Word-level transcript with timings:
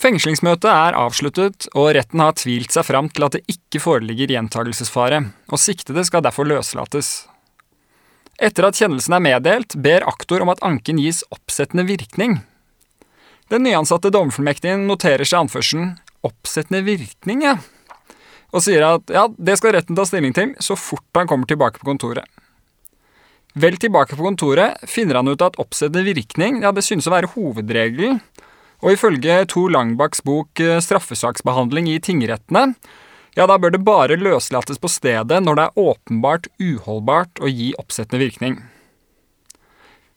Fengslingsmøtet 0.00 0.70
er 0.70 0.96
avsluttet, 0.96 1.66
og 1.76 1.90
retten 1.92 2.22
har 2.24 2.36
tvilt 2.40 2.72
seg 2.72 2.86
fram 2.88 3.10
til 3.12 3.26
at 3.26 3.34
det 3.36 3.42
ikke 3.52 3.82
foreligger 3.84 4.32
gjentagelsesfare, 4.32 5.18
og 5.52 5.60
siktede 5.60 6.06
skal 6.08 6.24
derfor 6.24 6.48
løslates. 6.48 7.26
Etter 8.40 8.64
at 8.70 8.78
kjennelsen 8.80 9.18
er 9.18 9.20
meddelt, 9.20 9.76
ber 9.76 10.06
aktor 10.08 10.40
om 10.40 10.48
at 10.54 10.62
anken 10.64 11.02
gis 11.02 11.20
oppsettende 11.28 11.84
virkning. 11.90 12.38
Den 13.52 13.66
nyansatte 13.66 14.08
dommerfullmektigen 14.14 14.86
noterer 14.88 15.28
seg 15.28 15.44
anførselen 15.44 15.98
'oppsettende 16.24 16.80
virkning', 16.84 17.44
ja, 17.44 17.58
og 18.52 18.64
sier 18.64 18.84
at 18.86 19.12
ja, 19.12 19.28
det 19.36 19.56
skal 19.58 19.76
retten 19.76 19.96
ta 19.96 20.04
stilling 20.08 20.32
til 20.36 20.54
så 20.64 20.76
fort 20.80 21.04
han 21.14 21.28
kommer 21.28 21.46
tilbake 21.46 21.80
på 21.80 21.92
kontoret. 21.92 22.24
Vel 23.52 23.76
tilbake 23.76 24.16
på 24.16 24.24
kontoret 24.24 24.80
finner 24.88 25.20
han 25.20 25.28
ut 25.28 25.42
at 25.42 25.58
oppsettende 25.58 26.06
virkning 26.06 26.62
ja, 26.62 26.72
det 26.72 26.84
synes 26.86 27.08
å 27.08 27.12
være 27.12 27.32
hovedregelen, 27.34 28.20
og 28.80 28.94
ifølge 28.94 29.44
Tor 29.50 29.70
Langbakks 29.72 30.24
bok 30.24 30.60
eh, 30.60 30.80
'Straffesaksbehandling 30.80 31.88
i 31.92 32.00
tingrettene', 32.00 32.74
ja, 33.38 33.46
da 33.46 33.56
bør 33.58 33.70
det 33.70 33.84
bare 33.86 34.18
løslates 34.18 34.80
på 34.82 34.90
stedet 34.90 35.38
når 35.44 35.56
det 35.56 35.64
er 35.64 35.78
åpenbart 35.78 36.48
uholdbart 36.58 37.38
å 37.40 37.48
gi 37.48 37.70
oppsettende 37.78 38.24
virkning. 38.24 38.58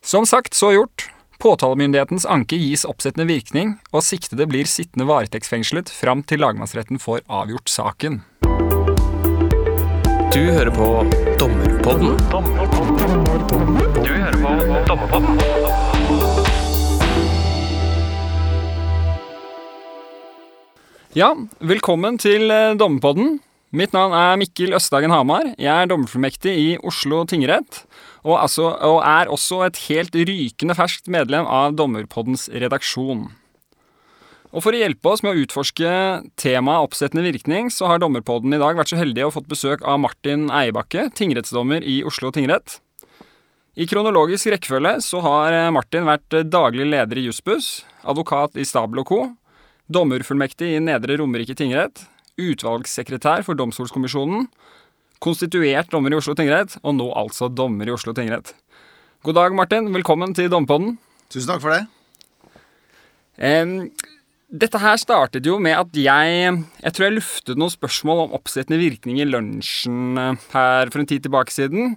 Som 0.04 0.26
sagt, 0.26 0.57
så 0.57 0.73
gjort. 0.73 1.09
Påtalemyndighetens 1.44 2.26
anke 2.26 2.57
gis 2.59 2.85
oppsettende 2.88 3.27
virkning, 3.27 3.77
og 3.91 4.04
siktede 4.04 4.48
blir 4.48 4.68
sittende 4.70 5.07
varetektsfengslet 5.09 5.91
fram 5.91 6.23
til 6.23 6.40
lagmannsretten 6.43 6.99
får 7.04 7.23
avgjort 7.27 7.70
saken. 7.71 8.21
Du 10.34 10.40
hører 10.40 10.71
på 10.73 10.88
Dommerpodden. 11.40 12.18
Du 14.02 14.12
hører 14.16 14.40
på 14.41 14.55
Dommerpodden. 14.88 15.73
Ja, 21.13 21.27
velkommen 21.62 22.16
til 22.17 22.49
eh, 22.49 22.72
Dommerpodden. 22.73 23.35
Mitt 23.70 23.91
navn 23.93 24.15
er 24.18 24.37
Mikkel 24.41 24.74
Østdagen 24.74 25.12
Hamar. 25.13 25.46
Jeg 25.62 25.70
er 25.70 25.90
dommerfullmektig 25.91 26.54
i 26.57 26.71
Oslo 26.82 27.20
tingrett, 27.29 27.84
og, 28.24 28.40
altså, 28.40 28.71
og 28.82 28.98
er 29.05 29.29
også 29.29 29.60
et 29.68 29.77
helt 29.91 30.18
rykende 30.18 30.74
ferskt 30.74 31.12
medlem 31.13 31.46
av 31.46 31.76
Dommerpoddens 31.77 32.48
redaksjon. 32.49 33.27
Og 34.49 34.65
For 34.65 34.74
å 34.74 34.79
hjelpe 34.82 35.12
oss 35.12 35.21
med 35.21 35.35
å 35.35 35.43
utforske 35.43 35.91
temaet 36.41 36.87
oppsettende 36.87 37.27
virkning, 37.27 37.70
så 37.70 37.91
har 37.91 38.02
Dommerpodden 38.02 38.57
i 38.57 38.62
dag 38.63 38.82
vært 38.82 38.96
så 38.96 38.98
heldig 38.98 39.27
å 39.27 39.35
fått 39.37 39.52
besøk 39.54 39.85
av 39.85 40.02
Martin 40.02 40.49
Eiebakke, 40.49 41.12
tingrettsdommer 41.13 41.85
i 41.85 41.99
Oslo 42.09 42.34
tingrett. 42.34 42.80
I 43.77 43.85
kronologisk 43.85 44.49
rekkefølge 44.49 44.98
så 45.05 45.21
har 45.30 45.59
eh, 45.62 45.70
Martin 45.77 46.09
vært 46.09 46.41
daglig 46.49 46.90
leder 46.90 47.21
i 47.21 47.30
Jussbuss, 47.30 47.84
advokat 48.02 48.57
i 48.57 48.65
Stabel 48.65 49.05
og 49.05 49.09
Co., 49.13 49.21
dommerfullmektig 49.91 50.76
i 50.77 50.81
Nedre 50.84 51.17
Romerike 51.20 51.55
tingrett, 51.59 52.05
utvalgssekretær 52.39 53.43
for 53.45 53.57
Domstolskommisjonen, 53.59 54.48
konstituert 55.23 55.91
dommer 55.91 56.13
i 56.13 56.20
Oslo 56.20 56.35
tingrett, 56.37 56.77
og 56.84 56.98
nå 56.98 57.09
altså 57.20 57.49
dommer 57.51 57.90
i 57.90 57.95
Oslo 57.95 58.15
tingrett. 58.15 58.53
God 59.23 59.37
dag, 59.40 59.53
Martin. 59.55 59.91
Velkommen 59.95 60.35
til 60.35 60.49
Dompodden. 60.51 60.98
Tusen 61.31 61.53
takk 61.53 61.63
for 61.63 61.75
det. 61.75 61.85
Um, 63.40 63.91
dette 64.53 64.78
her 64.78 65.00
startet 65.01 65.47
jo 65.47 65.56
med 65.57 65.73
at 65.73 65.95
jeg 65.97 66.41
Jeg 66.84 66.94
tror 66.94 67.06
jeg 67.07 67.16
luftet 67.16 67.57
noen 67.57 67.73
spørsmål 67.73 68.28
om 68.28 68.35
oppsettende 68.38 68.78
virkning 68.78 69.18
i 69.18 69.25
lunsjen 69.25 70.19
eh, 70.19 70.44
her 70.53 70.91
for 70.94 71.01
en 71.01 71.09
tid 71.09 71.23
tilbake 71.25 71.56
siden. 71.56 71.95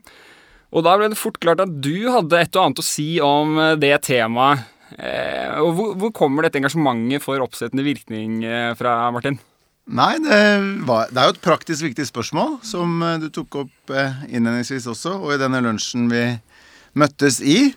Og 0.73 0.87
da 0.87 0.95
ble 0.97 1.11
det 1.13 1.21
fort 1.21 1.37
klart 1.43 1.61
at 1.61 1.75
du 1.85 2.09
hadde 2.09 2.41
et 2.41 2.57
og 2.57 2.63
annet 2.63 2.81
å 2.81 2.87
si 2.87 3.09
om 3.21 3.59
eh, 3.61 3.77
det 3.83 3.93
temaet. 4.09 4.65
Eh, 4.95 5.59
og 5.59 5.73
hvor, 5.75 5.93
hvor 5.99 6.15
kommer 6.15 6.47
dette 6.47 6.61
engasjementet 6.61 7.25
for 7.25 7.43
oppsettende 7.43 7.85
virkning 7.87 8.45
eh, 8.47 8.73
fra, 8.79 8.99
Martin? 9.15 9.39
Nei, 9.87 10.15
det, 10.23 10.39
var, 10.87 11.11
det 11.11 11.21
er 11.23 11.29
jo 11.29 11.37
et 11.37 11.45
praktisk 11.45 11.87
viktig 11.87 12.07
spørsmål, 12.09 12.57
som 12.67 12.99
eh, 13.03 13.19
du 13.23 13.29
tok 13.35 13.63
opp 13.65 13.95
innledningsvis 14.29 14.89
også, 14.95 15.17
og 15.19 15.35
i 15.35 15.41
denne 15.43 15.63
lunsjen 15.65 16.09
vi 16.11 16.25
møttes 16.99 17.41
i. 17.43 17.73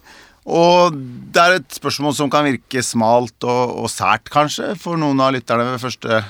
Og 0.49 0.95
det 1.33 1.41
er 1.41 1.57
et 1.59 1.77
spørsmål 1.77 2.15
som 2.17 2.29
kan 2.33 2.47
virke 2.47 2.81
smalt 2.85 3.45
og, 3.45 3.73
og 3.83 3.89
sært, 3.93 4.29
kanskje, 4.33 4.73
for 4.79 4.97
noen 5.01 5.21
av 5.21 5.33
lytterne 5.35 5.67
ved 5.73 5.81
første 5.83 6.21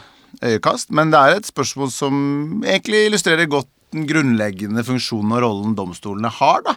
øyekast, 0.46 0.92
men 0.96 1.12
det 1.12 1.20
er 1.20 1.38
et 1.38 1.50
spørsmål 1.50 1.92
som 1.92 2.16
egentlig 2.64 3.08
illustrerer 3.08 3.50
godt 3.50 3.70
den 3.94 4.06
grunnleggende 4.10 4.84
funksjonen 4.86 5.34
og 5.34 5.44
rollen 5.44 5.78
domstolene 5.78 6.30
har, 6.40 6.62
da, 6.66 6.76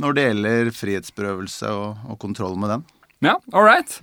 når 0.00 0.16
det 0.16 0.26
gjelder 0.28 0.70
frihetsberøvelse 0.76 1.72
og, 1.72 2.06
og 2.08 2.20
kontroll 2.22 2.56
med 2.60 2.72
den. 2.72 2.86
Ja, 3.24 3.38
all 3.52 3.64
right. 3.64 4.00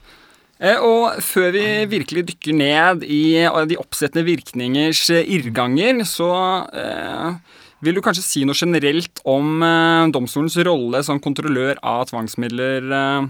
Eh, 0.64 0.80
og 0.80 1.20
før 1.24 1.52
vi 1.56 1.66
virkelig 1.92 2.28
dykker 2.30 2.56
ned 2.56 3.04
i 3.04 3.44
de 3.70 3.78
oppsettende 3.82 4.26
virkningers 4.28 5.04
eh, 5.12 5.28
irrganger, 5.36 6.02
så 6.08 6.30
eh, 6.72 7.60
vil 7.84 7.98
du 7.98 8.04
kanskje 8.06 8.24
si 8.24 8.46
noe 8.48 8.58
generelt 8.58 9.22
om 9.28 9.60
eh, 9.66 10.08
domstolens 10.16 10.56
rolle 10.64 11.04
som 11.06 11.22
kontrollør 11.24 11.82
av 11.84 12.08
tvangsmidler, 12.10 12.88
eh, 12.88 13.28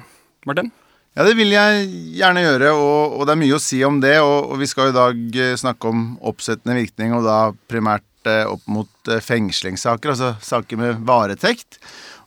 Martin? 0.50 0.70
Ja, 1.14 1.26
det 1.28 1.36
vil 1.38 1.54
jeg 1.54 1.90
gjerne 2.20 2.46
gjøre, 2.46 2.72
og, 2.78 3.18
og 3.18 3.28
det 3.28 3.36
er 3.36 3.42
mye 3.44 3.58
å 3.58 3.62
si 3.62 3.84
om 3.86 4.00
det. 4.02 4.16
Og, 4.22 4.54
og 4.54 4.62
vi 4.62 4.70
skal 4.70 4.92
i 4.92 4.96
dag 4.96 5.38
eh, 5.48 5.58
snakke 5.60 5.90
om 5.90 6.08
oppsettende 6.26 6.78
virkning, 6.80 7.18
og 7.18 7.26
da 7.28 7.40
primært 7.70 8.08
opp 8.24 8.62
mot 8.72 9.10
fengslingssaker, 9.20 10.14
altså 10.14 10.30
saker 10.40 10.80
med 10.80 11.02
varetekt. 11.04 11.76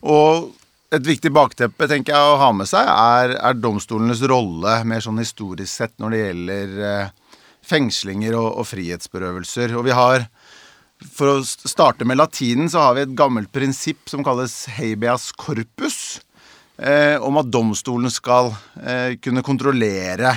Og 0.05 0.51
et 0.95 1.03
viktig 1.03 1.31
bakteppe 1.35 1.87
tenker 1.89 2.15
jeg 2.15 2.27
å 2.31 2.39
ha 2.39 2.51
med 2.55 2.69
seg, 2.69 2.87
er, 2.87 3.33
er 3.35 3.57
domstolenes 3.59 4.21
rolle 4.29 4.79
mer 4.87 5.03
sånn 5.03 5.19
historisk 5.19 5.71
sett 5.73 5.95
når 5.99 6.13
det 6.13 6.21
gjelder 6.21 6.77
eh, 6.89 7.09
fengslinger 7.67 8.37
og, 8.39 8.47
og 8.61 8.69
frihetsberøvelser. 8.69 9.75
Og 9.77 9.87
vi 9.89 9.97
har 9.97 10.29
For 10.97 11.29
å 11.29 11.43
starte 11.45 12.07
med 12.09 12.17
latinen, 12.17 12.71
så 12.73 12.87
har 12.87 12.95
vi 12.97 13.03
et 13.05 13.17
gammelt 13.17 13.51
prinsipp 13.53 14.07
som 14.09 14.23
kalles 14.25 14.63
habeas 14.79 15.29
corpus 15.37 16.21
eh, 16.81 17.21
om 17.21 17.37
at 17.37 17.51
domstolen 17.53 18.09
skal 18.09 18.49
eh, 18.81 19.13
kunne 19.21 19.43
kontrollere 19.45 20.31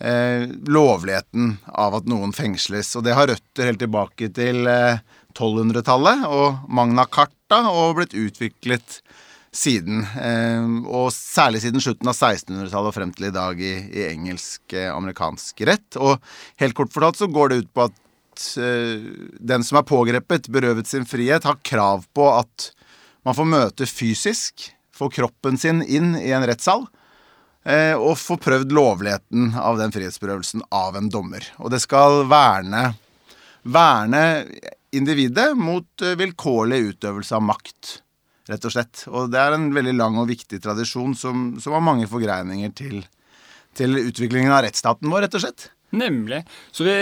eh, 0.00 0.46
lovligheten 0.48 1.58
av 1.68 1.98
at 1.98 2.08
noen 2.08 2.32
fengsles. 2.32 2.94
Og 2.96 3.04
det 3.04 3.18
har 3.18 3.28
røtter 3.28 3.68
helt 3.68 3.82
tilbake 3.84 4.30
til 4.32 4.64
eh, 4.64 5.02
1200-tallet 5.34 6.24
og 6.28 6.72
Magna 6.72 7.04
Carta 7.04 7.66
og 7.68 7.98
blitt 7.98 8.16
utviklet 8.16 9.02
siden. 9.52 10.04
Eh, 10.16 10.68
og 10.88 11.10
særlig 11.14 11.62
siden 11.64 11.82
slutten 11.84 12.08
av 12.08 12.16
1600-tallet 12.16 12.90
og 12.90 12.96
frem 12.96 13.12
til 13.16 13.28
i 13.28 13.34
dag 13.34 13.60
i, 13.60 13.74
i 13.92 14.06
engelsk-amerikansk 14.10 15.64
rett. 15.68 16.00
Og 16.00 16.18
helt 16.62 16.78
kort 16.78 16.94
fortalt 16.94 17.20
så 17.20 17.30
går 17.30 17.52
det 17.52 17.62
ut 17.62 17.72
på 17.76 17.88
at 17.90 18.46
eh, 18.60 19.08
den 19.52 19.66
som 19.66 19.80
er 19.80 19.88
pågrepet, 19.88 20.50
berøvet 20.52 20.88
sin 20.90 21.08
frihet, 21.08 21.44
har 21.48 21.60
krav 21.66 22.06
på 22.16 22.30
at 22.34 22.72
man 23.22 23.36
får 23.38 23.52
møte 23.52 23.86
fysisk 23.86 24.72
få 25.02 25.10
kroppen 25.10 25.58
sin 25.58 25.82
inn 25.82 26.14
i 26.16 26.30
en 26.34 26.44
rettssal 26.46 26.84
eh, 27.64 27.94
og 27.96 28.18
få 28.20 28.36
prøvd 28.40 28.74
lovligheten 28.74 29.54
av 29.58 29.80
den 29.80 29.94
frihetsberøvelsen 29.94 30.66
av 30.70 30.98
en 30.98 31.10
dommer. 31.12 31.46
Og 31.58 31.72
det 31.74 31.82
skal 31.84 32.24
verne, 32.30 32.92
verne 33.62 34.22
individet 34.94 35.52
mot 35.58 36.04
eh, 36.04 36.16
vilkårlig 36.20 36.82
utøvelse 36.92 37.38
av 37.38 37.46
makt, 37.48 38.01
rett 38.50 38.64
og 38.66 38.74
slett. 38.74 39.04
Og 39.10 39.30
det 39.32 39.40
er 39.42 39.56
en 39.56 39.68
veldig 39.74 39.94
lang 39.98 40.18
og 40.22 40.30
viktig 40.30 40.60
tradisjon 40.62 41.14
som, 41.18 41.52
som 41.62 41.76
har 41.76 41.84
mange 41.84 42.08
forgreininger 42.10 42.74
til, 42.78 43.04
til 43.78 44.00
utviklingen 44.02 44.52
av 44.54 44.64
rettsstaten 44.66 45.12
vår, 45.12 45.26
rett 45.26 45.38
og 45.38 45.44
slett. 45.44 45.70
Nemlig. 45.92 46.40
Så 46.72 46.86
vi, 46.86 46.94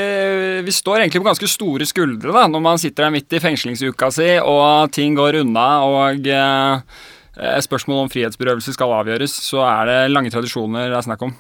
vi 0.67 0.73
står 0.75 1.01
egentlig 1.05 1.23
på 1.23 1.29
ganske 1.29 1.49
store 1.49 1.87
skuldre 1.87 2.35
da, 2.35 2.49
når 2.51 2.63
man 2.65 2.81
sitter 2.83 3.07
der 3.07 3.15
midt 3.15 3.37
i 3.37 3.43
fengslingsuka 3.43 4.11
si, 4.15 4.33
og 4.43 4.91
ting 4.95 5.15
går 5.19 5.45
unna, 5.45 5.67
og 5.87 6.27
eh, 6.27 7.61
spørsmål 7.63 8.05
om 8.05 8.11
frihetsberøvelse 8.11 8.75
skal 8.75 8.97
avgjøres, 8.99 9.37
så 9.47 9.63
er 9.69 9.87
det 9.87 10.01
lange 10.11 10.35
tradisjoner 10.35 10.91
det 10.91 10.99
er 10.99 11.07
snakk 11.07 11.23
om. 11.29 11.37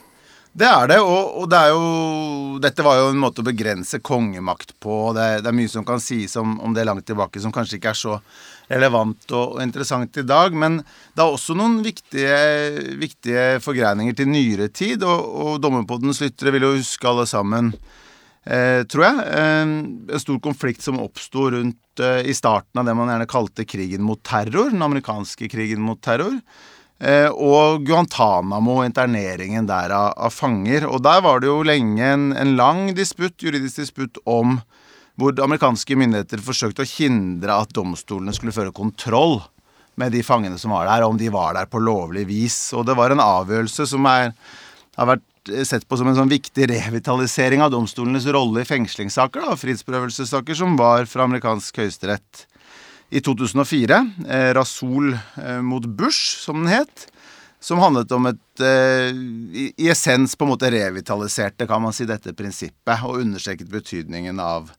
Det 0.51 0.67
er 0.67 0.89
det, 0.91 0.99
og, 1.03 1.43
og 1.43 1.51
det 1.51 1.59
er 1.59 1.69
jo 1.71 1.83
Dette 2.63 2.83
var 2.83 2.97
jo 2.99 3.11
en 3.13 3.21
måte 3.23 3.43
å 3.43 3.47
begrense 3.47 4.01
kongemakt 4.03 4.73
på. 4.83 5.13
Det, 5.15 5.27
det 5.45 5.51
er 5.51 5.57
mye 5.57 5.71
som 5.71 5.87
kan 5.87 6.03
sies 6.03 6.35
om, 6.41 6.57
om 6.63 6.75
det 6.75 6.87
langt 6.87 7.07
tilbake 7.07 7.43
som 7.43 7.55
kanskje 7.55 7.79
ikke 7.79 7.93
er 7.95 7.99
så 7.99 8.17
relevant 8.71 9.35
og, 9.37 9.59
interessant 9.63 10.21
i 10.21 10.27
dag. 10.27 10.55
Men 10.57 10.81
det 10.81 11.25
er 11.25 11.27
også 11.27 11.57
noen 11.59 11.81
viktige, 11.85 12.39
viktige 13.01 13.47
forgreininger 13.65 14.17
til 14.19 14.31
nyere 14.31 14.71
tid, 14.73 15.05
og, 15.07 15.27
og 15.45 15.61
Dommerpoddens 15.65 16.23
lyttere 16.25 16.55
vil 16.55 16.69
jo 16.69 16.75
huske 16.79 17.11
alle 17.11 17.27
sammen, 17.31 17.73
eh, 18.47 18.83
tror 18.91 19.07
jeg, 19.09 19.29
eh, 19.29 19.63
en 19.63 20.25
stor 20.25 20.43
konflikt 20.45 20.87
som 20.87 21.01
oppsto 21.03 21.51
rundt 21.57 22.05
eh, 22.05 22.23
i 22.31 22.37
starten 22.37 22.83
av 22.83 22.89
det 22.89 22.97
man 22.99 23.13
gjerne 23.13 23.31
kalte 23.31 23.69
krigen 23.69 24.07
mot 24.07 24.23
terror, 24.27 24.71
den 24.73 24.87
amerikanske 24.87 25.51
krigen 25.53 25.83
mot 25.85 26.01
terror. 26.05 26.39
Eh, 27.01 27.31
og 27.33 27.87
Guantánamo, 27.89 28.83
interneringen 28.85 29.65
der 29.69 29.93
av, 29.97 30.11
av, 30.21 30.35
fanger. 30.37 30.85
Og 30.85 31.01
der 31.05 31.23
var 31.25 31.41
det 31.41 31.49
jo 31.49 31.63
lenge 31.65 32.05
en, 32.05 32.27
en 32.37 32.53
lang 32.59 32.91
disputt, 32.97 33.39
juridisk 33.41 33.81
disputt 33.81 34.21
om 34.29 34.59
hvor 35.21 35.37
amerikanske 35.45 35.97
myndigheter 36.01 36.43
forsøkte 36.45 36.85
å 36.87 36.93
hindre 36.97 37.61
at 37.63 37.75
domstolene 37.77 38.33
skulle 38.37 38.55
føre 38.57 38.75
kontroll 38.75 39.39
med 40.01 40.15
de 40.15 40.23
fangene 40.25 40.59
som 40.59 40.73
var 40.73 40.89
der, 40.89 41.05
om 41.05 41.19
de 41.21 41.29
var 41.33 41.57
der 41.59 41.69
på 41.69 41.83
lovlig 41.83 42.25
vis. 42.31 42.59
Og 42.77 42.87
det 42.89 42.97
var 42.97 43.13
en 43.13 43.23
avgjørelse 43.23 43.87
som 43.91 44.07
er, 44.09 44.33
har 44.97 45.11
vært 45.13 45.53
eh, 45.53 45.67
sett 45.69 45.85
på 45.89 45.99
som 46.01 46.09
en 46.09 46.17
sånn 46.17 46.33
viktig 46.33 46.71
revitalisering 46.73 47.65
av 47.65 47.75
domstolenes 47.75 48.29
rolle 48.33 48.65
i 48.65 48.69
fengslingssaker, 48.69 49.45
da, 49.45 49.59
frihetsberøvelsessaker, 49.61 50.57
som 50.57 50.79
var 50.81 51.09
fra 51.11 51.29
amerikansk 51.29 51.83
høyesterett 51.83 52.47
i 53.11 53.21
2004. 53.21 54.03
Eh, 54.29 54.51
Rasul 54.57 55.13
eh, 55.13 55.61
mot 55.61 55.87
Bush, 55.87 56.41
som 56.41 56.63
den 56.63 56.73
het. 56.73 57.09
Som 57.61 57.83
handlet 57.83 58.13
om 58.17 58.25
et 58.31 58.63
eh, 58.65 59.11
i, 59.13 59.67
i, 59.77 59.91
essens 59.93 60.33
på 60.33 60.47
en 60.47 60.55
måte 60.55 60.71
revitaliserte, 60.73 61.69
kan 61.69 61.83
man 61.85 61.93
si, 61.93 62.07
dette 62.09 62.33
prinsippet, 62.33 63.03
og 63.05 63.21
understreket 63.21 63.69
betydningen 63.69 64.41
av 64.41 64.71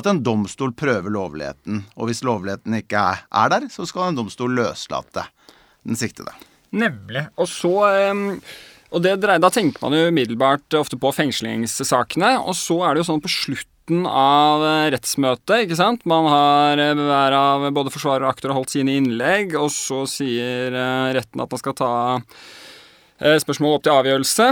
at 0.00 0.08
en 0.10 0.22
domstol 0.24 0.72
prøver 0.76 1.12
lovligheten. 1.14 1.82
Og 1.96 2.10
hvis 2.10 2.24
lovligheten 2.26 2.78
ikke 2.80 3.02
er, 3.14 3.26
er 3.42 3.52
der, 3.52 3.68
så 3.72 3.86
skal 3.88 4.10
en 4.10 4.18
domstol 4.20 4.54
løslate 4.56 5.26
den 5.86 5.98
siktede. 5.98 6.34
Nemlig. 6.74 7.28
Og 7.40 7.48
så 7.48 7.76
um 8.10 8.26
og 8.88 9.02
det, 9.04 9.18
Da 9.20 9.50
tenker 9.52 9.82
man 9.84 9.96
jo 9.96 10.08
umiddelbart 10.08 10.76
ofte 10.78 10.96
på 11.00 11.12
fengslingssakene. 11.12 12.38
Og 12.40 12.56
så 12.56 12.80
er 12.84 12.94
det 12.94 13.02
jo 13.02 13.10
sånn 13.10 13.24
på 13.24 13.32
slutten 13.32 14.06
av 14.08 14.64
eh, 14.64 14.90
rettsmøtet, 14.92 15.64
ikke 15.64 15.78
sant. 15.78 16.04
Man 16.08 16.28
har 16.28 16.80
eh, 16.80 16.94
hver 16.96 17.36
av 17.36 17.66
både 17.76 17.92
forsvarer 17.92 18.26
og 18.26 18.32
aktor 18.32 18.52
holdt 18.56 18.74
sine 18.74 18.96
innlegg, 19.00 19.54
og 19.60 19.70
så 19.72 20.02
sier 20.08 20.72
eh, 20.76 21.12
retten 21.16 21.44
at 21.44 21.52
man 21.52 21.60
skal 21.60 21.76
ta 21.76 21.92
spørsmål 23.18 23.76
opp 23.76 23.86
til 23.86 23.96
avgjørelse. 23.96 24.44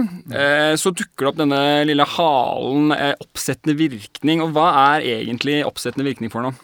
Så 0.80 0.90
dukker 0.90 1.22
det 1.22 1.28
opp 1.30 1.36
denne 1.38 1.60
lille 1.86 2.06
halen 2.16 2.90
oppsettende 3.22 3.76
virkning. 3.78 4.42
Og 4.42 4.56
hva 4.56 4.70
er 4.96 5.06
egentlig 5.20 5.60
oppsettende 5.68 6.08
virkning 6.08 6.32
for 6.32 6.42
noe? 6.42 6.56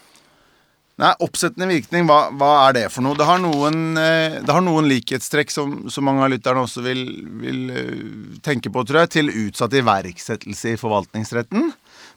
Nei, 1.01 1.11
Oppsettende 1.25 1.67
virkning, 1.71 2.05
hva, 2.07 2.27
hva, 2.37 2.51
er 2.69 2.77
det 2.77 2.83
for 2.93 3.05
noe? 3.05 3.17
Det 3.17 3.27
har 3.27 3.41
noen, 3.41 3.97
eh, 3.99 4.37
det 4.45 4.53
har 4.53 4.63
noen 4.63 4.87
likhetstrekk 4.91 5.51
som, 5.51 5.73
som, 5.91 6.05
mange 6.05 6.23
av 6.23 6.31
lytterne 6.35 6.63
også 6.67 6.85
vil, 6.85 7.01
vil, 7.41 7.63
eh, 7.73 8.03
tenke 8.45 8.71
på, 8.73 8.85
tror 8.87 9.03
jeg, 9.03 9.13
til 9.17 9.33
utsatt 9.47 9.75
iverksettelse 9.81 10.75
i 10.75 10.81
forvaltningsretten. 10.81 11.73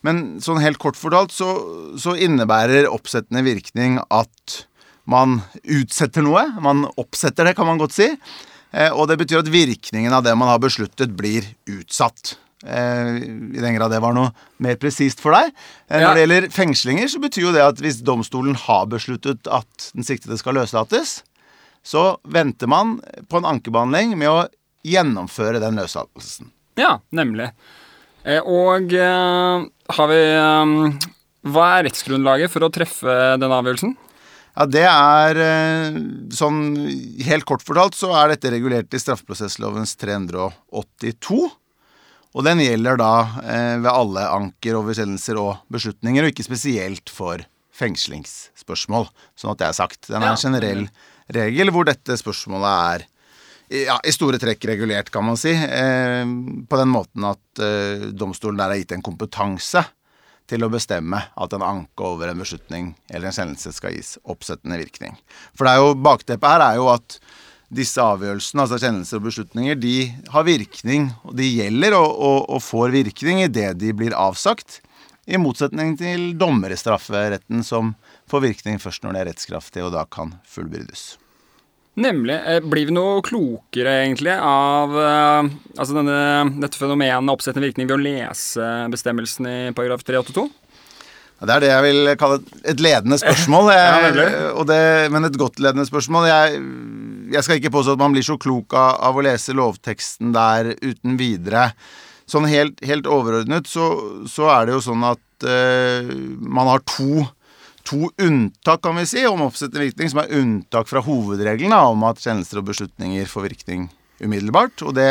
Men 0.05 0.21
sånn 0.43 0.61
helt 0.61 0.81
kort 0.81 0.99
fortalt 0.99 1.33
så, 1.33 1.49
så 1.97 2.17
innebærer 2.19 2.91
oppsettende 2.91 3.45
virkning 3.47 3.97
at 4.13 4.59
man 5.09 5.39
utsetter 5.63 6.25
noe. 6.25 6.43
Man 6.61 6.83
oppsetter 6.99 7.47
det, 7.47 7.55
kan 7.57 7.69
man 7.69 7.79
godt 7.81 7.95
si. 7.95 8.11
Eh, 8.75 8.91
og 8.91 9.07
det 9.09 9.19
betyr 9.21 9.39
at 9.41 9.51
virkningen 9.51 10.13
av 10.15 10.25
det 10.25 10.33
man 10.37 10.51
har 10.51 10.59
besluttet, 10.63 11.13
blir 11.15 11.47
utsatt. 11.71 12.35
Eh, 12.65 13.21
I 13.55 13.61
den 13.63 13.77
grad 13.77 13.93
det 13.93 14.01
var 14.03 14.15
noe 14.15 14.33
mer 14.63 14.79
presist 14.81 15.23
for 15.23 15.35
deg. 15.37 15.53
Eh, 15.87 16.01
når 16.01 16.11
det 16.11 16.25
gjelder 16.25 16.49
fengslinger, 16.55 17.11
så 17.11 17.21
betyr 17.23 17.47
jo 17.47 17.55
det 17.55 17.63
at 17.63 17.79
hvis 17.83 18.01
domstolen 18.05 18.57
har 18.65 18.89
besluttet 18.91 19.47
at 19.47 19.89
den 19.95 20.07
siktede 20.07 20.39
skal 20.41 20.59
løslates, 20.59 21.21
så 21.85 22.15
venter 22.23 22.69
man 22.71 22.97
på 23.29 23.39
en 23.39 23.47
ankebehandling 23.53 24.15
med 24.19 24.31
å 24.31 24.45
gjennomføre 24.85 25.61
den 25.61 25.77
løslatelsen. 25.79 26.49
Ja, 26.81 26.97
nemlig. 27.15 27.51
Og 28.25 28.89
har 28.89 30.07
vi 30.09 30.21
Hva 31.45 31.65
er 31.75 31.85
rettsgrunnlaget 31.85 32.49
for 32.49 32.65
å 32.65 32.71
treffe 32.73 33.13
den 33.37 33.53
avgjørelsen? 33.53 33.93
Ja, 34.55 34.65
det 34.71 34.85
er 34.87 35.37
sånn 36.31 36.59
Helt 37.27 37.43
kort 37.47 37.65
fortalt 37.65 37.97
så 37.97 38.13
er 38.15 38.31
dette 38.31 38.53
regulert 38.53 38.93
i 38.95 39.01
straffeprosesslovens 39.01 39.97
382. 39.99 41.41
Og 42.35 42.43
den 42.43 42.59
gjelder 42.63 42.99
da 42.99 43.11
eh, 43.47 43.75
ved 43.79 43.91
alle 43.91 44.25
anker, 44.27 44.75
oversendelser 44.81 45.39
og 45.39 45.61
beslutninger, 45.71 46.25
og 46.25 46.33
ikke 46.33 46.47
spesielt 46.47 47.11
for 47.11 47.43
fengslingsspørsmål. 47.75 49.07
Sånn 49.39 49.53
at 49.53 49.61
det 49.61 49.67
er 49.69 49.77
sagt. 49.77 50.09
Den 50.09 50.23
er 50.23 50.33
en 50.33 50.41
generell 50.41 50.87
regel 51.35 51.71
hvor 51.75 51.87
dette 51.87 52.17
spørsmålet 52.19 52.71
er 52.95 53.05
ja, 53.87 53.95
i 54.05 54.13
store 54.13 54.37
trekk 54.41 54.67
regulert, 54.69 55.09
kan 55.13 55.25
man 55.25 55.39
si. 55.39 55.55
Eh, 55.55 56.23
på 56.67 56.81
den 56.81 56.91
måten 56.91 57.27
at 57.31 57.63
eh, 57.63 58.09
domstolen 58.11 58.59
der 58.59 58.73
har 58.73 58.83
gitt 58.83 58.95
en 58.97 59.05
kompetanse 59.05 59.85
til 60.49 60.65
å 60.65 60.69
bestemme 60.71 61.21
at 61.33 61.55
en 61.55 61.65
anke 61.65 62.05
over 62.05 62.29
en 62.29 62.41
beslutning 62.41 62.93
eller 63.09 63.29
en 63.29 63.35
kjennelse 63.35 63.73
skal 63.75 63.95
gis 63.95 64.15
oppsettende 64.23 64.77
virkning. 64.81 65.17
For 65.57 65.67
det 65.67 65.73
er 65.73 65.81
jo, 65.81 65.97
bakteppet 66.05 66.55
her 66.55 66.65
er 66.67 66.79
jo 66.79 66.89
at 66.93 67.17
disse 67.75 68.01
avgjørelsene, 68.01 68.61
altså 68.63 68.79
kjennelser 68.79 69.19
og 69.19 69.27
beslutninger, 69.27 69.79
de 69.81 69.95
har 70.31 70.45
virkning, 70.47 71.09
og 71.25 71.35
de 71.39 71.49
gjelder 71.49 71.97
og, 71.97 72.07
og, 72.13 72.39
og 72.55 72.63
får 72.63 72.93
virkning 72.93 73.41
idet 73.47 73.73
de 73.81 73.91
blir 73.97 74.15
avsagt. 74.15 74.81
I 75.25 75.41
motsetning 75.41 75.95
til 75.97 76.35
dommer 76.37 76.69
i 76.69 76.77
strafferetten, 76.77 77.65
som 77.65 77.95
får 78.29 78.45
virkning 78.51 78.81
først 78.81 79.03
når 79.03 79.15
det 79.15 79.23
er 79.23 79.31
rettskraftig, 79.33 79.85
og 79.85 79.95
da 79.97 80.05
kan 80.05 80.37
fullbyrdes. 80.49 81.15
Nemlig. 81.95 82.35
Eh, 82.35 82.59
blir 82.59 82.89
vi 82.89 82.95
noe 82.95 83.23
klokere, 83.23 84.01
egentlig, 84.03 84.33
av 84.35 84.91
uh, 84.91 85.47
altså 85.79 85.95
denne, 85.95 86.19
dette 86.59 86.79
fenomenet 86.79 87.31
oppsettende 87.31 87.69
virkning 87.69 87.87
ved 87.87 87.95
å 87.95 88.03
lese 88.03 88.71
bestemmelsen 88.91 89.47
i 89.47 89.57
paragraf 89.75 90.03
382? 90.03 90.49
Det 91.45 91.51
er 91.51 91.63
det 91.63 91.69
jeg 91.69 91.83
vil 91.85 92.09
kalle 92.19 92.39
et 92.67 92.81
ledende 92.83 93.19
spørsmål. 93.19 93.69
Jeg, 93.75 94.15
ja, 94.23 94.65
det, 94.67 94.81
men 95.13 95.27
et 95.27 95.39
godt 95.39 95.59
ledende 95.63 95.85
spørsmål. 95.87 96.27
Jeg, 96.29 96.59
jeg, 97.33 97.43
skal 97.43 97.59
ikke 97.59 97.73
påstå 97.75 97.95
at 97.95 98.01
man 98.01 98.15
blir 98.15 98.25
så 98.25 98.37
klok 98.39 98.75
av, 98.75 98.99
av, 99.09 99.19
å 99.19 99.25
lese 99.25 99.55
lovteksten 99.55 100.31
der 100.35 100.73
uten 100.79 101.19
videre. 101.19 101.69
Sånn 102.27 102.47
helt, 102.49 102.79
helt 102.87 103.07
overordnet 103.11 103.67
så, 103.69 103.89
så, 104.31 104.47
er 104.55 104.67
det 104.67 104.77
jo 104.77 104.85
sånn 104.87 105.03
at 105.11 105.47
uh, 105.47 106.11
man 106.39 106.71
har 106.71 106.83
to, 106.87 107.27
to 107.85 108.09
unntak, 108.21 108.81
kan 108.83 108.97
vi 108.97 109.05
si, 109.09 109.25
om 109.29 109.43
oppsettende 109.45 109.85
virkning, 109.85 110.09
som 110.11 110.23
er 110.23 110.33
unntak 110.39 110.89
fra 110.89 111.03
hovedreglene 111.05 111.77
om 111.91 112.05
at 112.09 112.23
kjennelser 112.23 112.61
og 112.61 112.71
beslutninger 112.71 113.29
får 113.29 113.47
virkning 113.49 113.87
umiddelbart. 114.19 114.81
Og 114.85 114.95
det 114.97 115.09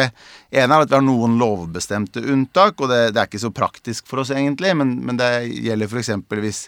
ene 0.55 0.67
er 0.67 0.85
at 0.85 0.91
vi 0.91 0.97
har 0.97 1.05
noen 1.05 1.39
lovbestemte 1.41 2.23
unntak, 2.25 2.81
og 2.81 2.91
det, 2.91 3.01
det 3.15 3.23
er 3.23 3.31
ikke 3.31 3.45
så 3.47 3.53
praktisk 3.55 4.11
for 4.11 4.25
oss 4.25 4.33
egentlig, 4.35 4.75
men, 4.79 4.97
men 5.07 5.21
det 5.21 5.33
gjelder 5.53 5.91
f.eks. 5.91 6.15
hvis 6.45 6.63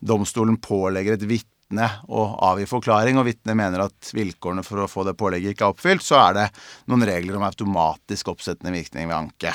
domstolen 0.00 0.60
pålegger 0.62 1.18
et 1.18 1.26
vitne 1.28 1.88
å 2.08 2.26
avgi 2.50 2.66
forklaring, 2.70 3.20
og 3.20 3.28
vitnet 3.28 3.58
mener 3.58 3.84
at 3.86 4.12
vilkårene 4.16 4.64
for 4.66 4.84
å 4.84 4.90
få 4.90 5.06
det 5.08 5.18
pålegget 5.18 5.54
ikke 5.54 5.68
er 5.68 5.74
oppfylt, 5.74 6.06
så 6.06 6.22
er 6.24 6.38
det 6.38 6.46
noen 6.90 7.06
regler 7.08 7.38
om 7.38 7.46
automatisk 7.46 8.32
oppsettende 8.32 8.74
virkning 8.74 9.10
ved 9.10 9.18
anke. 9.18 9.54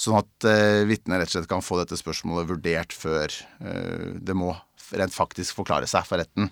Sånn 0.00 0.16
at 0.16 0.46
uh, 0.48 0.86
vitnet 0.88 1.20
rett 1.20 1.28
og 1.28 1.34
slett 1.34 1.50
kan 1.50 1.64
få 1.64 1.76
dette 1.76 1.98
spørsmålet 1.98 2.48
vurdert 2.48 2.94
før 2.96 3.34
uh, 3.60 4.16
det 4.16 4.36
må 4.38 4.54
rent 4.96 5.14
faktisk 5.14 5.60
forklare 5.60 5.88
seg 5.90 6.06
for 6.08 6.22
retten. 6.22 6.50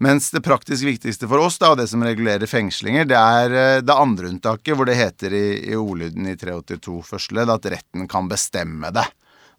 Mens 0.00 0.30
det 0.32 0.40
praktisk 0.40 0.86
viktigste 0.88 1.28
for 1.28 1.44
oss, 1.44 1.58
da, 1.60 1.74
og 1.74 1.80
det 1.80 1.90
som 1.90 2.00
regulerer 2.04 2.48
fengslinger, 2.48 3.04
det 3.08 3.18
er 3.20 3.56
eh, 3.56 3.80
det 3.84 3.96
andre 3.96 4.30
unntaket, 4.32 4.72
hvor 4.76 4.88
det 4.88 4.96
heter 4.96 5.34
i, 5.36 5.46
i 5.72 5.76
ordlyden 5.76 6.30
i 6.30 6.36
382 6.40 7.02
første 7.10 7.36
ledd 7.36 7.52
at 7.52 7.68
retten 7.74 8.08
kan 8.08 8.30
bestemme 8.30 8.92
det. 8.96 9.04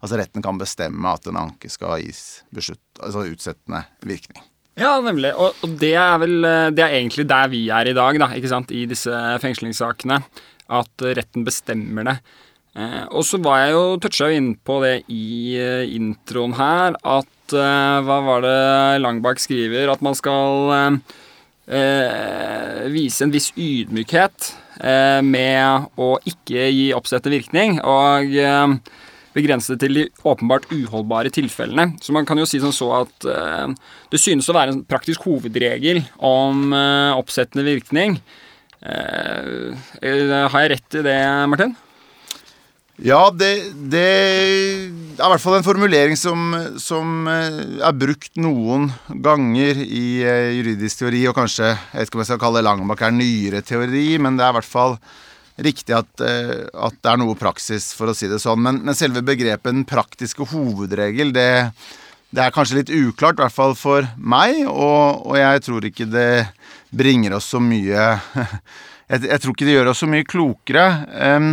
Altså 0.02 0.18
retten 0.18 0.42
kan 0.42 0.58
bestemme 0.58 1.14
at 1.14 1.28
en 1.30 1.38
anke 1.44 1.70
skal 1.70 2.02
gis 2.02 2.42
beslutt, 2.50 2.82
altså 2.98 3.22
utsettende 3.30 3.84
virkning. 4.02 4.42
Ja, 4.80 4.96
nemlig. 5.04 5.30
Og, 5.36 5.58
og, 5.62 5.76
det 5.78 5.94
er 6.00 6.16
vel 6.18 6.40
eh, 6.48 6.70
det 6.74 6.88
er 6.88 6.96
egentlig 6.98 7.28
der 7.30 7.52
vi 7.52 7.68
er 7.70 7.92
i 7.92 7.94
dag, 7.94 8.18
da, 8.18 8.32
ikke 8.34 8.50
sant, 8.50 8.74
i 8.74 8.86
disse 8.90 9.22
fengslingssakene. 9.44 10.18
At 10.72 11.04
retten 11.04 11.46
bestemmer 11.46 12.08
det. 12.08 12.16
Eh, 12.72 13.04
og 13.12 13.24
så 13.28 13.38
var 13.42 13.66
jeg 13.66 13.74
jo 13.74 13.84
toucha 14.00 14.30
inn 14.32 14.54
på 14.56 14.78
det 14.84 14.94
i 15.12 15.54
eh, 15.60 15.92
introen 15.92 16.56
her, 16.56 16.96
at 17.04 17.28
uh, 17.56 18.00
Hva 18.06 18.18
var 18.26 18.42
det 18.44 18.58
Langbakk 19.02 19.40
skriver? 19.42 19.90
At 19.92 20.02
man 20.04 20.16
skal 20.18 20.72
eh, 21.66 22.82
vise 22.92 23.24
en 23.24 23.32
viss 23.32 23.50
ydmykhet 23.54 24.48
eh, 24.82 25.20
med 25.24 25.86
å 26.00 26.16
ikke 26.28 26.66
gi 26.72 26.88
oppsette 26.96 27.32
virkning, 27.32 27.78
og 27.80 28.34
begrense 29.32 29.72
det 29.72 29.86
til 29.86 29.96
de 29.96 30.04
åpenbart 30.28 30.66
uholdbare 30.74 31.32
tilfellene. 31.32 31.96
Så 32.04 32.12
man 32.12 32.26
kan 32.28 32.40
jo 32.40 32.48
si 32.48 32.60
som 32.60 32.74
så 32.74 32.90
at 32.98 33.28
det 34.12 34.20
synes 34.20 34.50
å 34.50 34.56
være 34.56 34.74
en 34.74 34.82
praktisk 34.84 35.24
hovedregel 35.24 36.02
om 36.20 36.74
oppsettende 37.16 37.64
virkning. 37.64 38.18
har 38.82 40.58
jeg 40.60 40.74
rett 40.74 41.00
i 41.00 41.06
det, 41.06 41.16
Martin? 41.48 41.72
Ja, 43.00 43.30
det, 43.32 43.72
det, 43.88 44.02
er 44.04 45.24
i 45.24 45.28
hvert 45.32 45.40
fall 45.40 45.56
en 45.56 45.64
formulering 45.64 46.16
som, 46.18 46.52
som, 46.76 47.24
eh, 47.30 47.78
er 47.80 47.96
brukt 47.96 48.36
noen 48.36 48.90
ganger 49.24 49.78
i 49.80 50.20
uh, 50.20 50.50
juridisk 50.52 51.00
teori, 51.00 51.22
og 51.30 51.38
kanskje 51.38 51.70
jeg 51.70 51.78
vet 51.94 52.10
ikke 52.10 52.18
om 52.18 52.22
jeg 52.22 52.28
skal 52.28 52.42
kalle 52.42 52.64
Langebakk 52.66 53.04
er 53.06 53.14
nyere 53.16 53.62
teori, 53.64 54.18
men 54.20 54.36
det 54.36 54.44
er 54.44 54.52
i 54.52 54.56
hvert 54.58 54.68
fall 54.68 54.98
riktig 55.64 55.96
at, 55.96 56.10
uh, 56.20 56.68
at, 56.84 56.98
det 57.00 57.14
er 57.14 57.22
noe 57.22 57.38
praksis, 57.40 57.94
for 57.96 58.12
å 58.12 58.16
si 58.16 58.28
det 58.28 58.42
sånn. 58.44 58.60
Men, 58.60 58.82
men 58.84 58.98
selve 58.98 59.24
begrepet 59.24 59.72
den 59.72 59.88
praktiske 59.88 60.50
hovedregel, 60.52 61.32
det, 61.32 61.48
det, 62.28 62.44
er 62.44 62.52
kanskje 62.52 62.82
litt 62.82 62.92
uklart, 62.92 63.40
i 63.40 63.46
hvert 63.46 63.56
fall 63.56 63.72
for 63.78 64.04
meg, 64.20 64.66
og, 64.68 65.24
og 65.32 65.40
jeg 65.40 65.64
tror 65.64 65.88
ikke 65.88 66.10
det 66.12 66.28
bringer 66.92 67.38
oss 67.40 67.48
så 67.54 67.62
mye 67.62 67.88
jeg, 69.10 69.24
jeg, 69.24 69.40
tror 69.40 69.56
ikke 69.56 69.70
det 69.70 69.80
gjør 69.80 69.92
oss 69.94 70.04
så 70.04 70.12
mye 70.12 70.28
klokere. 70.28 70.86
Um, 71.08 71.52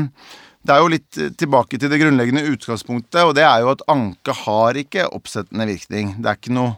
det 0.70 0.76
er 0.76 0.84
jo 0.84 0.92
litt 0.94 1.18
eh, 1.18 1.32
tilbake 1.34 1.80
til 1.82 1.90
det 1.90 1.98
grunnleggende 2.02 2.46
utgangspunktet, 2.52 3.24
og 3.26 3.34
det 3.38 3.46
er 3.48 3.64
jo 3.64 3.74
at 3.74 3.82
anke 3.90 4.36
har 4.46 4.78
ikke 4.78 5.10
oppsettende 5.18 5.66
virkning. 5.70 6.14
Det 6.22 6.30
er 6.30 6.38
ikke 6.38 6.54
noe 6.54 6.78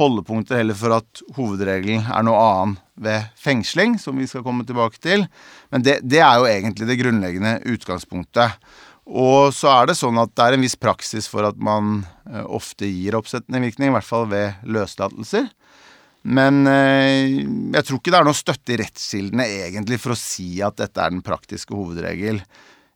holdepunkter 0.00 0.60
heller 0.60 0.78
for 0.78 0.96
at 0.96 1.22
hovedregelen 1.36 2.06
er 2.10 2.24
noe 2.26 2.40
annet 2.40 2.84
ved 3.00 3.28
fengsling, 3.38 3.96
som 4.00 4.18
vi 4.18 4.26
skal 4.28 4.44
komme 4.44 4.66
tilbake 4.66 4.98
til. 5.02 5.26
Men 5.70 5.84
det, 5.86 6.00
det 6.02 6.22
er 6.24 6.40
jo 6.40 6.48
egentlig 6.50 6.88
det 6.88 6.98
grunnleggende 7.00 7.58
utgangspunktet. 7.70 8.58
Og 9.10 9.54
så 9.56 9.70
er 9.72 9.90
det 9.90 9.98
sånn 9.98 10.18
at 10.22 10.32
det 10.36 10.44
er 10.44 10.56
en 10.56 10.64
viss 10.66 10.78
praksis 10.78 11.26
for 11.30 11.46
at 11.48 11.58
man 11.58 12.02
eh, 12.30 12.44
ofte 12.44 12.88
gir 12.88 13.18
oppsettende 13.18 13.62
virkning, 13.62 13.90
i 13.90 13.96
hvert 13.96 14.06
fall 14.06 14.28
ved 14.30 14.60
løslatelser. 14.66 15.48
Men 16.30 16.66
eh, 16.68 17.40
jeg 17.74 17.86
tror 17.86 18.00
ikke 18.00 18.12
det 18.12 18.20
er 18.20 18.28
noe 18.28 18.38
støtte 18.38 18.74
i 18.74 18.80
rettskildene 18.82 19.46
egentlig 19.64 20.00
for 20.02 20.14
å 20.14 20.20
si 20.20 20.60
at 20.64 20.78
dette 20.82 21.00
er 21.00 21.14
den 21.14 21.24
praktiske 21.26 21.74
hovedregel. 21.74 22.42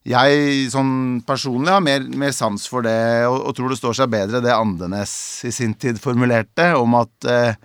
Jeg 0.04 0.66
sånn 0.68 1.23
personlig 1.25 1.73
har 1.73 1.80
mer, 1.80 2.02
mer 2.12 2.34
sans 2.37 2.66
for 2.68 2.84
det, 2.84 3.25
og, 3.25 3.38
og, 3.40 3.54
tror 3.56 3.73
det 3.73 3.80
står 3.80 3.96
seg 3.96 4.12
bedre 4.12 4.42
det 4.44 4.52
Andenes 4.52 5.14
i 5.49 5.52
sin 5.54 5.73
tid 5.80 5.96
formulerte, 6.02 6.75
om 6.76 6.99
at 6.99 7.28
eh, 7.30 7.56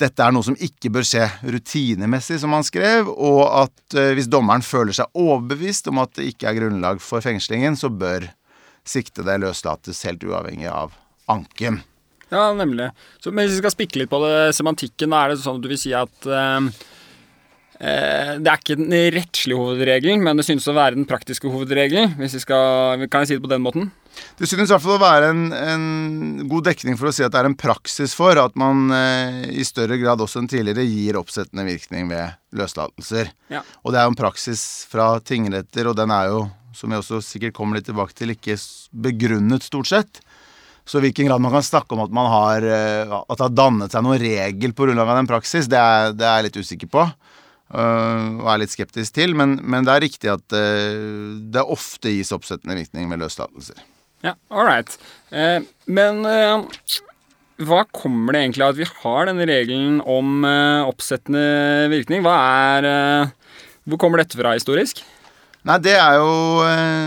dette 0.00 0.24
er 0.24 0.32
noe 0.32 0.46
som 0.46 0.56
ikke 0.56 0.88
bør 0.94 1.04
skje 1.04 1.26
rutinemessig, 1.44 2.38
som 2.40 2.56
han 2.56 2.64
skrev, 2.64 3.10
og 3.12 3.42
at 3.60 3.98
eh, 4.00 4.14
hvis 4.16 4.30
dommeren 4.32 4.64
føler 4.64 4.96
seg 4.96 5.20
overbevist 5.20 5.92
om 5.92 6.00
at 6.00 6.16
det 6.16 6.30
ikke 6.32 6.48
er 6.48 6.58
grunnlag 6.62 7.04
for 7.04 7.24
fengslingen, 7.24 7.76
så 7.76 7.92
bør 7.92 8.30
siktede 8.88 9.36
løslates 9.44 10.00
helt 10.08 10.24
uavhengig 10.24 10.72
av 10.72 10.96
anken. 11.28 11.82
Ja, 12.32 12.48
nemlig. 12.56 12.88
Så, 13.20 13.28
men 13.28 13.44
hvis 13.44 13.58
vi 13.58 13.62
skal 13.66 13.76
spikke 13.76 14.00
litt 14.00 14.12
på 14.12 14.24
det, 14.24 14.54
semantikken, 14.56 15.12
er 15.12 15.34
det 15.34 15.42
sånn 15.44 15.60
at 15.60 15.64
du 15.64 15.68
vil 15.70 15.80
si 15.80 15.92
at 15.96 16.24
Eh, 16.24 16.72
det 17.78 18.46
er 18.46 18.60
ikke 18.60 18.78
den 18.78 18.92
rettslige 19.14 19.58
hovedregelen, 19.58 20.22
men 20.22 20.38
det 20.38 20.46
synes 20.46 20.68
å 20.70 20.76
være 20.76 20.94
den 20.94 21.08
praktiske 21.10 21.50
hovedregelen. 21.50 22.14
Hvis 22.20 22.38
vi 22.38 22.42
skal, 22.44 23.06
Kan 23.10 23.24
jeg 23.24 23.32
si 23.32 23.38
det 23.38 23.44
på 23.44 23.50
den 23.50 23.64
måten? 23.64 23.90
Det 24.38 24.48
synes 24.48 24.68
i 24.68 24.74
hvert 24.74 24.82
fall 24.82 24.96
å 24.96 25.02
være 25.02 25.30
en, 25.32 25.42
en, 25.54 25.86
god 26.50 26.68
dekning 26.68 26.98
for 26.98 27.10
å 27.10 27.14
si 27.14 27.24
at 27.26 27.32
det 27.34 27.40
er 27.40 27.48
en 27.48 27.58
praksis 27.58 28.14
for 28.16 28.38
at 28.40 28.56
man 28.58 28.86
eh, 28.94 29.40
i 29.58 29.66
større 29.66 29.98
grad 30.00 30.22
også 30.22 30.42
enn 30.42 30.50
tidligere 30.50 30.86
gir 30.86 31.18
oppsettende 31.20 31.66
virkning 31.66 32.10
ved 32.10 32.36
løslatelser. 32.58 33.30
Ja. 33.52 33.62
Og 33.82 33.94
det 33.94 34.00
er 34.00 34.08
jo 34.08 34.14
en 34.14 34.20
praksis 34.20 34.64
fra 34.90 35.14
tingretter, 35.24 35.90
og 35.90 35.98
den 35.98 36.14
er 36.14 36.30
jo, 36.32 36.44
som 36.74 36.94
jeg 36.94 37.02
også 37.02 37.22
sikkert 37.24 37.56
kommer 37.56 37.78
litt 37.78 37.88
tilbake 37.90 38.16
til, 38.16 38.34
ikke 38.34 38.58
begrunnet 39.06 39.66
stort 39.66 39.90
sett. 39.90 40.22
Så 40.84 41.00
i 41.00 41.06
hvilken 41.06 41.30
grad 41.30 41.40
man 41.40 41.54
kan 41.54 41.64
snakke 41.64 41.96
om 41.96 42.02
at 42.04 42.12
man 42.14 42.28
har, 42.30 42.66
eh, 42.66 43.14
at 43.22 43.38
det 43.38 43.46
har 43.46 43.56
dannet 43.56 43.94
seg 43.94 44.04
noen 44.04 44.20
regel 44.20 44.74
på 44.74 44.88
grunnlag 44.88 45.14
av 45.14 45.22
den 45.22 45.30
praksis, 45.30 45.70
det 45.70 45.80
er, 45.80 46.12
det 46.16 46.26
er 46.28 46.38
jeg 46.40 46.50
litt 46.50 46.60
usikker 46.60 46.92
på. 46.92 47.06
Uh, 47.72 48.42
og 48.42 48.48
er 48.52 48.60
litt 48.62 48.74
skeptisk 48.74 49.16
til. 49.16 49.34
Men, 49.38 49.56
men 49.62 49.86
det 49.86 49.94
er 49.94 50.04
riktig 50.04 50.30
at 50.32 50.56
uh, 50.56 51.40
det 51.54 51.64
ofte 51.64 52.12
gis 52.12 52.34
oppsettende 52.34 52.76
virkning 52.78 53.08
med 53.10 53.22
løslatelser. 53.24 53.80
Ja, 54.24 54.36
all 54.52 54.68
right. 54.68 54.94
Uh, 55.32 55.64
men 55.84 56.22
hva 57.64 57.84
kommer 57.94 58.34
det 58.34 58.44
egentlig 58.44 58.66
av 58.66 58.74
at 58.74 58.82
vi 58.82 58.90
har 59.02 59.28
denne 59.30 59.48
regelen 59.48 59.98
om 60.00 60.46
oppsettende 60.88 61.88
virkning? 61.92 62.24
Hva 62.24 62.34
er 62.74 63.32
Hvor 63.84 64.00
kommer 64.00 64.18
dette 64.18 64.38
fra 64.38 64.56
historisk? 64.56 65.04
Nei, 65.64 65.76
det 65.80 65.94
er 65.96 66.18
jo 66.18 66.32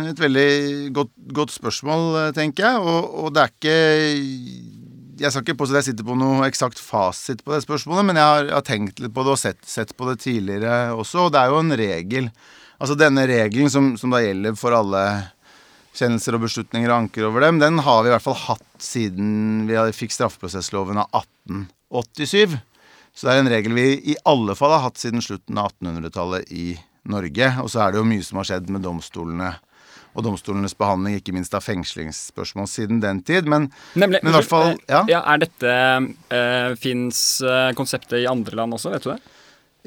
et 0.09 0.21
veldig 0.21 0.93
godt, 0.95 1.11
godt 1.35 1.51
spørsmål, 1.53 2.31
tenker 2.37 2.63
jeg. 2.63 2.79
Og, 2.79 3.11
og 3.25 3.35
det 3.35 3.43
er 3.43 3.51
ikke 3.53 4.76
jeg 5.17 5.31
skal 5.33 5.43
ikke 5.43 5.57
påstå 5.59 5.75
at 5.75 5.81
jeg 5.81 5.91
sitter 5.91 6.07
på 6.07 6.17
noe 6.19 6.45
eksakt 6.47 6.79
fasit 6.81 7.41
på 7.45 7.53
det 7.53 7.63
spørsmålet, 7.65 8.07
men 8.09 8.19
jeg 8.19 8.29
har, 8.31 8.45
jeg 8.45 8.55
har 8.57 8.67
tenkt 8.67 9.01
litt 9.03 9.13
på 9.15 9.25
det 9.25 9.33
og 9.33 9.41
sett, 9.41 9.59
sett, 9.67 9.95
på 9.97 10.09
det 10.09 10.19
tidligere 10.23 10.93
også. 10.95 11.27
Og 11.27 11.33
det 11.33 11.41
er 11.41 11.53
jo 11.53 11.61
en 11.63 11.77
regel. 11.81 12.29
Altså 12.77 12.97
denne 12.99 13.25
regelen 13.29 13.71
som, 13.73 13.91
som 13.97 14.13
da 14.13 14.21
gjelder 14.23 14.57
for 14.59 14.75
alle 14.77 15.03
kjennelser 15.97 16.37
og 16.37 16.43
beslutninger 16.45 16.91
og 16.91 16.97
anker 17.01 17.27
over 17.29 17.47
dem, 17.47 17.61
den 17.61 17.81
har 17.85 18.03
vi 18.03 18.11
i 18.11 18.13
hvert 18.13 18.25
fall 18.25 18.37
hatt 18.43 18.65
siden 18.83 19.65
vi 19.69 19.79
fikk 19.97 20.13
straffeprosessloven 20.13 21.01
av 21.01 21.09
1887. 21.23 22.57
Så 23.17 23.25
det 23.25 23.33
er 23.33 23.41
en 23.41 23.49
regel 23.49 23.73
vi 23.73 23.87
i 24.13 24.17
alle 24.29 24.53
fall 24.57 24.75
har 24.75 24.85
hatt 24.85 25.01
siden 25.01 25.23
slutten 25.25 25.57
av 25.57 25.71
1800-tallet 25.73 26.51
i 26.53 26.67
Norge. 27.09 27.49
Og 27.63 27.71
så 27.73 27.81
er 27.81 27.93
det 27.93 28.01
jo 28.03 28.09
mye 28.09 28.25
som 28.25 28.37
har 28.37 28.51
skjedd 28.51 28.69
med 28.69 28.85
domstolene 28.85 29.55
og 30.17 30.25
domstolenes 30.25 30.73
behandling, 30.77 31.19
ikke 31.19 31.35
minst 31.35 31.53
av 31.53 31.63
fengslingsspørsmål 31.65 32.69
siden 32.71 33.01
den 33.03 33.21
tid. 33.25 33.45
Men, 33.49 33.69
Nemlig, 33.93 34.23
men 34.23 34.33
i 34.33 34.37
hvert 34.39 34.49
fall 34.49 34.71
ja. 34.89 35.03
ja 35.09 35.21
er 35.33 35.43
dette 35.45 35.73
uh, 36.33 36.73
Fins 36.81 37.21
uh, 37.45 37.69
konseptet 37.77 38.23
i 38.23 38.29
andre 38.29 38.57
land 38.57 38.77
også, 38.77 38.95
vet 38.95 39.05
du 39.05 39.11
det? 39.13 39.19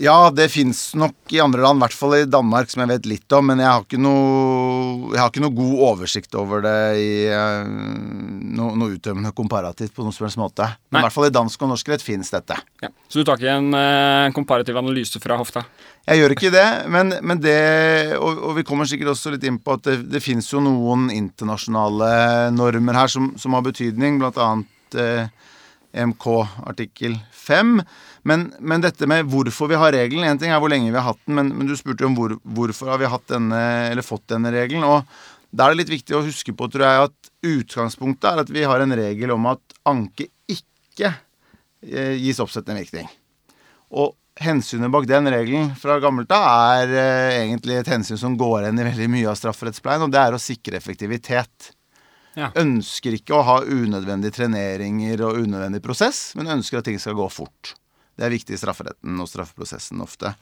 Ja, 0.01 0.31
det 0.33 0.47
fins 0.49 0.95
nok 0.97 1.29
i 1.29 1.43
andre 1.45 1.61
land, 1.61 1.77
i 1.77 1.85
hvert 1.85 1.93
fall 1.93 2.15
i 2.17 2.25
Danmark, 2.25 2.71
som 2.73 2.81
jeg 2.81 2.89
vet 2.89 3.07
litt 3.11 3.35
om. 3.37 3.51
Men 3.51 3.61
jeg 3.61 3.69
har 3.69 3.83
ikke 3.85 3.99
noe, 4.01 5.11
har 5.13 5.29
ikke 5.29 5.43
noe 5.45 5.53
god 5.59 5.83
oversikt 5.91 6.37
over 6.41 6.63
det 6.65 6.77
i 6.97 7.11
uh, 7.29 7.69
noe, 7.69 8.73
noe 8.81 8.95
uttømmende 8.95 9.35
komparativt 9.37 9.93
på 9.93 10.07
noen 10.07 10.17
som 10.17 10.25
helst 10.25 10.41
måte. 10.41 10.71
Men 10.89 10.97
Nei. 10.97 11.03
i 11.03 11.05
hvert 11.05 11.17
fall 11.19 11.29
i 11.29 11.35
dansk 11.37 11.67
og 11.67 11.73
norsk 11.75 11.93
rett 11.93 12.05
fins 12.07 12.33
dette. 12.33 12.57
Ja. 12.81 12.89
Så 13.13 13.21
du 13.21 13.29
tar 13.29 13.37
ikke 13.37 13.59
en 13.61 13.77
uh, 13.77 14.33
komparativ 14.37 14.81
analyse 14.81 15.21
fra 15.21 15.37
hofta? 15.37 15.67
Jeg 16.09 16.23
gjør 16.23 16.37
ikke 16.39 16.55
det, 16.55 16.67
men, 16.97 17.13
men 17.21 17.45
det 17.45 17.61
og, 18.17 18.41
og, 18.41 18.57
vi 18.57 18.65
kommer 18.65 18.89
sikkert 18.89 19.13
også 19.13 19.35
litt 19.35 19.45
inn 19.45 19.61
på 19.61 19.77
at 19.77 19.85
det, 19.85 19.99
det 20.17 20.25
fins 20.25 20.49
jo 20.49 20.65
noen 20.65 21.11
internasjonale 21.13 22.15
normer 22.57 23.03
her 23.03 23.13
som, 23.13 23.35
som 23.37 23.53
har 23.53 23.69
betydning, 23.69 24.17
blant 24.25 24.41
annet 24.41 24.97
uh, 24.97 25.29
EMK 25.93 26.27
artikkel 26.73 27.21
5. 27.37 27.83
Men, 28.29 28.51
men, 28.61 28.83
dette 28.85 29.09
med 29.09 29.29
hvorfor 29.33 29.71
vi 29.71 29.79
har 29.81 29.95
regelen 29.95 30.27
En 30.29 30.39
ting 30.41 30.53
er 30.53 30.61
hvor 30.61 30.69
lenge 30.69 30.91
vi 30.91 30.99
har 30.99 31.07
hatt 31.07 31.21
den, 31.25 31.39
men, 31.39 31.53
men 31.57 31.71
du 31.71 31.73
spurte 31.79 32.05
jo 32.05 32.11
om 32.11 32.17
hvor, 32.19 32.35
hvorfor 32.45 32.93
har 32.93 33.01
vi 33.01 33.09
hatt 33.09 33.27
denne, 33.33 33.61
eller 33.91 34.05
fått 34.05 34.27
denne 34.33 34.53
regelen. 34.53 34.85
Og 34.85 35.07
da 35.51 35.67
er 35.67 35.75
det 35.75 35.85
litt 35.85 35.95
viktig 35.97 36.17
å 36.19 36.25
huske 36.27 36.55
på, 36.57 36.69
tror 36.71 36.87
jeg, 36.87 37.09
at 37.09 37.33
utgangspunktet 37.51 38.29
er 38.31 38.43
at 38.45 38.53
vi 38.53 38.67
har 38.69 38.85
en 38.85 38.97
regel 38.97 39.33
om 39.35 39.49
at 39.51 39.79
anke 39.89 40.29
ikke 40.51 41.11
eh, 41.11 42.15
gis 42.21 42.43
oppsettende 42.43 42.83
virkning. 42.83 43.09
Og 43.91 44.15
hensynet 44.41 44.93
bak 44.93 45.09
den 45.11 45.29
regelen 45.33 45.73
fra 45.79 45.99
gammelt 46.03 46.31
av 46.33 46.47
er 46.79 46.95
eh, 46.95 47.41
egentlig 47.43 47.81
et 47.81 47.91
hensyn 47.91 48.21
som 48.21 48.39
går 48.39 48.63
igjen 48.63 48.81
i 48.81 48.89
veldig 48.93 49.11
mye 49.17 49.33
av 49.33 49.41
strafferettspleien, 49.41 50.07
og 50.07 50.15
det 50.15 50.23
er 50.23 50.37
å 50.37 50.43
sikre 50.43 50.79
effektivitet. 50.79 51.73
Ja. 52.39 52.53
Ønsker 52.61 53.17
ikke 53.17 53.35
å 53.37 53.45
ha 53.47 53.59
unødvendige 53.67 54.39
treneringer 54.39 55.27
og 55.27 55.43
unødvendig 55.43 55.83
prosess, 55.83 56.31
men 56.39 56.53
ønsker 56.55 56.79
at 56.79 56.87
ting 56.87 57.01
skal 57.03 57.19
gå 57.19 57.27
fort. 57.33 57.75
Det 58.21 58.27
er 58.27 58.35
viktig 58.35 58.53
i 58.53 58.59
strafferetten 58.61 59.21
og 59.23 59.29
straffeprosessen 59.31 60.03
ofte. 60.05 60.35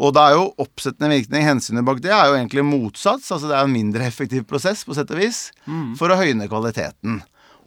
Og 0.00 0.14
da 0.16 0.22
er 0.30 0.38
jo 0.38 0.46
oppsettende 0.64 1.10
virkning, 1.12 1.44
hensynet 1.44 1.84
bak 1.84 1.98
det, 2.00 2.08
er 2.16 2.30
jo 2.30 2.38
egentlig 2.38 2.64
motsats. 2.64 3.26
Altså 3.34 3.50
det 3.50 3.58
er 3.58 3.66
en 3.66 3.74
mindre 3.74 4.06
effektiv 4.08 4.46
prosess, 4.48 4.86
på 4.88 4.96
sett 4.96 5.12
og 5.12 5.20
vis, 5.20 5.50
mm. 5.66 5.90
for 6.00 6.08
å 6.08 6.16
høyne 6.16 6.48
kvaliteten. 6.48 7.18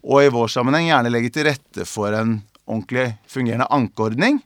Og 0.01 0.23
i 0.25 0.31
vår 0.33 0.49
sammenheng 0.49 0.87
gjerne 0.87 1.11
legge 1.13 1.29
til 1.35 1.45
rette 1.45 1.85
for 1.85 2.17
en 2.17 2.39
ordentlig 2.65 3.11
fungerende 3.29 3.69
ankeordning. 3.69 4.41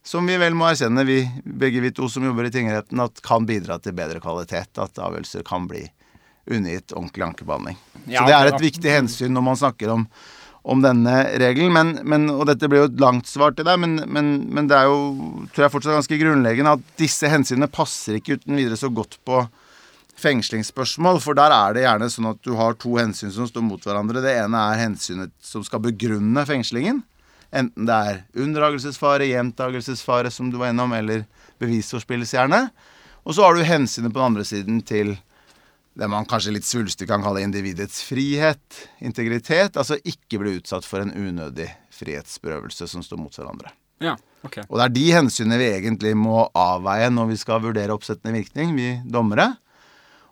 Som 0.00 0.32
vi 0.32 0.40
vel 0.40 0.56
må 0.56 0.70
erkjenne, 0.70 1.04
vi, 1.04 1.20
begge 1.44 1.84
vi 1.84 1.92
to 1.92 2.08
som 2.08 2.24
jobber 2.24 2.48
i 2.48 2.54
tingretten, 2.54 3.04
at 3.04 3.20
kan 3.20 3.44
bidra 3.44 3.76
til 3.84 3.92
bedre 4.00 4.24
kvalitet. 4.24 4.80
At 4.80 4.96
avgjørelser 4.96 5.44
kan 5.44 5.68
bli 5.68 5.84
undergitt 6.48 6.96
ordentlig 6.96 7.28
ankebehandling. 7.28 7.76
Ja, 8.06 8.22
Så 8.22 8.30
det 8.30 8.38
er 8.38 8.52
et 8.54 8.64
viktig 8.64 8.96
hensyn 8.96 9.36
når 9.36 9.44
man 9.50 9.60
snakker 9.60 9.92
om 9.92 10.08
om 10.68 10.82
denne 10.84 11.14
regelen. 11.40 11.72
Men, 11.72 11.94
men, 12.04 12.26
og 12.34 12.44
dette 12.50 12.68
blir 12.68 12.84
jo 12.84 12.90
et 12.90 13.00
langt 13.00 13.28
svar 13.30 13.54
til 13.56 13.66
deg, 13.68 13.78
men, 13.80 13.96
men, 14.06 14.34
men, 14.52 14.68
det 14.70 14.76
er 14.76 14.90
jo 14.90 14.98
tror 15.54 15.64
jeg 15.64 15.74
fortsatt 15.74 15.96
ganske 15.96 16.20
grunnleggende 16.20 16.76
at 16.76 16.90
disse 17.00 17.30
hensynene 17.32 17.70
passer 17.72 18.18
ikke 18.18 18.38
uten 18.38 18.58
videre 18.58 18.78
så 18.78 18.90
godt 18.92 19.18
på 19.28 19.42
fengslingsspørsmål. 20.18 21.22
For 21.24 21.38
der 21.38 21.54
er 21.54 21.76
det 21.76 21.86
gjerne 21.86 22.10
sånn 22.12 22.32
at 22.32 22.42
du 22.44 22.52
har 22.58 22.76
to 22.80 22.98
hensyn 22.98 23.32
som 23.34 23.48
står 23.48 23.64
mot 23.64 23.84
hverandre. 23.84 24.24
Det 24.24 24.34
ene 24.42 24.64
er 24.72 24.82
hensynet 24.84 25.32
som 25.44 25.64
skal 25.66 25.82
begrunne 25.84 26.44
fengslingen. 26.48 27.00
Enten 27.48 27.88
det 27.88 27.96
er 28.10 28.20
unndragelsesfare, 28.36 29.30
gjentagelsesfare, 29.30 30.32
som 30.34 30.50
du 30.52 30.58
var 30.60 30.74
innom, 30.74 30.92
eller 30.92 31.24
bevisforspillelse, 31.62 32.36
gjerne. 32.36 32.66
Og 33.24 33.36
så 33.36 33.46
har 33.46 33.56
du 33.56 33.64
hensynet 33.64 34.12
på 34.12 34.20
den 34.20 34.34
andre 34.34 34.44
siden 34.44 34.82
til 34.84 35.14
det 35.98 36.06
man 36.06 36.26
kanskje 36.30 36.54
litt 36.54 36.66
svulstig 36.66 37.08
kan 37.10 37.24
kalle 37.24 37.42
individets 37.42 38.04
frihet, 38.06 38.82
integritet. 39.02 39.74
Altså 39.74 39.98
ikke 40.06 40.38
bli 40.38 40.54
utsatt 40.60 40.86
for 40.86 41.02
en 41.02 41.10
unødig 41.10 41.66
frihetsberøvelse 41.98 42.86
som 42.86 43.02
står 43.02 43.18
mot 43.18 43.34
hverandre. 43.34 43.72
Ja, 44.04 44.14
ok. 44.46 44.60
Og 44.68 44.76
det 44.78 44.84
er 44.84 44.94
de 44.94 45.06
hensynene 45.16 45.58
vi 45.58 45.72
egentlig 45.72 46.12
må 46.14 46.44
avveie 46.54 47.08
når 47.10 47.32
vi 47.32 47.38
skal 47.40 47.64
vurdere 47.64 47.96
oppsettende 47.96 48.36
virkning, 48.36 48.76
vi 48.78 48.92
dommere. 49.10 49.50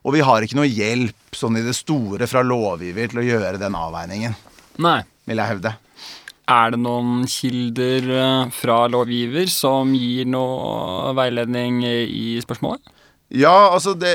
Og 0.06 0.14
vi 0.14 0.23
har 0.23 0.46
ikke 0.46 0.61
noe 0.61 0.70
hjelp 0.70 1.35
sånn 1.35 1.58
i 1.58 1.64
det 1.66 1.75
store 1.75 2.30
fra 2.30 2.44
lovgiver 2.46 3.11
til 3.11 3.25
å 3.25 3.26
gjøre 3.26 3.58
den 3.58 3.75
avveiningen. 3.75 4.38
Nei. 4.87 5.00
Vil 5.26 5.42
jeg 5.42 5.50
hevde. 5.56 5.73
Er 6.46 6.76
det 6.76 6.78
noen 6.78 7.25
kilder 7.26 8.12
eh, 8.14 8.52
fra 8.54 8.85
lovgiver 8.87 9.50
som 9.50 9.90
gir 9.99 10.30
noe 10.30 11.11
veiledning 11.18 11.82
i 11.82 12.37
spørsmålet? 12.44 12.94
Ja, 13.35 13.73
altså 13.73 13.96
det 13.99 14.14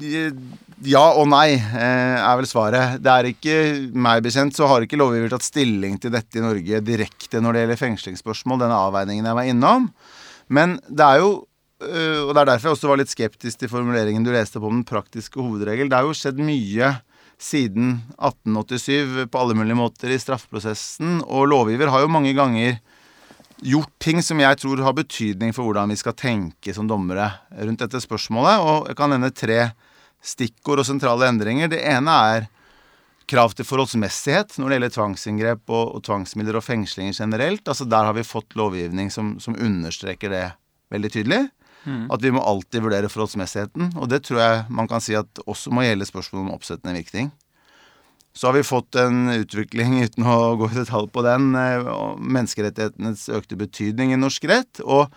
ja 0.00 1.02
og 1.18 1.28
nei, 1.30 1.54
eh, 1.56 2.16
er 2.16 2.38
vel 2.40 2.48
svaret. 2.48 3.02
Det 3.02 3.12
er 3.12 3.28
ikke, 3.30 3.56
meg 3.92 4.22
bekjent, 4.24 4.56
så 4.56 4.68
har 4.70 4.84
ikke 4.84 4.98
lovgiver 5.00 5.32
tatt 5.32 5.46
stilling 5.46 5.98
til 6.00 6.14
dette 6.14 6.40
i 6.40 6.44
Norge 6.44 6.80
direkte 6.86 7.42
når 7.42 7.52
det 7.52 7.64
gjelder 7.64 7.80
fengslingsspørsmål, 7.84 8.62
denne 8.64 8.80
avveiningen 8.88 9.28
jeg 9.28 9.38
var 9.38 9.50
innom. 9.50 9.90
Men 10.48 10.78
det 10.88 11.06
er 11.06 11.22
jo, 11.22 11.30
eh, 11.84 12.22
og 12.24 12.32
det 12.34 12.42
er 12.42 12.52
derfor 12.54 12.70
jeg 12.70 12.78
også 12.78 12.92
var 12.92 13.02
litt 13.02 13.12
skeptisk 13.12 13.60
til 13.60 13.72
formuleringen 13.72 14.24
du 14.24 14.32
leste 14.32 14.60
på 14.60 14.70
om 14.70 14.80
den 14.80 14.88
praktiske 14.88 15.40
hovedregel, 15.40 15.90
det 15.90 16.00
er 16.00 16.08
jo 16.08 16.16
skjedd 16.16 16.40
mye 16.42 16.94
siden 17.40 18.00
1887 18.20 19.28
på 19.32 19.40
alle 19.40 19.56
mulige 19.56 19.78
måter 19.78 20.12
i 20.12 20.20
straffeprosessen. 20.20 21.22
Og 21.24 21.48
lovgiver 21.48 21.88
har 21.88 22.04
jo 22.04 22.12
mange 22.12 22.34
ganger 22.36 22.80
gjort 23.60 23.92
ting 24.00 24.20
som 24.24 24.40
jeg 24.40 24.58
tror 24.60 24.82
har 24.84 24.96
betydning 24.96 25.54
for 25.56 25.68
hvordan 25.68 25.92
vi 25.92 25.98
skal 26.00 26.16
tenke 26.16 26.74
som 26.76 26.88
dommere 26.88 27.30
rundt 27.60 27.82
dette 27.82 28.00
spørsmålet. 28.02 28.60
Og 28.60 28.90
jeg 28.90 28.98
kan 28.98 29.12
nevne 29.12 29.32
tre 29.32 29.60
stikkord 30.20 30.82
og 30.82 30.88
sentrale 30.88 31.28
endringer. 31.30 31.70
Det 31.72 31.80
ene 31.86 32.16
er 32.34 32.48
krav 33.30 33.54
til 33.54 33.66
forholdsmessighet 33.66 34.56
når 34.58 34.66
det 34.66 34.76
gjelder 34.76 34.94
tvangsinngrep 34.96 35.70
og, 35.70 35.94
og 35.96 36.04
tvangsmidler 36.06 36.58
og 36.58 36.66
fengslinger 36.66 37.16
generelt. 37.16 37.62
Altså 37.68 37.86
Der 37.88 38.08
har 38.08 38.16
vi 38.16 38.26
fått 38.26 38.56
lovgivning 38.58 39.10
som, 39.14 39.36
som 39.40 39.58
understreker 39.58 40.34
det 40.34 40.44
veldig 40.90 41.12
tydelig. 41.14 41.44
Mm. 41.84 42.10
At 42.12 42.22
vi 42.22 42.32
må 42.34 42.42
alltid 42.44 42.84
vurdere 42.84 43.08
forholdsmessigheten. 43.12 43.94
Og 43.96 44.10
det 44.10 44.24
tror 44.26 44.42
jeg 44.42 44.64
man 44.68 44.90
kan 44.90 45.02
si 45.04 45.16
at 45.16 45.44
også 45.46 45.72
må 45.72 45.86
gjelde 45.86 46.08
spørsmålet 46.08 46.48
om 46.48 46.56
oppsettende 46.56 46.98
virkning. 46.98 47.30
Så 48.36 48.46
har 48.46 48.54
vi 48.54 48.62
fått 48.62 48.94
en 49.00 49.26
utvikling, 49.32 49.96
uten 50.06 50.26
å 50.28 50.54
gå 50.60 50.68
i 50.70 50.76
detalj 50.78 51.08
på 51.10 51.22
den, 51.26 51.50
eh, 51.58 51.88
menneskerettighetenes 52.20 53.26
økte 53.34 53.58
betydning 53.58 54.12
i 54.12 54.20
norsk 54.20 54.44
rett. 54.46 54.82
Og 54.84 55.10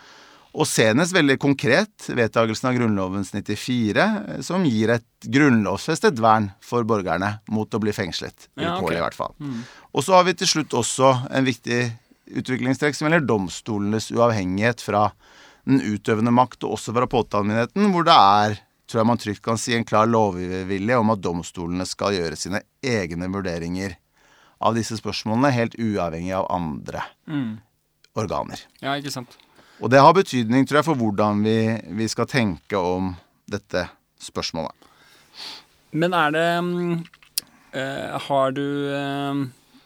og 0.53 0.67
senest 0.69 1.15
veldig 1.15 1.39
konkret 1.41 2.07
vedtakelsen 2.13 2.69
av 2.69 2.77
Grunnlovens 2.77 3.31
94, 3.33 4.03
eh, 4.03 4.41
som 4.45 4.65
gir 4.67 4.93
et 4.93 5.27
grunnlovfestet 5.33 6.19
vern 6.21 6.51
for 6.61 6.85
borgerne 6.87 7.39
mot 7.49 7.73
å 7.73 7.81
bli 7.81 7.93
fengslet. 7.95 8.49
Ja, 8.59 8.77
okay. 8.77 8.99
i 8.99 9.01
hvert 9.01 9.17
fall. 9.17 9.33
Mm. 9.41 9.63
Og 9.93 10.05
så 10.05 10.17
har 10.17 10.27
vi 10.27 10.35
til 10.37 10.49
slutt 10.49 10.75
også 10.77 11.15
en 11.33 11.47
viktig 11.47 11.81
utviklingstrekk 12.37 12.97
som 12.97 13.07
gjelder 13.07 13.25
domstolenes 13.27 14.11
uavhengighet 14.13 14.83
fra 14.83 15.07
den 15.65 15.81
utøvende 15.81 16.33
makt, 16.35 16.63
og 16.67 16.77
også 16.77 16.93
fra 16.95 17.07
påtalemyndigheten, 17.09 17.89
hvor 17.93 18.05
det 18.07 18.15
er, 18.15 18.57
tror 18.85 19.01
jeg 19.01 19.09
man 19.09 19.21
trygt 19.21 19.43
kan 19.45 19.59
si, 19.59 19.73
en 19.77 19.87
klar 19.87 20.09
lovvilje 20.09 20.99
om 20.99 21.13
at 21.13 21.23
domstolene 21.23 21.87
skal 21.87 22.13
gjøre 22.17 22.37
sine 22.39 22.61
egne 22.83 23.29
vurderinger 23.31 23.97
av 24.63 24.77
disse 24.77 24.99
spørsmålene, 24.99 25.53
helt 25.55 25.79
uavhengig 25.79 26.35
av 26.37 26.45
andre 26.53 27.01
mm. 27.31 27.49
organer. 28.19 28.61
Ja, 28.83 28.95
ikke 28.99 29.15
sant. 29.15 29.39
Og 29.83 29.91
det 29.91 29.99
har 29.99 30.15
betydning, 30.15 30.63
tror 30.63 30.79
jeg, 30.79 30.87
for 30.87 30.99
hvordan 30.99 31.41
vi, 31.43 31.57
vi 31.99 32.07
skal 32.07 32.29
tenke 32.31 32.79
om 32.79 33.11
dette 33.51 33.83
spørsmålet. 34.23 34.71
Men 35.91 36.15
er 36.15 36.31
det 36.33 36.47
øh, 37.75 38.13
Har 38.27 38.55
du 38.55 38.63
øh, 38.63 39.43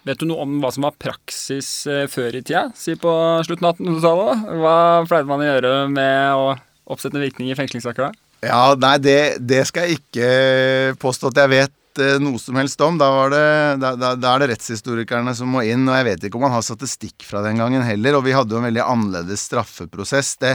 Vet 0.08 0.22
du 0.22 0.28
noe 0.30 0.46
om 0.46 0.60
hva 0.62 0.70
som 0.72 0.86
var 0.86 0.96
praksis 1.02 1.88
øh, 1.90 2.06
før 2.08 2.38
i 2.38 2.44
tida? 2.46 2.68
Si 2.78 2.94
på 2.96 3.12
slutten 3.44 3.68
av 3.68 3.76
1800-tallet. 3.76 4.46
Hva 4.62 4.78
pleide 5.10 5.28
man 5.28 5.44
å 5.44 5.50
gjøre 5.50 5.74
med 5.92 6.38
å 6.38 6.46
oppsette 6.94 7.20
virkning 7.20 7.50
i 7.52 7.58
fengslingssaker 7.58 8.06
da? 8.06 8.12
Ja, 8.46 8.62
nei, 8.80 8.94
det, 9.02 9.20
det, 9.50 9.66
skal 9.68 9.88
jeg 9.88 9.98
ikke 9.98 10.96
påstå 11.02 11.34
at 11.34 11.42
jeg 11.42 11.54
vet 11.56 11.74
Eh, 12.00 12.18
noe 12.22 12.40
som 12.42 12.58
helst 12.60 12.82
om. 12.84 12.98
Da, 13.00 13.08
det, 13.32 13.44
da, 13.82 13.92
da, 14.00 14.12
da, 14.18 14.34
er 14.34 14.44
det 14.44 14.50
rettshistorikerne 14.54 15.34
som 15.38 15.50
må 15.54 15.64
inn. 15.68 15.88
Og 15.88 15.98
jeg 15.98 16.08
vet 16.08 16.28
ikke 16.28 16.40
om 16.40 16.46
man 16.48 16.54
har 16.56 16.66
statistikk 16.66 17.26
fra 17.28 17.42
den 17.46 17.62
gangen 17.62 17.86
heller. 17.86 18.20
Og 18.20 18.26
vi 18.28 18.36
hadde 18.36 18.56
jo 18.56 18.62
en 18.62 18.68
veldig 18.70 18.84
annerledes 18.86 19.48
straffeprosess. 19.50 20.36
Det, 20.44 20.54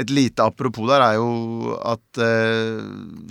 et 0.00 0.12
lite 0.12 0.44
apropos 0.44 0.90
der 0.90 1.04
er 1.04 1.18
jo 1.20 1.76
at 1.78 2.22
eh, 2.22 2.82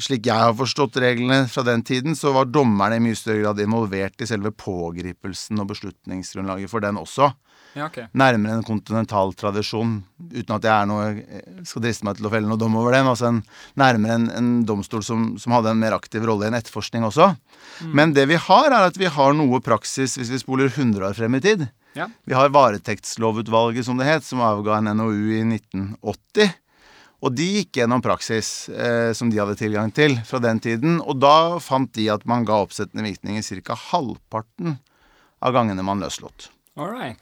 slik 0.01 0.29
jeg 0.29 0.47
har 0.47 0.57
forstått 0.57 1.01
reglene 1.03 1.43
fra 1.51 1.65
den 1.67 1.85
tiden, 1.87 2.17
så 2.17 2.33
var 2.35 2.49
dommerne 2.49 2.97
i 2.97 3.03
mye 3.03 3.17
større 3.17 3.45
grad 3.45 3.63
involvert 3.63 4.21
i 4.21 4.29
selve 4.29 4.53
pågripelsen 4.55 5.61
og 5.61 5.71
beslutningsgrunnlaget 5.73 6.71
for 6.71 6.83
den 6.83 6.99
også. 7.01 7.31
Ja, 7.73 7.85
okay. 7.87 8.09
Nærmere 8.17 8.57
en 8.57 8.65
kontinental 8.67 9.31
tradisjon, 9.39 10.01
uten 10.19 10.55
at 10.57 10.65
jeg 10.67 10.73
er 10.73 10.87
noe, 10.89 11.43
skal 11.67 11.85
driste 11.85 12.07
meg 12.07 12.17
til 12.17 12.27
å 12.27 12.31
felle 12.33 12.49
noe 12.49 12.59
dom 12.59 12.75
over 12.79 12.97
den. 12.97 13.07
Altså 13.07 13.29
en, 13.29 13.41
nærmere 13.79 14.17
en, 14.19 14.25
en 14.35 14.49
domstol 14.67 15.05
som, 15.07 15.29
som, 15.39 15.55
hadde 15.55 15.71
en 15.71 15.79
mer 15.79 15.95
aktiv 15.95 16.25
rolle 16.27 16.47
i 16.47 16.51
en 16.51 16.57
etterforskning 16.59 17.05
også. 17.07 17.29
Mm. 17.79 17.93
Men 17.95 18.15
det 18.17 18.27
vi 18.31 18.39
har, 18.49 18.71
er 18.71 18.89
at 18.89 18.99
vi 18.99 19.07
har 19.11 19.37
noe 19.37 19.61
praksis 19.63 20.17
hvis 20.19 20.33
vi 20.33 20.41
spoler 20.41 20.71
100 20.71 21.07
år 21.11 21.15
frem 21.15 21.39
i 21.39 21.43
tid. 21.43 21.69
Ja. 21.95 22.09
Vi 22.27 22.35
har 22.35 22.51
Varetektslovutvalget, 22.55 23.87
som 23.87 23.99
det 23.99 24.07
het, 24.07 24.27
som 24.27 24.43
avga 24.43 24.79
en 24.79 24.91
NOU 24.99 25.31
i 25.35 25.43
1980. 25.43 26.57
Og 27.21 27.35
de 27.37 27.45
gikk 27.59 27.77
gjennom 27.77 28.01
praksis 28.01 28.69
eh, 28.73 29.11
som 29.17 29.29
de 29.29 29.37
hadde 29.37 29.59
tilgang 29.59 29.91
til 29.93 30.15
fra 30.25 30.41
den 30.41 30.59
tiden. 30.63 30.97
Og 31.05 31.19
da 31.21 31.59
fant 31.61 31.91
de 31.95 32.07
at 32.11 32.25
man 32.27 32.47
ga 32.47 32.63
oppsettende 32.63 33.05
virkning 33.05 33.37
i 33.37 33.45
ca. 33.45 33.77
halvparten 33.91 34.79
av 35.41 35.55
gangene 35.55 35.85
man 35.85 36.01
løslot. 36.01 36.49
All 36.79 36.89
right. 36.89 37.21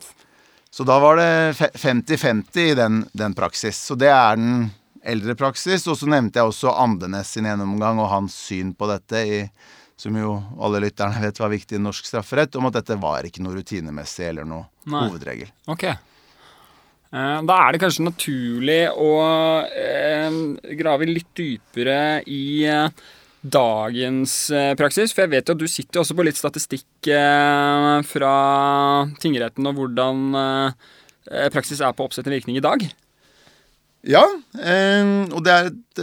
Så 0.69 0.86
da 0.86 0.99
var 1.01 1.17
det 1.17 1.53
50-50 1.75 2.60
i 2.60 2.75
den, 2.77 3.01
den, 3.12 3.34
praksis. 3.34 3.79
Så 3.89 3.97
det 3.97 4.12
er 4.13 4.38
den 4.38 4.69
eldre 5.01 5.36
praksis. 5.36 5.88
Og 5.89 5.97
så 5.97 6.10
nevnte 6.10 6.39
jeg 6.39 6.51
også 6.51 6.75
Andenes 6.77 7.34
sin 7.34 7.49
gjennomgang 7.49 8.01
og 8.01 8.12
hans 8.12 8.38
syn 8.47 8.75
på 8.77 8.89
dette, 8.91 9.23
i, 9.25 9.39
som 9.99 10.15
jo 10.15 10.36
alle 10.62 10.84
lytterne 10.86 11.23
vet 11.23 11.41
var 11.41 11.51
viktig 11.51 11.79
i 11.79 11.82
norsk 11.82 12.05
strafferett, 12.12 12.55
om 12.60 12.69
at 12.69 12.77
dette 12.79 12.99
var 13.01 13.25
ikke 13.25 13.43
noe 13.43 13.58
rutinemessig 13.58 14.29
eller 14.29 14.47
noe 14.47 14.67
Nei. 14.86 15.08
hovedregel. 15.08 15.49
Ok. 15.73 15.89
Eh, 17.10 17.39
da 17.49 17.55
er 17.63 17.73
det 17.73 17.82
kanskje 17.82 18.05
naturlig 18.05 18.84
å 18.93 19.13
eh, 19.65 20.36
grave 20.77 21.10
litt 21.10 21.32
dypere 21.34 22.21
i 22.29 22.43
eh, 22.69 23.08
dagens 23.41 24.34
eh, 24.52 24.73
praksis? 24.80 25.13
For 25.13 25.25
jeg 25.25 25.34
vet 25.34 25.49
jo 25.49 25.56
at 25.56 25.62
du 25.62 25.67
sitter 25.69 26.02
også 26.02 26.15
på 26.17 26.25
litt 26.28 26.39
statistikk 26.39 27.12
eh, 27.12 27.99
fra 28.08 28.34
tingretten 29.23 29.69
og 29.69 29.80
hvordan 29.80 30.25
eh, 30.39 31.45
praksis 31.54 31.82
er 31.84 31.95
på 31.95 32.08
oppsettende 32.08 32.39
virkning 32.39 32.60
i 32.60 32.65
dag. 32.65 32.84
Ja, 34.08 34.23
og 34.23 35.41
det 35.43 35.52
er 35.52 35.65
et 35.67 35.99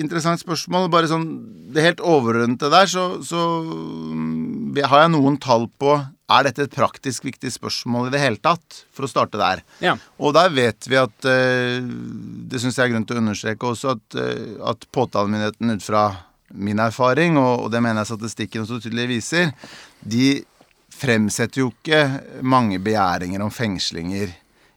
interessant 0.00 0.40
spørsmål. 0.40 0.86
Bare 0.88 1.10
sånn 1.10 1.26
Det 1.76 1.84
helt 1.84 2.00
overordnede 2.00 2.70
der, 2.72 2.88
så, 2.88 3.18
så 3.20 3.42
mm, 3.68 4.80
har 4.80 5.02
jeg 5.04 5.12
noen 5.12 5.36
tall 5.36 5.68
på 5.76 5.98
er 6.26 6.46
dette 6.48 6.64
et 6.66 6.74
praktisk 6.74 7.26
viktig 7.28 7.52
spørsmål 7.54 8.08
i 8.08 8.14
det 8.14 8.22
hele 8.22 8.40
tatt? 8.42 8.80
For 8.94 9.06
å 9.06 9.10
starte 9.10 9.38
der. 9.38 9.62
Ja. 9.84 9.94
Og 10.18 10.34
der 10.34 10.50
vet 10.54 10.88
vi 10.90 10.98
at 10.98 11.14
Det 11.22 12.60
syns 12.62 12.78
jeg 12.78 12.88
er 12.88 12.94
grunn 12.94 13.06
til 13.06 13.18
å 13.18 13.22
understreke 13.22 13.70
også, 13.70 13.94
at, 13.94 14.16
at 14.72 14.88
påtalemyndigheten 14.94 15.76
ut 15.76 15.86
fra 15.86 16.06
min 16.54 16.78
erfaring, 16.78 17.38
og, 17.40 17.68
det 17.72 17.82
mener 17.82 18.02
jeg 18.02 18.12
statistikken 18.14 18.64
også 18.64 18.80
tydelig 18.84 19.08
viser, 19.16 19.52
de 20.00 20.44
fremsetter 20.96 21.64
jo 21.64 21.70
ikke 21.72 22.42
mange 22.46 22.78
begjæringer 22.82 23.42
om 23.44 23.52
fengslinger 23.52 24.32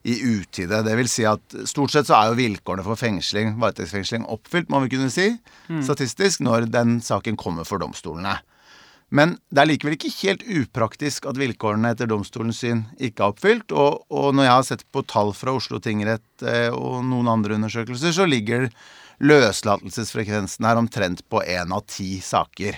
i 0.10 0.16
utide. 0.24 0.82
Det 0.84 0.96
vil 1.00 1.10
si 1.12 1.26
at 1.28 1.58
stort 1.70 1.94
sett 1.94 2.10
så 2.10 2.18
er 2.18 2.32
jo 2.32 2.40
vilkårene 2.40 2.86
for 2.86 3.00
fengsling, 3.00 3.58
varetektsfengsling 3.62 4.26
oppfylt, 4.32 4.72
må 4.72 4.82
vi 4.86 4.94
kunne 4.96 5.12
si, 5.14 5.32
mm. 5.70 5.82
statistisk, 5.86 6.44
når 6.46 6.70
den 6.72 7.00
saken 7.04 7.40
kommer 7.40 7.68
for 7.68 7.82
domstolene. 7.84 8.40
Men 9.10 9.38
det 9.50 9.64
er 9.64 9.70
likevel 9.72 9.96
ikke 9.96 10.12
helt 10.20 10.44
upraktisk 10.62 11.26
at 11.30 11.38
vilkårene 11.40 11.94
etter 11.96 12.10
domstolens 12.10 12.62
syn 12.62 12.84
ikke 13.02 13.24
er 13.24 13.34
oppfylt. 13.34 13.74
Og, 13.74 14.04
og 14.14 14.36
når 14.38 14.46
jeg 14.46 14.56
har 14.56 14.68
sett 14.68 14.86
på 14.94 15.04
tall 15.10 15.34
fra 15.38 15.56
Oslo 15.58 15.82
tingrett 15.82 16.46
eh, 16.46 16.70
og 16.70 17.02
noen 17.08 17.32
andre 17.32 17.58
undersøkelser, 17.58 18.14
så 18.16 18.28
ligger 18.30 18.70
løslatelsesfrekvensen 19.20 20.68
her 20.70 20.80
omtrent 20.80 21.26
på 21.30 21.42
én 21.42 21.74
av 21.76 21.84
ti 21.90 22.20
saker. 22.24 22.78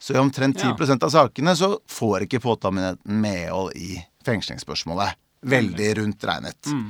Så 0.00 0.16
i 0.16 0.20
omtrent 0.20 0.58
10 0.58 0.74
ja. 0.88 0.96
av 0.96 1.10
sakene 1.12 1.54
så 1.56 1.74
får 1.88 2.24
ikke 2.24 2.40
påtalemyndigheten 2.40 3.20
medhold 3.20 3.74
i 3.76 3.98
fengslingsspørsmålet. 4.24 5.18
Veldig 5.40 5.90
rundt 6.00 6.24
regnet. 6.24 6.70
Mm. 6.72 6.86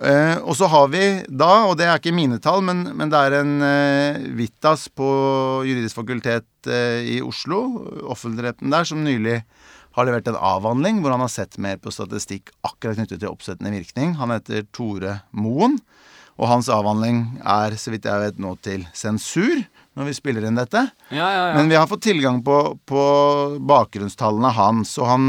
Uh, 0.00 0.40
og 0.42 0.56
så 0.58 0.66
har 0.72 0.88
vi 0.90 1.02
da, 1.30 1.68
og 1.68 1.76
det 1.78 1.86
er 1.86 2.00
ikke 2.00 2.14
mine 2.16 2.40
tall, 2.42 2.64
men, 2.66 2.82
men 2.98 3.12
det 3.12 3.20
er 3.20 3.36
en 3.38 3.52
uh, 3.62 4.24
Vitas 4.34 4.88
på 4.90 5.06
juridisk 5.68 6.00
fakultet 6.00 6.48
uh, 6.66 6.98
i 6.98 7.20
Oslo, 7.22 7.60
offentligheten 8.10 8.74
der, 8.74 8.88
som 8.88 9.04
nylig 9.06 9.42
har 9.94 10.08
levert 10.08 10.26
en 10.26 10.40
avhandling 10.40 10.98
hvor 11.02 11.14
han 11.14 11.22
har 11.22 11.30
sett 11.30 11.60
mer 11.62 11.78
på 11.78 11.92
statistikk 11.94 12.50
akkurat 12.66 12.98
knyttet 12.98 13.22
til 13.22 13.30
oppsettende 13.30 13.70
virkning. 13.76 14.16
Han 14.18 14.34
heter 14.34 14.66
Tore 14.74 15.20
Moen. 15.30 15.78
Og 16.34 16.48
hans 16.50 16.66
avhandling 16.72 17.38
er, 17.46 17.76
så 17.78 17.92
vidt 17.94 18.08
jeg 18.10 18.18
vet, 18.18 18.40
nå 18.42 18.56
til 18.64 18.82
sensur 18.96 19.60
når 19.94 20.08
vi 20.08 20.14
spiller 20.16 20.46
inn 20.48 20.58
dette. 20.58 20.80
Ja, 21.14 21.28
ja, 21.30 21.42
ja. 21.52 21.54
Men 21.54 21.70
vi 21.70 21.78
har 21.78 21.86
fått 21.86 22.02
tilgang 22.08 22.40
på, 22.42 22.56
på 22.82 23.02
bakgrunnstallene 23.62 24.50
hans, 24.56 24.96
og 24.98 25.06
han 25.12 25.28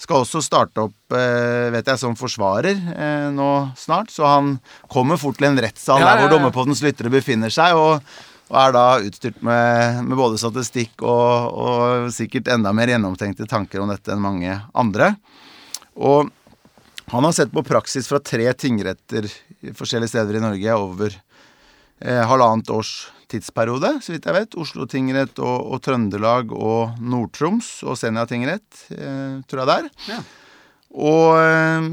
skal 0.00 0.22
også 0.22 0.42
starte 0.44 0.82
opp, 0.84 0.96
eh, 1.16 1.72
vet 1.72 1.88
jeg, 1.88 2.00
som 2.00 2.16
forsvarer 2.18 2.76
eh, 2.76 3.28
nå 3.32 3.50
snart. 3.80 4.12
Så 4.12 4.26
han 4.28 4.56
kommer 4.92 5.20
fort 5.20 5.38
til 5.40 5.48
en 5.48 5.60
rettssal 5.62 6.04
der 6.04 6.20
hvor 6.20 6.32
dommerpoddens 6.34 6.82
lyttere 6.84 7.12
befinner 7.12 7.52
seg, 7.52 7.78
og, 7.80 8.04
og 8.50 8.58
er 8.60 8.76
da 8.76 8.84
utstyrt 9.00 9.40
med, 9.46 10.02
med 10.06 10.20
både 10.20 10.40
statistikk 10.40 11.00
og, 11.00 11.56
og, 11.56 12.10
sikkert 12.14 12.52
enda 12.52 12.74
mer 12.76 12.92
gjennomtenkte 12.92 13.48
tanker 13.50 13.82
om 13.82 13.92
dette 13.92 14.12
enn 14.12 14.24
mange 14.24 14.60
andre. 14.76 15.14
Og 15.96 16.28
han 17.08 17.24
har 17.24 17.32
sett 17.32 17.54
på 17.54 17.64
praksis 17.64 18.08
fra 18.10 18.20
tre 18.20 18.50
tingretter 18.58 19.30
forskjellige 19.76 20.12
steder 20.12 20.36
i 20.36 20.42
Norge 20.44 20.76
over 20.76 21.14
eh, 22.02 22.22
halvannet 22.26 22.70
års 22.74 22.96
tidsperiode, 23.30 23.96
så 24.02 24.14
vidt 24.14 24.26
jeg 24.28 24.36
vet. 24.36 24.56
Oslo 24.60 24.86
tingrett 24.90 25.38
og, 25.42 25.56
og 25.74 25.82
Trøndelag 25.84 26.52
og 26.54 26.98
Nord-Troms 27.02 27.80
og 27.86 27.98
Senja 28.00 28.26
tingrett, 28.30 28.86
eh, 28.94 29.38
tror 29.48 29.62
jeg 29.62 29.70
det 29.70 29.78
er. 29.78 29.88
Ja. 30.10 30.20
Og 30.96 31.36
eh, 31.40 31.88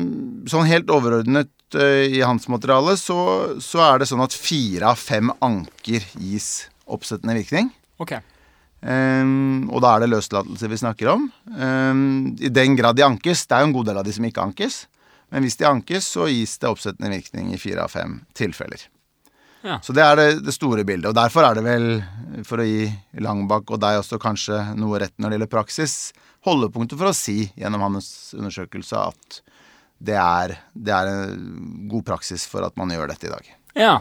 sånn 0.52 0.70
helt 0.70 0.92
overordnet 0.94 1.52
eh, 1.76 2.20
i 2.20 2.22
hans 2.24 2.48
materiale 2.52 2.96
så, 3.00 3.18
så, 3.64 3.82
er 3.88 4.02
det 4.02 4.10
sånn 4.12 4.24
at 4.24 4.36
fire 4.38 4.94
av 4.94 5.02
fem 5.02 5.34
anker 5.44 6.06
gis 6.22 6.70
oppsettende 6.86 7.36
virkning. 7.40 7.74
Okay. 8.04 8.24
Um, 8.84 9.70
og 9.72 9.80
da 9.84 9.94
er 9.94 10.04
det 10.04 10.12
løslatelse 10.12 10.68
vi 10.68 10.80
snakker 10.82 11.14
om. 11.14 11.30
Um, 11.56 12.34
I 12.36 12.52
den 12.52 12.76
grad 12.76 13.00
de 13.00 13.06
ankes. 13.06 13.46
Det 13.48 13.56
er 13.56 13.64
jo 13.64 13.70
en 13.72 13.78
god 13.78 13.88
del 13.90 14.02
av 14.02 14.08
de 14.08 14.16
som 14.16 14.28
ikke 14.28 14.44
ankes. 14.44 14.84
Men 15.32 15.46
hvis 15.46 15.56
de 15.58 15.70
ankes, 15.70 16.10
så 16.14 16.28
gis 16.30 16.58
det 16.62 16.70
oppsettende 16.70 17.14
virkning 17.14 17.54
i 17.56 17.62
fire 17.62 17.88
av 17.88 17.96
fem 17.96 18.20
tilfeller. 18.38 18.84
Ja. 19.64 19.80
Så 19.84 19.96
det 19.96 20.04
er 20.04 20.20
det, 20.20 20.28
det, 20.44 20.54
store 20.56 20.84
bildet. 20.88 21.08
Og 21.12 21.16
derfor 21.16 21.48
er 21.48 21.56
det 21.56 21.64
vel, 21.66 21.88
for 22.48 22.60
å 22.60 22.68
gi 22.68 22.90
Langbakk 23.24 23.72
og 23.72 23.80
deg 23.84 24.02
også 24.02 24.20
kanskje 24.22 24.60
noe 24.76 25.00
rett 25.02 25.16
når 25.16 25.32
det 25.32 25.40
gjelder 25.40 25.54
praksis, 25.54 25.96
holdepunktet 26.44 27.00
for 27.00 27.10
å 27.10 27.16
si 27.16 27.46
gjennom 27.56 27.86
hans 27.88 28.08
undersøkelse 28.36 29.08
at 29.08 29.40
det 30.04 30.18
er, 30.20 30.58
det 30.76 30.92
er 30.92 31.10
en 31.14 31.88
god 31.92 32.04
praksis 32.10 32.44
for 32.50 32.66
at 32.68 32.76
man 32.80 32.92
gjør 32.92 33.14
dette 33.14 33.30
i 33.30 33.32
dag. 33.32 33.48
Ja. 33.80 33.96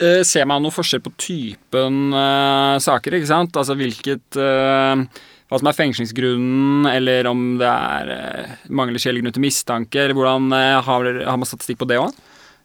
Eh, 0.00 0.22
ser 0.24 0.46
man 0.48 0.62
noe 0.64 0.72
forskjell 0.72 1.02
på 1.04 1.12
typen 1.18 2.14
eh, 2.14 2.76
saker, 2.80 3.18
ikke 3.18 3.28
sant? 3.28 3.58
Altså 3.58 3.76
hvilket 3.76 4.38
eh, 4.40 5.02
Hva 5.50 5.58
som 5.58 5.66
er 5.66 5.76
fengslingsgrunnen, 5.76 6.86
eller 6.92 7.26
om 7.26 7.42
det 7.58 7.68
er 7.68 8.12
eh, 8.14 8.54
mangler 8.70 9.02
skjellig 9.02 9.24
grunn 9.24 9.34
til 9.34 9.44
mistanke, 9.44 10.04
eller 10.04 10.16
hvordan 10.16 10.54
har, 10.54 11.10
har, 11.26 11.36
man 11.36 11.48
statistikk 11.48 11.82
på 11.82 11.90
det 11.90 11.98
òg? 12.00 12.14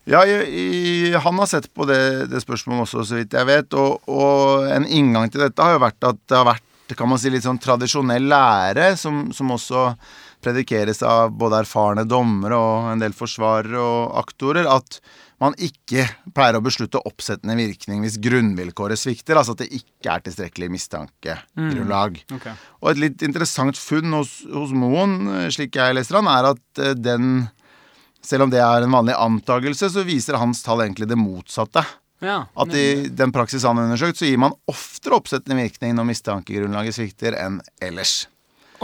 Ja, 0.06 0.22
jeg, 0.30 0.46
jeg, 0.54 1.18
han 1.22 1.42
har 1.42 1.50
sett 1.50 1.72
på 1.74 1.88
det, 1.90 2.30
det, 2.30 2.44
spørsmålet 2.44 2.86
også, 2.86 3.06
så 3.10 3.18
vidt 3.18 3.34
jeg 3.34 3.50
vet. 3.50 3.74
Og, 3.74 4.06
og, 4.06 4.68
en 4.70 4.86
inngang 4.86 5.32
til 5.34 5.42
dette 5.48 5.66
har 5.66 5.78
jo 5.78 5.84
vært 5.86 6.10
at 6.12 6.22
det 6.30 6.40
har 6.40 6.50
vært 6.54 6.72
kan 6.94 7.10
man 7.10 7.18
si, 7.18 7.32
litt 7.34 7.42
sånn 7.42 7.58
tradisjonell 7.58 8.28
lære, 8.30 8.92
som, 9.02 9.32
som 9.34 9.50
også 9.56 9.88
predikeres 10.46 11.02
av 11.02 11.32
både 11.34 11.64
erfarne 11.64 12.04
dommere 12.06 12.60
og 12.62 12.92
en 12.92 13.02
del 13.02 13.16
forsvarere 13.18 13.82
og 13.82 14.20
aktorer, 14.22 14.70
at 14.70 15.00
man 15.42 15.56
ikke 15.60 16.06
pleier 16.36 16.60
å 16.60 16.64
beslutte 16.64 17.02
oppsettende 17.10 17.58
virkning 17.58 18.06
hvis 18.06 18.20
grunnvilkåret 18.24 19.02
svikter, 19.02 19.40
altså 19.40 19.56
at 19.56 19.66
det 19.66 19.82
ikke 19.82 20.14
er 20.14 20.24
tilstrekkelig 20.28 20.70
mistankegrunnlag. 20.78 22.22
Mm. 22.22 22.38
Okay. 22.38 22.56
Og 22.84 22.92
et 22.94 23.02
litt 23.02 23.26
interessant 23.26 23.82
funn 23.82 24.16
hos, 24.16 24.38
hos 24.46 24.72
Moen, 24.78 25.18
slik 25.54 25.76
jeg 25.82 25.98
leser 25.98 26.22
han, 26.22 26.30
er 26.32 26.54
at 26.54 26.84
eh, 26.86 26.96
den 26.96 27.48
Selv 28.26 28.48
om 28.48 28.54
det 28.54 28.62
er 28.64 28.86
en 28.86 28.96
vanlig 28.96 29.16
antakelse, 29.18 29.92
så 29.94 30.06
viser 30.08 30.40
hans 30.42 30.64
tall 30.66 30.84
egentlig 30.86 31.10
det 31.12 31.20
motsatte. 31.20 31.86
Ja, 32.24 32.46
at 32.58 32.72
i 32.74 33.10
den 33.12 33.34
praksis 33.36 33.66
han 33.68 33.78
har 33.78 33.90
undersøkt, 33.90 34.18
så 34.18 34.26
gir 34.26 34.40
man 34.42 34.56
oftere 34.72 35.18
oppsettende 35.20 35.60
virkning 35.60 35.94
når 35.98 36.08
mistankegrunnlaget 36.10 36.96
svikter, 36.98 37.36
enn 37.38 37.60
ellers. 37.84 38.24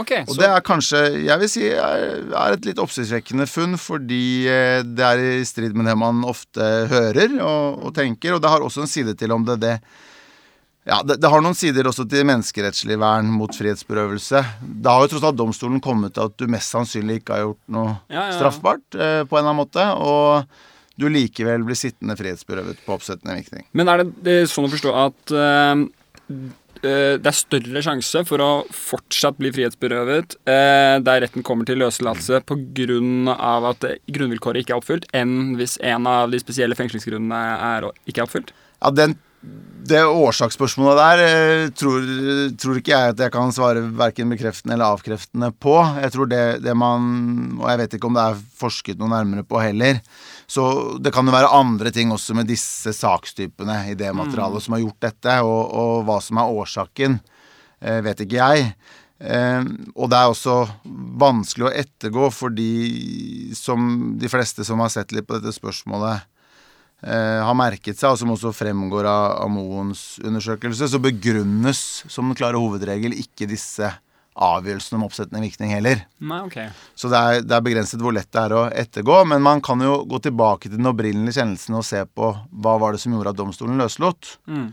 Okay, 0.00 0.22
og 0.24 0.34
så... 0.34 0.38
det 0.40 0.48
er 0.48 0.64
kanskje, 0.64 1.00
jeg 1.26 1.40
vil 1.42 1.50
si, 1.50 1.64
er, 1.68 2.22
et 2.54 2.68
litt 2.68 2.80
oppsiktsvekkende 2.80 3.46
funn, 3.50 3.76
fordi 3.80 4.48
eh, 4.48 4.80
det 4.86 5.04
er 5.04 5.24
i 5.40 5.48
strid 5.48 5.76
med 5.76 5.88
det 5.90 5.96
man 6.00 6.22
ofte 6.28 6.68
hører 6.92 7.36
og, 7.40 7.82
og 7.88 7.94
tenker. 7.96 8.36
Og 8.36 8.42
det 8.42 8.52
har 8.52 8.64
også 8.64 8.86
en 8.86 8.92
side 8.92 9.16
til 9.20 9.34
om 9.34 9.44
det 9.48 9.58
det 9.62 9.76
ja, 10.88 10.98
det, 11.06 11.18
det, 11.22 11.30
har 11.30 11.44
noen 11.44 11.56
sider 11.58 11.86
også 11.86 12.06
til 12.10 12.26
menneskerettslig 12.26 12.98
vern 13.00 13.30
mot 13.30 13.54
frihetsberøvelse. 13.54 14.42
Da 14.82 14.96
har 14.96 15.06
jo 15.06 15.12
tross 15.14 15.26
alt 15.28 15.38
domstolen 15.38 15.82
kommet 15.84 16.16
til 16.16 16.26
at 16.26 16.34
du 16.40 16.48
mest 16.50 16.74
sannsynlig 16.74 17.20
ikke 17.20 17.36
har 17.36 17.44
gjort 17.46 17.62
noe 17.76 17.92
ja, 18.08 18.26
ja, 18.26 18.28
straffbart 18.38 18.98
eh, 18.98 19.20
på 19.22 19.38
en 19.38 19.44
eller 19.44 19.52
annen 19.52 19.62
måte. 19.62 19.86
Og 20.02 20.98
du 20.98 21.06
likevel 21.08 21.62
blir 21.66 21.78
sittende 21.78 22.18
frihetsberøvet 22.18 22.82
på 22.86 22.96
oppsettende 22.96 23.38
virkning. 23.38 23.68
Men 23.78 23.92
er 23.92 24.02
det, 24.02 24.10
det 24.26 24.40
er 24.40 24.50
sånn 24.50 24.66
å 24.68 24.72
forstå 24.74 24.96
at 25.04 25.36
uh, 25.36 25.86
Eh, 26.82 27.14
det 27.22 27.30
er 27.30 27.36
større 27.36 27.80
sjanse 27.84 28.24
for 28.26 28.42
å 28.42 28.50
fortsatt 28.74 29.36
bli 29.38 29.52
frihetsberøvet 29.54 30.34
eh, 30.50 30.96
der 31.04 31.20
retten 31.22 31.44
kommer 31.46 31.68
til 31.68 31.78
løslatelse 31.78 32.40
pga. 32.48 33.36
at 33.70 33.86
grunnvilkåret 34.10 34.64
ikke 34.64 34.74
er 34.74 34.80
oppfylt, 34.80 35.06
enn 35.14 35.54
hvis 35.60 35.76
en 35.78 36.08
av 36.10 36.32
de 36.32 36.40
spesielle 36.42 36.74
fengslingsgrunnene 36.78 37.38
er 37.68 37.86
ikke 38.10 38.24
er 38.24 38.26
oppfylt? 38.26 38.50
Ja, 38.82 38.90
den, 38.90 39.14
Det 39.42 39.98
årsaksspørsmålet 40.06 41.00
der 41.00 41.20
eh, 41.26 41.70
tror, 41.74 42.04
tror, 42.60 42.76
ikke 42.78 42.92
jeg 42.94 43.14
at 43.14 43.22
jeg 43.24 43.34
kan 43.34 43.50
svare 43.54 43.82
verken 43.98 44.30
bekreftende 44.30 44.76
eller 44.76 44.94
avkreftende 44.94 45.50
på. 45.58 45.74
Jeg 46.04 46.14
tror 46.14 46.30
det, 46.30 46.44
det 46.62 46.76
man 46.78 47.08
Og 47.58 47.66
jeg 47.66 47.80
vet 47.80 47.96
ikke 47.98 48.06
om 48.06 48.14
det 48.18 48.28
er 48.28 48.44
forsket 48.60 49.02
noe 49.02 49.10
nærmere 49.10 49.42
på 49.46 49.58
heller 49.58 49.98
så 50.52 50.64
det 51.00 51.12
kan 51.14 51.24
jo 51.24 51.32
være 51.32 51.52
andre 51.56 51.90
ting 51.94 52.10
også 52.12 52.34
med 52.36 52.50
disse 52.50 52.92
sakstypene 52.96 53.78
i 53.92 53.94
det 53.98 54.10
materialet 54.12 54.60
mm. 54.60 54.64
som 54.64 54.74
har 54.76 54.82
gjort 54.82 55.06
dette, 55.06 55.36
og, 55.46 55.62
og, 55.70 55.92
hva 56.08 56.18
som 56.20 56.40
er 56.40 56.56
årsaken, 56.58 57.14
eh, 57.80 58.00
vet 58.04 58.20
ikke 58.24 58.40
jeg. 58.40 58.66
Eh, 59.22 59.62
og 59.94 60.10
det 60.12 60.18
er 60.18 60.32
også 60.32 60.58
vanskelig 61.22 61.68
å 61.70 61.72
ettergå, 61.84 62.28
fordi 62.34 62.72
som 63.56 64.12
de 64.20 64.28
fleste 64.32 64.66
som 64.68 64.82
har 64.84 64.92
sett 64.92 65.14
litt 65.16 65.28
på 65.28 65.38
dette 65.38 65.56
spørsmålet, 65.56 66.28
har 67.02 67.56
merket 67.58 67.98
seg, 67.98 68.12
og 68.12 68.18
som 68.20 68.30
også 68.30 68.52
fremgår 68.54 69.08
av, 69.10 69.24
av 69.42 69.50
Moens 69.50 70.20
undersøkelse, 70.22 70.86
så 70.86 71.00
begrunnes 71.02 71.80
som 72.06 72.28
den 72.30 72.38
klare 72.38 72.60
hovedregel 72.62 73.16
ikke 73.18 73.48
disse 73.50 73.90
avgjørelsen 74.32 74.96
om 74.96 75.04
oppsettende 75.06 75.42
virkning 75.44 75.74
heller. 75.74 76.04
Nei, 76.24 76.40
ok. 76.46 76.58
Så 76.96 77.10
det 77.12 77.18
er, 77.18 77.42
det 77.44 77.56
er, 77.56 77.64
begrenset 77.64 78.00
hvor 78.00 78.14
lett 78.16 78.30
det 78.32 78.40
er 78.46 78.54
å 78.56 78.62
ettergå. 78.70 79.18
Men 79.28 79.44
man 79.44 79.60
kan 79.64 79.82
jo 79.84 80.02
gå 80.08 80.22
tilbake 80.24 80.70
til 80.70 80.78
den 80.78 80.88
opprinnelige 80.88 81.40
kjennelsen 81.40 81.76
og 81.76 81.86
se 81.86 82.04
på 82.08 82.32
hva 82.32 82.78
var 82.80 82.94
det 82.94 83.02
som 83.02 83.14
gjorde 83.14 83.34
at 83.34 83.40
domstolen 83.42 83.80
løslot. 83.80 84.36
Mm. 84.48 84.70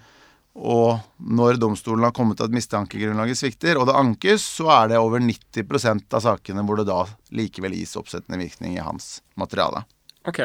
Og 0.60 1.00
når 1.40 1.60
domstolen 1.62 2.08
har 2.08 2.16
kommet 2.16 2.40
til 2.40 2.50
at 2.50 2.56
mistankegrunnlaget 2.56 3.40
svikter, 3.40 3.80
og 3.80 3.88
det 3.88 4.00
ankes, 4.00 4.44
så 4.60 4.72
er 4.80 4.94
det 4.94 5.00
over 5.00 5.24
90% 5.24 6.18
av 6.18 6.26
sakene 6.26 6.66
hvor 6.68 6.80
det 6.80 6.90
da 6.90 7.04
likevel 7.36 7.78
gis 7.78 7.96
oppsettende 8.00 8.40
virkning 8.42 8.76
i 8.76 8.84
hans 8.84 9.20
materiale. 9.40 9.86
Ok, 10.28 10.42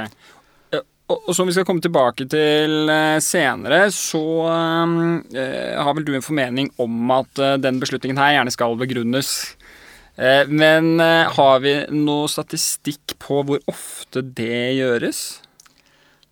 og, 1.12 1.30
som 1.36 1.48
vi 1.48 1.54
skal 1.56 1.66
komme 1.68 1.84
tilbake 1.84 2.26
til 2.32 2.88
eh, 2.88 3.18
senere, 3.20 3.86
så 3.92 4.24
uh, 4.48 5.82
har 5.84 5.96
vel 5.96 6.06
du 6.06 6.14
en 6.16 6.24
formening 6.24 6.70
om 6.80 7.12
at 7.14 7.42
den 7.60 7.80
beslutningen 7.82 8.20
her 8.20 8.38
gjerne 8.38 8.54
skal 8.54 8.78
begrunnes. 8.80 9.30
Men 10.14 11.00
har 11.02 11.56
vi 11.58 11.72
noe 11.90 12.28
statistikk 12.30 13.16
på 13.18 13.40
hvor 13.48 13.64
ofte 13.66 14.20
det 14.22 14.76
gjøres? 14.76 15.24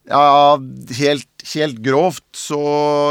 Ja, 0.07 0.55
helt, 0.99 1.45
helt 1.55 1.81
grovt 1.83 2.25
så 2.39 2.63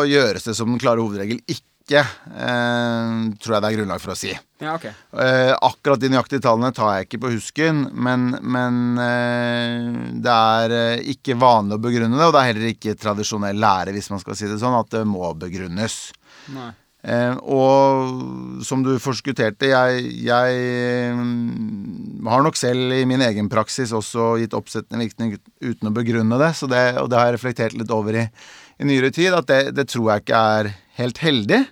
gjøres 0.08 0.48
det 0.48 0.56
som 0.56 0.72
den 0.72 0.80
klare 0.80 1.04
hovedregel 1.04 1.44
ikke 1.44 1.71
ikke, 1.92 2.06
eh, 2.32 3.14
tror 3.44 3.56
jeg 3.58 3.64
det 3.64 3.70
er 3.70 3.78
grunnlag 3.78 4.02
for 4.02 4.14
å 4.14 4.18
si. 4.18 4.32
Ja, 4.62 4.76
okay. 4.78 4.94
eh, 5.20 5.52
akkurat 5.52 6.00
de 6.00 6.12
nøyaktige 6.14 6.44
tallene 6.46 6.72
tar 6.76 6.96
jeg 6.96 7.10
ikke 7.10 7.22
på 7.26 7.34
husken, 7.36 7.88
men, 7.92 8.30
men 8.42 8.84
eh, 9.02 9.88
det 10.24 10.36
er 10.36 11.02
ikke 11.14 11.40
vanlig 11.42 11.76
å 11.76 11.84
begrunne 11.84 12.16
det, 12.16 12.28
og 12.28 12.36
det 12.36 12.44
er 12.44 12.52
heller 12.54 12.70
ikke 12.72 13.00
tradisjonell 13.00 13.60
lære, 13.60 13.96
hvis 13.96 14.12
man 14.14 14.22
skal 14.24 14.40
si 14.40 14.48
det 14.48 14.62
sånn, 14.62 14.78
at 14.80 14.94
det 14.96 15.04
må 15.10 15.34
begrunnes. 15.36 15.98
Eh, 17.02 17.34
og 17.50 18.62
som 18.66 18.84
du 18.86 18.94
forskutterte, 19.02 19.72
jeg, 19.72 20.04
jeg 20.22 21.16
mm, 21.18 22.28
har 22.30 22.46
nok 22.46 22.60
selv 22.60 22.94
i 22.94 23.08
min 23.10 23.24
egen 23.26 23.50
praksis 23.50 23.94
også 23.98 24.36
gitt 24.44 24.54
oppsettende 24.54 25.02
virkning 25.02 25.34
uten 25.66 25.90
å 25.90 25.96
begrunne 25.96 26.38
det, 26.38 26.54
det 26.70 26.86
og 27.02 27.10
det 27.10 27.18
har 27.18 27.32
jeg 27.32 27.38
reflektert 27.40 27.78
litt 27.78 27.94
over 27.94 28.20
i, 28.22 28.28
i 28.78 28.90
nyere 28.90 29.10
tid, 29.14 29.34
at 29.34 29.50
det, 29.50 29.62
det 29.78 29.90
tror 29.90 30.12
jeg 30.12 30.26
ikke 30.26 30.44
er 30.60 30.74
helt 31.02 31.24
heldig. 31.26 31.64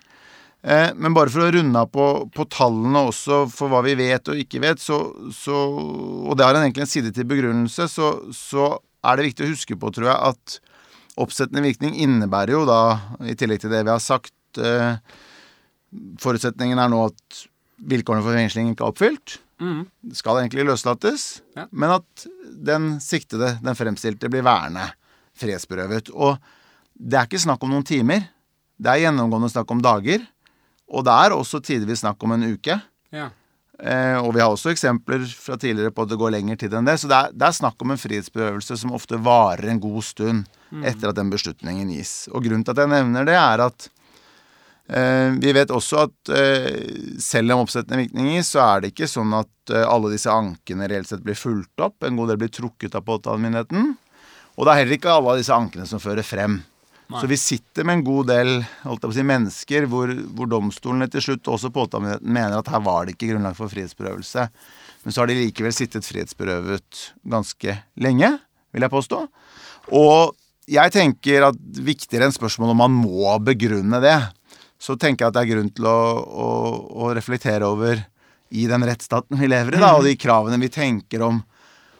Eh, 0.61 0.89
men 0.95 1.15
bare 1.15 1.31
for 1.31 1.45
å 1.45 1.51
runde 1.55 1.79
av 1.79 1.87
på, 1.93 2.05
på, 2.35 2.45
tallene 2.51 3.05
også 3.07 3.45
for 3.51 3.71
hva 3.71 3.79
vi 3.85 3.95
vet 3.99 4.27
og 4.31 4.41
ikke 4.41 4.59
vet, 4.63 4.81
så, 4.83 4.97
så 5.31 5.55
Og 5.55 6.35
det 6.35 6.43
har 6.43 6.57
en 6.57 6.65
egentlig 6.65 6.83
en 6.83 6.91
side 6.91 7.13
til 7.15 7.27
begrunnelse, 7.29 7.87
så, 7.87 8.11
så, 8.35 8.73
er 8.99 9.15
det 9.15 9.29
viktig 9.29 9.45
å 9.45 9.53
huske 9.53 9.77
på, 9.79 9.91
tror 9.95 10.09
jeg, 10.09 10.33
at 10.33 10.57
oppsettende 11.23 11.63
virkning 11.63 11.93
innebærer 12.03 12.57
jo 12.57 12.65
da, 12.67 12.81
i 13.23 13.37
tillegg 13.39 13.61
til 13.63 13.71
det 13.71 13.85
vi 13.85 13.93
har 13.93 14.03
sagt 14.03 14.59
eh, 14.59 14.99
Forutsetningen 16.19 16.77
er 16.77 16.91
nå 16.91 16.99
at 17.07 17.37
vilkårene 17.89 18.21
for 18.21 18.35
fengsling 18.35 18.67
ikke 18.69 18.83
er 18.83 18.91
oppfylt. 18.91 19.37
Mm. 19.63 19.79
Skal 20.13 20.41
egentlig 20.41 20.67
løslates, 20.67 21.39
ja. 21.57 21.65
men 21.71 21.95
at 21.95 22.25
den 22.69 22.91
siktede, 23.01 23.55
den 23.63 23.79
fremstilte, 23.79 24.29
blir 24.29 24.45
værende 24.45 24.83
fredsberøvet. 25.39 26.11
Og 26.13 26.37
det 26.93 27.17
er 27.17 27.25
ikke 27.25 27.41
snakk 27.41 27.63
om 27.65 27.73
noen 27.73 27.87
timer. 27.87 28.27
Det 28.77 28.91
er 28.91 29.07
gjennomgående 29.07 29.49
snakk 29.49 29.73
om 29.73 29.81
dager. 29.83 30.27
Og 30.89 31.06
det 31.06 31.13
er 31.13 31.36
også 31.36 31.62
tidvis 31.63 32.02
snakk 32.04 32.23
om 32.25 32.34
en 32.36 32.47
uke. 32.56 32.80
Ja. 33.13 33.30
Eh, 33.80 34.17
og 34.19 34.34
vi 34.36 34.41
har 34.43 34.52
også 34.52 34.73
eksempler 34.73 35.23
fra 35.39 35.56
tidligere 35.60 35.93
på 35.95 36.04
at 36.04 36.12
det 36.12 36.17
går 36.19 36.34
lengre 36.36 36.58
tid 36.60 36.73
enn 36.75 36.88
det. 36.88 36.97
Så 36.99 37.08
det 37.12 37.19
er, 37.19 37.36
det 37.36 37.47
er 37.47 37.60
snakk 37.60 37.80
om 37.86 37.93
en 37.93 38.02
frihetsberøvelse 38.02 38.80
som 38.82 38.95
ofte 38.97 39.19
varer 39.23 39.69
en 39.71 39.80
god 39.84 40.04
stund 40.04 40.49
mm. 40.73 40.84
etter 40.91 41.12
at 41.12 41.19
den 41.19 41.32
beslutningen 41.32 41.93
gis. 41.93 42.28
Og 42.34 42.43
grunnen 42.43 42.65
til 42.67 42.75
at 42.75 42.84
jeg 42.84 42.91
nevner 42.91 43.30
det, 43.30 43.38
er 43.39 43.63
at 43.69 43.88
eh, 44.89 45.38
vi 45.39 45.54
vet 45.56 45.71
også 45.71 46.04
at 46.08 46.34
eh, 46.36 46.67
selv 47.23 47.56
om 47.56 47.63
oppsettende 47.63 48.02
virkning 48.02 48.34
gis, 48.34 48.52
så 48.56 48.65
er 48.65 48.84
det 48.84 48.91
ikke 48.91 49.08
sånn 49.12 49.38
at 49.38 49.75
eh, 49.75 49.86
alle 49.86 50.12
disse 50.12 50.34
ankene 50.34 50.89
reelt 50.91 51.12
sett 51.12 51.23
blir 51.23 51.39
fulgt 51.39 51.86
opp. 51.86 52.02
En 52.04 52.19
god 52.19 52.34
del 52.34 52.41
blir 52.41 52.52
trukket 52.52 52.99
av 52.99 53.08
påtalemyndigheten. 53.08 53.93
Og 54.60 54.67
det 54.67 54.73
er 54.73 54.82
heller 54.82 54.99
ikke 54.99 55.13
alle 55.13 55.38
av 55.38 55.39
disse 55.39 55.56
ankene 55.56 55.88
som 55.88 56.04
fører 56.04 56.25
frem. 56.28 56.60
Så 57.09 57.25
vi 57.25 57.37
sitter 57.41 57.87
med 57.87 57.99
en 57.99 58.03
god 58.05 58.27
del 58.29 58.51
si, 58.61 59.23
mennesker 59.25 59.87
hvor, 59.89 60.11
hvor 60.37 60.49
domstolene 60.49 61.07
til 61.09 61.23
slutt, 61.25 61.47
også 61.49 61.71
påtalemyndigheten, 61.73 62.33
mener 62.35 62.59
at 62.59 62.69
her 62.69 62.83
var 62.85 63.07
det 63.07 63.15
ikke 63.15 63.31
grunnlag 63.31 63.57
for 63.57 63.71
frihetsberøvelse. 63.71 64.45
Men 65.03 65.15
så 65.15 65.23
har 65.23 65.31
de 65.31 65.39
likevel 65.39 65.73
sittet 65.73 66.05
frihetsberøvet 66.05 67.01
ganske 67.33 67.79
lenge, 67.97 68.29
vil 68.75 68.85
jeg 68.85 68.93
påstå. 68.93 69.23
Og 69.97 70.35
jeg 70.69 70.93
tenker 70.93 71.47
at 71.49 71.57
viktigere 71.81 72.29
enn 72.29 72.35
spørsmålet 72.35 72.75
om 72.75 72.83
man 72.83 72.99
må 73.01 73.33
begrunne 73.41 74.03
det, 74.03 74.17
så 74.79 74.93
tenker 74.93 75.25
jeg 75.25 75.31
at 75.31 75.39
det 75.39 75.43
er 75.47 75.53
grunn 75.55 75.73
til 75.73 75.89
å, 75.89 75.99
å, 76.29 76.49
å 77.07 77.13
reflektere 77.17 77.67
over 77.67 78.05
i 78.53 78.67
den 78.69 78.85
rettsstaten 78.85 79.37
vi 79.39 79.49
lever 79.49 79.77
i, 79.77 79.81
da, 79.81 79.95
og 79.97 80.05
de 80.05 80.13
kravene 80.19 80.61
vi 80.61 80.69
tenker 80.73 81.25
om, 81.25 81.41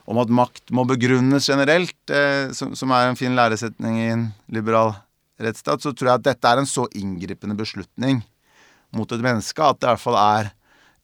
om 0.10 0.18
at 0.22 0.32
makt 0.34 0.72
må 0.74 0.86
begrunnes 0.90 1.46
generelt, 1.52 1.98
eh, 2.10 2.50
som, 2.56 2.74
som, 2.78 2.92
er 2.96 3.12
en 3.12 3.20
fin 3.20 3.36
læresetning 3.38 4.00
i 4.02 4.08
en 4.16 4.28
liberal 4.50 4.96
rettsstat, 5.40 5.84
så 5.84 5.94
tror 5.94 6.10
jeg 6.10 6.22
at 6.22 6.30
dette 6.32 6.50
er 6.50 6.62
en 6.62 6.70
så 6.70 6.88
inngripende 6.98 7.58
beslutning 7.60 8.24
mot 8.96 9.12
et 9.14 9.22
menneske 9.22 9.62
at 9.62 9.78
det 9.78 9.86
i 9.86 9.92
hvert 9.92 10.02
fall 10.02 10.18
er 10.20 10.50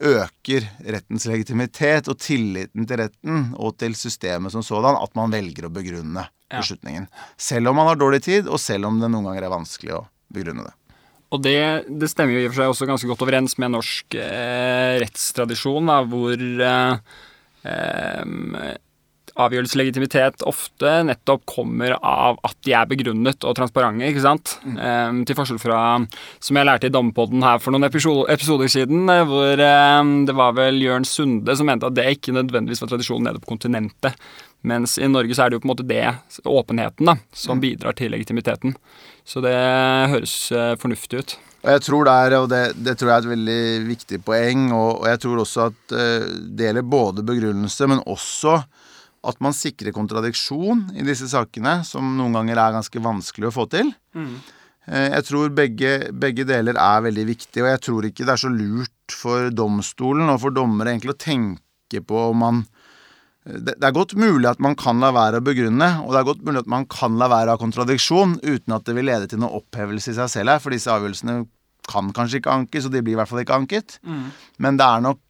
øker 0.05 0.65
rettens 0.91 1.27
legitimitet 1.29 2.09
og 2.11 2.17
tilliten 2.19 2.87
til 2.89 2.99
retten 2.99 3.45
og 3.55 3.77
til 3.79 3.93
systemet 3.95 4.51
som 4.51 4.65
sådan 4.65 4.97
at 4.99 5.13
man 5.15 5.31
velger 5.31 5.69
å 5.69 5.73
begrunne 5.73 6.25
Ja. 6.51 6.59
beslutningen. 6.59 7.07
Selv 7.37 7.71
om 7.71 7.75
man 7.79 7.87
har 7.87 7.95
dårlig 7.97 8.21
tid, 8.21 8.47
og 8.47 8.59
selv 8.61 8.85
om 8.85 8.99
det 9.01 9.09
noen 9.09 9.25
ganger 9.25 9.47
er 9.47 9.53
vanskelig 9.53 9.95
å 9.95 10.01
begrunne 10.33 10.67
det. 10.67 10.73
Og 11.33 11.41
det, 11.41 11.89
det 11.89 12.09
stemmer 12.11 12.35
jo 12.35 12.43
i 12.43 12.45
og 12.45 12.53
for 12.53 12.61
seg 12.61 12.73
også 12.73 12.87
ganske 12.89 13.09
godt 13.09 13.23
overens 13.25 13.57
med 13.57 13.73
norsk 13.73 14.17
eh, 14.19 14.99
rettstradisjon, 15.01 15.89
da, 15.89 15.97
hvor 16.05 16.37
eh, 16.69 16.99
eh, 19.35 19.43
avgjørelseslegitimitet 19.45 20.45
ofte 20.47 20.93
nettopp 21.09 21.45
kommer 21.49 21.97
av 21.99 22.39
at 22.47 22.55
de 22.65 22.75
er 22.77 22.87
begrunnet 22.89 23.43
og 23.43 23.55
transparente, 23.57 24.07
ikke 24.07 24.23
sant? 24.23 24.55
Eh, 24.65 25.21
til 25.27 25.37
forskjell 25.37 25.61
fra, 25.61 25.79
som 26.39 26.59
jeg 26.59 26.69
lærte 26.69 26.89
i 26.89 26.93
Dammepodden 26.93 27.45
her 27.45 27.61
for 27.63 27.75
noen 27.75 27.87
episoder, 27.89 28.67
siden, 28.71 29.07
eh, 29.11 29.25
hvor 29.27 29.65
eh, 29.67 30.11
det 30.27 30.35
var 30.35 30.55
vel 30.57 30.81
Jørn 30.83 31.07
Sunde 31.07 31.55
som 31.55 31.69
mente 31.69 31.89
at 31.89 31.97
det 31.97 32.09
ikke 32.17 32.35
nødvendigvis 32.35 32.83
var 32.83 32.93
tradisjonen 32.93 33.29
nede 33.29 33.43
på 33.43 33.53
kontinentet. 33.55 34.15
Mens 34.65 34.97
i 34.97 35.07
Norge 35.07 35.35
så 35.37 35.45
er 35.45 35.51
det 35.51 35.59
jo 35.59 35.63
på 35.63 35.69
en 35.69 35.75
måte 35.75 35.85
det, 35.85 36.05
åpenheten, 36.49 37.05
da, 37.05 37.19
som 37.35 37.61
bidrar 37.61 37.93
til 37.97 38.09
legitimiteten. 38.15 38.73
Så 39.25 39.41
det 39.45 39.53
høres 40.11 40.37
eh, 40.53 40.73
fornuftig 40.81 41.21
ut. 41.21 41.35
Og 41.65 41.71
jeg 41.73 41.81
tror 41.81 42.05
det 42.05 42.13
er, 42.13 42.35
og 42.37 42.49
det, 42.51 42.63
det 42.85 42.93
tror 42.97 43.09
jeg 43.09 43.15
er 43.15 43.23
et 43.23 43.31
veldig 43.31 43.61
viktig 43.87 44.19
poeng, 44.25 44.67
og, 44.69 44.89
og 45.01 45.07
jeg 45.09 45.21
tror 45.23 45.41
også 45.41 45.67
at 45.71 45.95
eh, 45.97 46.27
det 46.53 46.67
gjelder 46.67 46.91
både 46.95 47.25
begrunnelse, 47.25 47.87
men 47.89 48.03
også 48.05 48.59
at 49.29 49.41
man 49.43 49.55
sikrer 49.55 49.95
kontradiksjon 49.95 50.91
i 50.97 51.05
disse 51.07 51.29
sakene, 51.31 51.79
som 51.87 52.15
noen 52.17 52.37
ganger 52.37 52.61
er 52.61 52.77
ganske 52.77 53.01
vanskelig 53.03 53.49
å 53.49 53.55
få 53.55 53.67
til. 53.71 53.91
Mm. 54.17 54.37
Jeg 54.85 55.25
tror 55.25 55.53
begge, 55.57 55.93
begge 56.13 56.45
deler 56.45 56.77
er 56.77 57.05
veldig 57.07 57.25
viktig, 57.31 57.63
og 57.63 57.71
jeg 57.71 57.81
tror 57.87 58.05
ikke 58.05 58.27
det 58.27 58.35
er 58.35 58.43
så 58.43 58.51
lurt 58.53 59.15
for 59.17 59.49
domstolen 59.49 60.29
og 60.29 60.43
for 60.43 60.53
dommere 60.53 60.93
egentlig 60.93 61.15
å 61.15 61.23
tenke 61.25 62.03
på 62.05 62.27
om 62.29 62.43
man 62.43 62.65
det, 63.45 63.75
det 63.77 63.85
er 63.85 63.93
godt 63.93 64.15
mulig 64.17 64.47
at 64.49 64.61
man 64.63 64.73
kan 64.77 65.01
la 65.01 65.11
være 65.13 65.37
å 65.37 65.45
begrunne, 65.45 65.89
og 66.01 66.13
det 66.13 66.21
er 66.21 66.29
godt 66.29 66.45
mulig 66.45 66.63
at 66.63 66.71
man 66.71 66.87
kan 66.89 67.17
la 67.21 67.27
være 67.29 67.51
å 67.51 67.57
ha 67.57 67.61
kontradiksjon 67.61 68.39
uten 68.41 68.73
at 68.73 68.87
det 68.87 68.95
vil 68.97 69.05
lede 69.05 69.29
til 69.29 69.41
noe 69.41 69.59
opphevelse 69.59 70.13
i 70.13 70.17
seg 70.17 70.31
selv 70.33 70.55
her, 70.55 70.63
for 70.63 70.73
disse 70.73 70.89
avgjørelsene 70.89 71.43
kan 71.85 72.09
kanskje 72.17 72.41
ikke 72.41 72.53
ankes, 72.53 72.87
og 72.87 72.95
de 72.95 73.03
blir 73.05 73.13
i 73.13 73.19
hvert 73.19 73.29
fall 73.29 73.43
ikke 73.43 73.59
anket. 73.59 73.99
Men 74.57 74.79
det 74.79 74.87
er 74.87 75.03
nok 75.05 75.21
eh, 75.21 75.24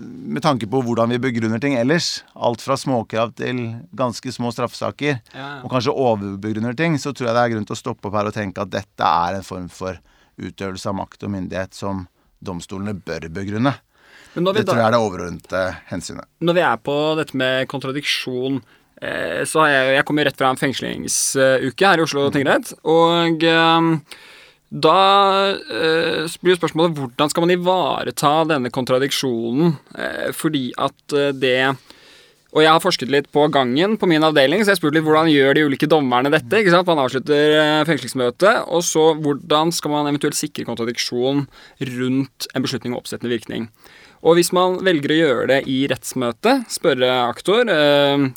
med 0.00 0.42
tanke 0.42 0.66
på 0.70 0.80
hvordan 0.84 1.12
vi 1.12 1.20
begrunner 1.20 1.60
ting 1.60 1.74
ellers, 1.76 2.22
alt 2.34 2.62
fra 2.64 2.76
småkrav 2.80 3.34
til 3.36 3.60
ganske 3.96 4.32
små 4.32 4.52
straffesaker, 4.54 5.18
og 5.60 5.68
kanskje 5.72 5.92
overbegrunner 5.92 6.76
ting, 6.78 6.96
så 7.00 7.12
tror 7.12 7.28
jeg 7.28 7.36
det 7.36 7.42
er 7.42 7.54
grunn 7.54 7.68
til 7.68 7.76
å 7.76 7.80
stoppe 7.82 8.08
opp 8.08 8.16
her 8.16 8.30
og 8.30 8.36
tenke 8.36 8.64
at 8.64 8.72
dette 8.72 9.10
er 9.28 9.38
en 9.38 9.46
form 9.46 9.68
for 9.72 10.00
utøvelse 10.40 10.88
av 10.90 10.96
makt 10.98 11.26
og 11.26 11.34
myndighet 11.36 11.76
som 11.76 12.06
domstolene 12.44 12.96
bør 12.96 13.28
begrunne. 13.34 13.74
Det 14.34 14.64
tror 14.66 14.80
jeg 14.80 14.86
er 14.88 14.94
det 14.96 15.02
overordnede 15.02 15.64
hensynet. 15.92 16.26
Når 16.42 16.56
vi 16.56 16.64
er 16.66 16.80
på 16.82 16.96
dette 17.20 17.38
med 17.38 17.68
kontradiksjon, 17.70 18.58
eh, 18.98 19.42
så 19.46 19.62
har 19.62 19.70
jeg, 19.70 19.92
jeg 19.98 20.06
kommer 20.08 20.26
rett 20.26 20.40
fra 20.40 20.50
en 20.50 20.58
fengslingsuke 20.58 21.90
her 21.92 22.00
i 22.00 22.04
Oslo 22.04 22.26
tingrett. 22.34 22.72
Og 22.82 23.46
eh, 23.46 23.92
da 24.74 25.54
eh, 25.54 26.36
blir 26.42 26.58
spørsmålet 26.58 26.96
hvordan 26.98 27.30
skal 27.30 27.44
man 27.44 27.54
ivareta 27.54 28.32
denne 28.50 28.72
kontradiksjonen? 28.74 29.76
Eh, 29.94 30.30
fordi 30.34 30.70
at 30.82 31.14
eh, 31.14 31.30
det 31.30 31.58
og 32.54 32.62
jeg 32.62 32.70
har 32.70 32.82
forsket 32.82 33.10
litt 33.10 33.26
på 33.34 33.48
gangen 33.50 33.96
på 33.98 34.06
min 34.06 34.22
avdeling, 34.22 34.62
så 34.62 34.70
jeg 34.70 34.78
spurte 34.78 34.94
litt 34.94 35.06
hvordan 35.06 35.26
gjør 35.26 35.56
de 35.56 35.64
ulike 35.66 35.88
dommerne 35.90 36.30
dette. 36.30 36.60
ikke 36.60 36.70
sant? 36.70 36.86
Man 36.86 37.02
avslutter 37.02 37.54
eh, 37.58 37.86
fengslingsmøtet, 37.88 38.68
og 38.70 38.84
så 38.86 39.08
hvordan 39.18 39.74
skal 39.74 39.90
man 39.90 40.06
eventuelt 40.06 40.38
sikre 40.38 40.66
kontradiksjon 40.68 41.48
rundt 41.98 42.48
en 42.54 42.66
beslutning 42.66 42.94
om 42.94 43.00
oppsettende 43.00 43.34
virkning. 43.34 43.66
Og 44.22 44.38
hvis 44.38 44.52
man 44.54 44.78
velger 44.86 45.12
å 45.12 45.18
gjøre 45.18 45.48
det 45.50 45.60
i 45.70 45.80
rettsmøtet, 45.90 46.70
spørre 46.72 47.10
aktor 47.26 47.66
eh, 47.66 48.28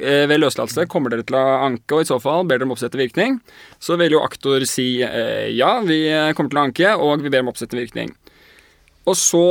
ved 0.00 0.40
løslatelse 0.40 0.86
kommer 0.90 1.12
dere 1.12 1.26
til 1.26 1.36
å 1.36 1.44
anke, 1.66 1.96
og 1.96 2.04
i 2.04 2.08
så 2.08 2.16
fall 2.22 2.46
ber 2.48 2.60
dere 2.60 2.68
om 2.68 2.74
oppsettende 2.76 3.04
virkning, 3.04 3.36
så 3.82 3.98
vil 4.00 4.16
jo 4.16 4.22
aktor 4.24 4.64
si 4.68 5.02
eh, 5.04 5.50
ja, 5.52 5.74
vi 5.84 6.04
kommer 6.36 6.52
til 6.54 6.60
å 6.60 6.66
anke, 6.68 6.94
og 6.96 7.24
vi 7.24 7.32
ber 7.32 7.44
om 7.44 7.52
oppsettende 7.52 7.84
virkning. 7.84 8.14
Og 9.08 9.18
så 9.18 9.46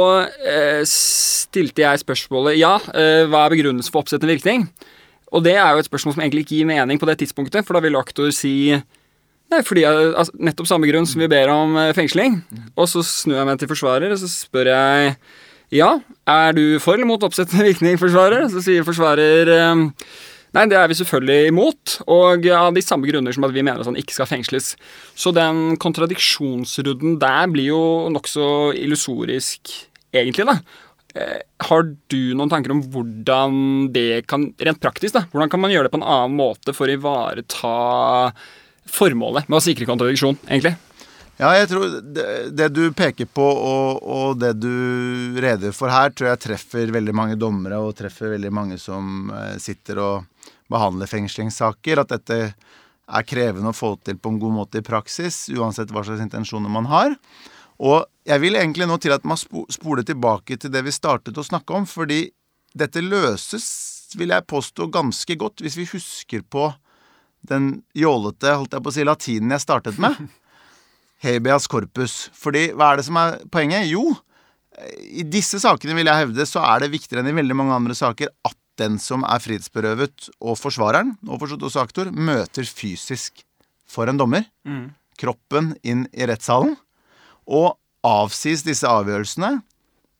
eh, 0.47 0.81
stilte 0.87 1.83
jeg 1.83 2.03
spørsmålet 2.05 2.59
ja, 2.59 2.77
eh, 2.95 3.27
hva 3.27 3.45
er 3.45 3.53
begrunnelsen 3.55 3.91
for 3.91 4.05
oppsettende 4.05 4.31
virkning? 4.31 4.69
Og 5.31 5.43
det 5.43 5.57
er 5.57 5.73
jo 5.73 5.83
et 5.83 5.87
spørsmål 5.87 6.15
som 6.15 6.23
egentlig 6.23 6.45
ikke 6.45 6.57
gir 6.59 6.69
mening 6.69 6.99
på 6.99 7.07
det 7.07 7.17
tidspunktet, 7.21 7.67
for 7.67 7.75
da 7.75 7.83
vil 7.83 7.99
aktor 7.99 8.31
si 8.35 8.55
Nei, 9.51 9.59
fordi 9.67 9.81
altså, 9.83 10.31
nettopp 10.39 10.67
samme 10.69 10.87
grunn 10.87 11.03
som 11.09 11.19
vi 11.19 11.27
ber 11.27 11.49
om 11.51 11.73
eh, 11.75 11.89
fengsling. 11.91 12.37
Og 12.79 12.85
så 12.87 13.01
snur 13.03 13.35
jeg 13.35 13.47
meg 13.49 13.57
til 13.59 13.67
forsvarer, 13.67 14.13
og 14.13 14.21
så 14.21 14.29
spør 14.31 14.69
jeg 14.71 15.09
ja, 15.71 15.93
er 16.27 16.57
du 16.57 16.65
for 16.83 16.97
eller 16.97 17.07
mot 17.07 17.23
oppsettende 17.23 17.69
virkning, 17.69 17.97
forsvarer? 18.01 18.49
Så 18.51 18.63
sier 18.65 18.85
forsvarer 18.87 19.51
eh, 19.55 19.87
Nei, 20.51 20.65
det 20.67 20.75
er 20.75 20.89
vi 20.91 20.97
selvfølgelig 20.99 21.47
imot, 21.47 21.93
og 22.11 22.43
av 22.51 22.73
de 22.75 22.81
samme 22.83 23.07
grunner 23.07 23.31
som 23.31 23.45
at 23.47 23.53
vi 23.55 23.63
mener 23.63 23.79
at 23.79 23.87
han 23.87 23.95
ikke 23.95 24.17
skal 24.17 24.27
fengsles. 24.27 24.73
Så 25.15 25.31
den 25.31 25.77
kontradiksjonsrunden 25.79 27.15
der 27.21 27.45
blir 27.53 27.69
jo 27.69 27.83
nokså 28.11 28.73
illusorisk, 28.75 29.71
egentlig, 30.11 30.49
da. 30.49 30.57
Eh, 31.15 31.39
har 31.69 31.87
du 32.11 32.19
noen 32.35 32.51
tanker 32.51 32.75
om 32.75 32.83
hvordan 32.91 33.55
det 33.95 34.25
kan 34.31 34.49
Rent 34.59 34.83
praktisk, 34.83 35.15
da. 35.15 35.23
Hvordan 35.31 35.51
kan 35.51 35.63
man 35.63 35.71
gjøre 35.71 35.87
det 35.87 35.95
på 35.95 36.01
en 36.01 36.07
annen 36.07 36.35
måte 36.35 36.75
for 36.75 36.91
å 36.91 36.99
ivareta 36.99 37.73
formålet 38.91 39.47
med 39.47 39.61
å 39.61 39.63
sikre 39.63 39.87
kontradiksjon, 39.87 40.35
egentlig? 40.49 40.75
Ja, 41.41 41.55
jeg 41.57 41.71
tror 41.71 41.95
det, 42.05 42.23
det 42.53 42.67
du 42.69 42.83
peker 42.93 43.25
på 43.25 43.41
og, 43.41 44.03
og 44.05 44.35
det 44.37 44.51
du 44.61 45.39
redegjør 45.41 45.73
for 45.73 45.89
her, 45.89 46.11
tror 46.13 46.29
jeg 46.29 46.41
treffer 46.43 46.91
veldig 46.93 47.15
mange 47.17 47.37
dommere 47.39 47.79
og 47.81 47.95
treffer 47.97 48.35
veldig 48.35 48.51
mange 48.53 48.77
som 48.77 49.31
eh, 49.33 49.55
sitter 49.61 49.97
og 50.03 50.51
behandler 50.69 51.09
fengslingssaker. 51.09 52.03
At 52.03 52.13
dette 52.13 52.37
er 52.53 53.25
krevende 53.25 53.71
å 53.73 53.75
få 53.75 53.95
til 54.05 54.19
på 54.21 54.35
en 54.35 54.37
god 54.43 54.53
måte 54.59 54.83
i 54.83 54.85
praksis, 54.85 55.47
uansett 55.49 55.89
hva 55.89 56.03
slags 56.05 56.21
intensjoner 56.21 56.69
man 56.69 56.85
har. 56.91 57.17
Og 57.81 58.05
jeg 58.29 58.43
vil 58.43 58.59
egentlig 58.59 58.85
nå 58.85 58.99
til 59.01 59.15
at 59.15 59.25
man 59.25 59.39
spoler 59.41 60.05
tilbake 60.05 60.59
til 60.61 60.69
det 60.69 60.83
vi 60.85 60.93
startet 60.93 61.41
å 61.41 61.47
snakke 61.47 61.73
om, 61.73 61.89
fordi 61.89 62.27
dette 62.77 63.01
løses, 63.01 63.65
vil 64.13 64.29
jeg 64.29 64.45
påstå, 64.45 64.91
ganske 64.93 65.39
godt 65.41 65.65
hvis 65.65 65.79
vi 65.79 65.87
husker 65.89 66.45
på 66.45 66.69
den 67.49 67.79
jålete, 67.97 68.53
holdt 68.59 68.77
jeg 68.77 68.85
på 68.85 68.93
å 68.93 68.93
si, 68.93 69.07
latinen 69.07 69.55
jeg 69.55 69.65
startet 69.65 69.97
med 69.97 70.21
habeas 71.23 71.67
corpus. 71.71 72.29
Fordi 72.37 72.69
hva 72.75 72.91
er 72.91 73.01
det 73.01 73.07
som 73.07 73.19
er 73.21 73.39
poenget? 73.53 73.89
Jo, 73.91 74.11
i 75.03 75.23
disse 75.27 75.59
sakene 75.61 75.95
vil 75.97 76.09
jeg 76.09 76.25
hevde 76.25 76.47
så 76.49 76.63
er 76.65 76.83
det 76.83 76.93
viktigere 76.93 77.23
enn 77.23 77.31
i 77.33 77.37
veldig 77.37 77.57
mange 77.59 77.75
andre 77.75 77.97
saker 77.97 78.31
at 78.47 78.57
den 78.79 78.95
som 79.01 79.25
er 79.27 79.41
frihetsberøvet, 79.43 80.29
og 80.41 80.55
forsvareren, 80.57 81.11
og 81.27 81.41
forstått 81.43 81.65
også 81.67 81.81
aktor, 81.83 82.07
møter 82.09 82.65
fysisk 82.65 83.43
for 83.85 84.09
en 84.09 84.17
dommer. 84.17 84.47
Kroppen 85.21 85.75
inn 85.83 86.07
i 86.15 86.25
rettssalen. 86.25 86.73
Og 87.45 87.75
avsies 88.07 88.63
disse 88.65 88.87
avgjørelsene, 88.87 89.59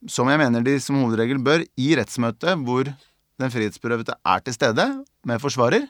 som 0.09 0.29
jeg 0.29 0.41
mener 0.41 0.61
de 0.65 0.75
som 0.83 0.99
hovedregel 0.99 1.41
bør, 1.41 1.63
i 1.79 1.95
rettsmøtet 1.97 2.59
hvor 2.67 2.85
den 3.41 3.53
frihetsberøvede 3.53 4.13
er 4.19 4.45
til 4.45 4.53
stede 4.53 4.85
med 5.25 5.41
forsvarer, 5.41 5.87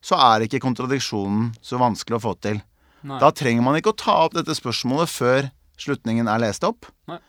så 0.00 0.16
er 0.16 0.46
ikke 0.46 0.62
kontradiksjonen 0.62 1.50
så 1.60 1.80
vanskelig 1.80 2.16
å 2.16 2.24
få 2.28 2.34
til. 2.40 2.62
Nei. 3.06 3.18
Da 3.22 3.30
trenger 3.34 3.64
man 3.64 3.78
ikke 3.78 3.92
å 3.94 3.98
ta 3.98 4.16
opp 4.24 4.34
dette 4.34 4.56
spørsmålet 4.58 5.12
før 5.12 5.50
slutningen 5.78 6.30
er 6.30 6.42
lest 6.42 6.66
opp. 6.66 6.88
Nei. 7.10 7.20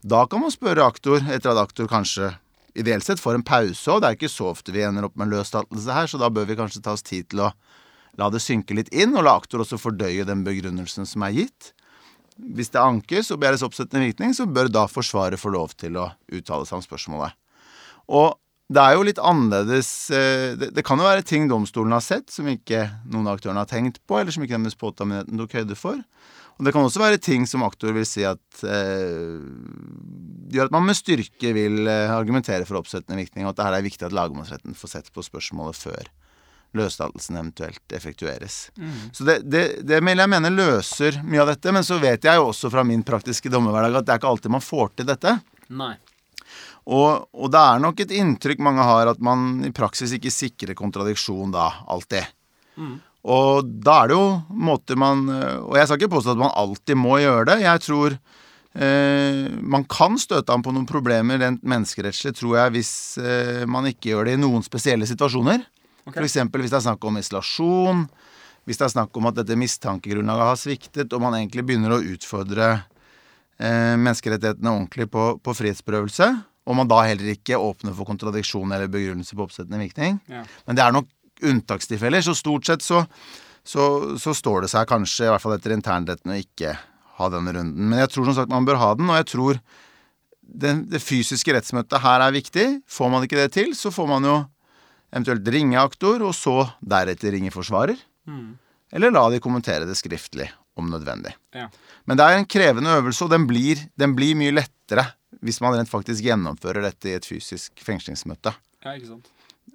Da 0.00 0.24
kan 0.30 0.40
man 0.40 0.52
spørre 0.52 0.86
aktor, 0.86 1.20
etter 1.28 1.52
at 1.52 1.60
aktor 1.60 1.90
kanskje 1.90 2.32
ideelt 2.78 3.04
sett 3.04 3.20
får 3.20 3.36
en 3.36 3.44
pause, 3.44 3.84
og 3.92 4.00
det 4.00 4.08
er 4.08 4.16
ikke 4.16 4.32
så 4.32 4.48
ofte 4.54 4.72
vi 4.72 4.84
ender 4.86 5.04
opp 5.04 5.16
med 5.18 5.28
en 5.28 5.34
løslatelse 5.36 5.96
her, 5.96 6.08
så 6.08 6.20
da 6.20 6.30
bør 6.32 6.48
vi 6.48 6.56
kanskje 6.56 6.82
ta 6.84 6.94
oss 6.96 7.04
tid 7.04 7.28
til 7.28 7.44
å 7.44 7.50
la 8.18 8.30
det 8.32 8.40
synke 8.42 8.76
litt 8.76 8.88
inn, 8.96 9.12
og 9.16 9.26
la 9.26 9.36
aktor 9.38 9.62
også 9.64 9.78
fordøye 9.80 10.24
den 10.28 10.44
begrunnelsen 10.46 11.08
som 11.08 11.24
er 11.26 11.34
gitt. 11.36 11.72
Hvis 12.40 12.72
det 12.72 12.80
ankes 12.80 13.28
og 13.34 13.42
begjæres 13.42 13.64
oppsettende 13.66 14.08
virkning, 14.08 14.32
så 14.36 14.46
bør 14.48 14.70
da 14.72 14.86
Forsvaret 14.88 15.40
få 15.40 15.52
lov 15.52 15.74
til 15.76 15.98
å 16.00 16.08
uttale 16.32 16.64
seg 16.68 16.78
om 16.78 16.86
spørsmålet. 16.86 17.36
Og 18.08 18.38
det 18.70 18.82
er 18.82 18.94
jo 18.94 19.06
litt 19.06 19.18
annerledes 19.18 19.88
eh, 20.14 20.52
Det, 20.58 20.70
det 20.76 20.84
kan 20.86 21.00
jo 21.00 21.08
være 21.08 21.26
ting 21.26 21.48
domstolen 21.50 21.94
har 21.96 22.04
sett 22.04 22.30
som 22.30 22.46
ikke 22.50 22.84
noen 23.10 23.26
av 23.26 23.40
aktørene 23.40 23.64
har 23.64 23.70
tenkt 23.70 23.98
på, 24.06 24.20
eller 24.20 24.34
som 24.34 24.44
ikke 24.46 24.58
nemlig 24.58 24.78
påtalemyndigheten 24.78 25.42
tok 25.42 25.56
høyde 25.58 25.78
for. 25.78 25.98
Og 26.60 26.66
det 26.66 26.74
kan 26.76 26.84
også 26.84 27.00
være 27.00 27.18
ting 27.24 27.46
som 27.48 27.64
aktor 27.64 27.94
vil 27.96 28.04
si 28.06 28.22
at 28.28 28.62
eh, 28.68 29.40
gjør 30.52 30.68
at 30.68 30.74
man 30.74 30.86
med 30.86 30.98
styrke 30.98 31.54
vil 31.56 31.88
eh, 31.88 32.12
argumentere 32.12 32.68
for 32.68 32.78
oppsettende 32.82 33.18
virkning, 33.18 33.46
og 33.46 33.54
at 33.54 33.60
det 33.60 33.66
her 33.66 33.78
er 33.78 33.86
viktig 33.86 34.06
at 34.06 34.16
lagmannsretten 34.16 34.76
får 34.76 34.92
sett 34.92 35.08
på 35.14 35.24
spørsmålet 35.24 35.80
før 35.80 36.10
løslatelsen 36.76 37.40
eventuelt 37.40 37.96
effektueres. 37.96 38.58
Så 39.16 39.24
det, 39.26 39.40
det, 39.50 39.64
det 39.82 39.96
jeg 39.98 40.04
mener 40.06 40.54
løser 40.54 41.18
mye 41.26 41.42
av 41.42 41.50
dette. 41.50 41.72
Men 41.74 41.82
så 41.82 41.98
vet 41.98 42.28
jeg 42.28 42.38
jo 42.38 42.52
også 42.52 42.70
fra 42.70 42.84
min 42.86 43.02
praktiske 43.02 43.50
dommerhverdag 43.50 43.98
at 43.98 44.06
det 44.06 44.14
er 44.14 44.22
ikke 44.22 44.30
alltid 44.30 44.54
man 44.54 44.62
får 44.62 44.92
til 45.00 45.08
dette. 45.08 45.34
Nei. 45.74 45.96
Og, 46.90 47.28
og 47.30 47.52
det 47.54 47.60
er 47.60 47.82
nok 47.82 48.02
et 48.02 48.12
inntrykk 48.18 48.62
mange 48.66 48.84
har 48.86 49.12
at 49.12 49.20
man 49.22 49.62
i 49.66 49.70
praksis 49.74 50.14
ikke 50.16 50.32
sikrer 50.34 50.78
kontradiksjon 50.78 51.54
da, 51.54 51.68
alltid. 51.90 52.26
Og 53.30 53.68
da 53.84 53.96
er 54.02 54.10
det 54.10 54.16
jo 54.16 54.28
måter 54.56 54.96
man 54.96 55.26
Og 55.28 55.74
jeg 55.76 55.84
skal 55.84 55.98
ikke 55.98 56.14
påstå 56.14 56.32
at 56.32 56.40
man 56.40 56.54
alltid 56.56 56.96
må 56.96 57.18
gjøre 57.20 57.50
det. 57.50 57.56
Jeg 57.66 57.82
tror 57.84 58.14
eh, 58.16 59.50
man 59.60 59.84
kan 59.84 60.16
støte 60.18 60.54
an 60.54 60.64
på 60.64 60.72
noen 60.72 60.88
problemer 60.88 61.40
rent 61.42 61.60
menneskerettslig, 61.60 62.32
tror 62.38 62.56
jeg, 62.62 62.74
hvis 62.78 62.92
eh, 63.20 63.66
man 63.68 63.90
ikke 63.90 64.14
gjør 64.14 64.30
det 64.30 64.38
i 64.38 64.40
noen 64.40 64.64
spesielle 64.66 65.08
situasjoner. 65.10 65.66
Okay. 66.06 66.24
Eksempel 66.24 66.64
hvis 66.64 66.72
det 66.72 66.80
er 66.80 66.86
snakk 66.88 67.04
om 67.06 67.18
isolasjon, 67.20 68.06
hvis 68.68 68.80
det 68.80 68.86
er 68.86 68.94
snakk 68.94 69.16
om 69.20 69.28
at 69.30 69.40
dette 69.40 69.58
mistankegrunnlaget 69.58 70.48
har 70.48 70.58
sviktet, 70.58 71.12
og 71.12 71.22
man 71.22 71.36
egentlig 71.38 71.66
begynner 71.68 71.96
å 71.96 72.02
utfordre 72.14 72.70
eh, 72.72 73.96
menneskerettighetene 74.00 74.72
ordentlig 74.72 75.10
på, 75.12 75.34
på 75.44 75.56
frihetsberøvelse, 75.60 76.30
og 76.70 76.78
man 76.78 76.90
da 76.90 77.00
heller 77.02 77.32
ikke 77.32 77.58
åpner 77.58 77.94
for 77.96 78.06
kontradiksjon 78.06 78.70
eller 78.70 78.90
begrunnelse 78.92 79.34
på 79.34 79.42
oppsettende 79.42 79.80
virkning. 79.82 80.20
Ja. 80.30 80.44
Men 80.68 80.78
det 80.78 80.84
er 80.84 80.94
nok 80.94 81.08
unntakstilfeller, 81.50 82.22
så 82.22 82.36
stort 82.36 82.68
sett 82.68 82.84
så, 82.84 83.02
så, 83.66 83.84
så 84.20 84.34
står 84.36 84.64
det 84.64 84.72
seg 84.72 84.88
kanskje, 84.90 85.26
i 85.26 85.32
hvert 85.32 85.42
fall 85.42 85.56
etter 85.56 85.74
internretten, 85.74 86.34
å 86.34 86.38
ikke 86.38 86.76
ha 87.18 87.28
den 87.32 87.50
runden. 87.50 87.90
Men 87.90 88.04
jeg 88.04 88.12
tror 88.14 88.28
som 88.28 88.38
sagt 88.38 88.52
man 88.52 88.68
bør 88.68 88.80
ha 88.80 88.92
den, 88.98 89.10
og 89.10 89.18
jeg 89.20 89.28
tror 89.32 89.60
det, 90.40 90.74
det 90.92 91.02
fysiske 91.02 91.54
rettsmøtet 91.56 92.02
her 92.04 92.24
er 92.24 92.34
viktig. 92.34 92.66
Får 92.90 93.12
man 93.12 93.26
ikke 93.26 93.40
det 93.40 93.50
til, 93.56 93.74
så 93.78 93.92
får 93.94 94.08
man 94.10 94.26
jo 94.26 94.38
eventuelt 95.10 95.48
ringe 95.52 95.78
aktor, 95.80 96.22
og 96.26 96.34
så 96.36 96.56
deretter 96.80 97.34
ringe 97.34 97.52
forsvarer. 97.54 97.98
Eller 98.94 99.14
la 99.14 99.24
de 99.30 99.42
kommentere 99.42 99.88
det 99.88 99.96
skriftlig, 99.98 100.48
om 100.78 100.90
nødvendig. 100.90 101.32
Ja. 101.54 101.68
Men 102.06 102.18
det 102.18 102.26
er 102.26 102.38
en 102.38 102.50
krevende 102.50 102.94
øvelse, 102.98 103.26
og 103.26 103.32
den 103.32 103.46
blir, 103.50 103.80
den 103.98 104.14
blir 104.18 104.38
mye 104.38 104.54
lettere 104.54 105.08
hvis 105.44 105.60
man 105.64 105.76
rent 105.76 105.90
faktisk 105.90 106.24
gjennomfører 106.26 106.84
dette 106.84 107.10
i 107.10 107.16
et 107.16 107.26
fysisk 107.26 107.82
fengslingsmøte, 107.84 108.52
ja, 108.84 108.94
ikke 108.94 109.10
sant. 109.14 109.30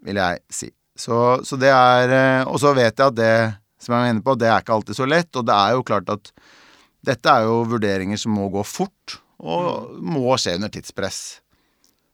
vil 0.05 0.19
jeg 0.21 0.41
si. 0.53 0.71
Så, 0.95 1.15
så 1.43 1.57
det 1.59 1.67
er 1.75 2.11
eh, 2.15 2.47
Og 2.47 2.55
så 2.63 2.71
vet 2.71 2.93
jeg 2.95 3.03
at 3.03 3.15
det, 3.17 3.31
som 3.83 3.91
jeg 3.91 3.99
mener 3.99 4.13
inne 4.15 4.23
på, 4.23 4.37
det 4.39 4.47
er 4.47 4.63
ikke 4.63 4.77
alltid 4.77 4.97
så 4.97 5.07
lett, 5.09 5.31
og 5.35 5.43
det 5.47 5.55
er 5.55 5.75
jo 5.75 5.83
klart 5.87 6.11
at 6.13 6.31
dette 7.05 7.29
er 7.29 7.45
jo 7.45 7.65
vurderinger 7.69 8.17
som 8.17 8.33
må 8.33 8.47
gå 8.53 8.63
fort, 8.65 9.17
og 9.43 9.97
må 10.01 10.37
skje 10.41 10.55
under 10.57 10.71
tidspress. 10.71 11.19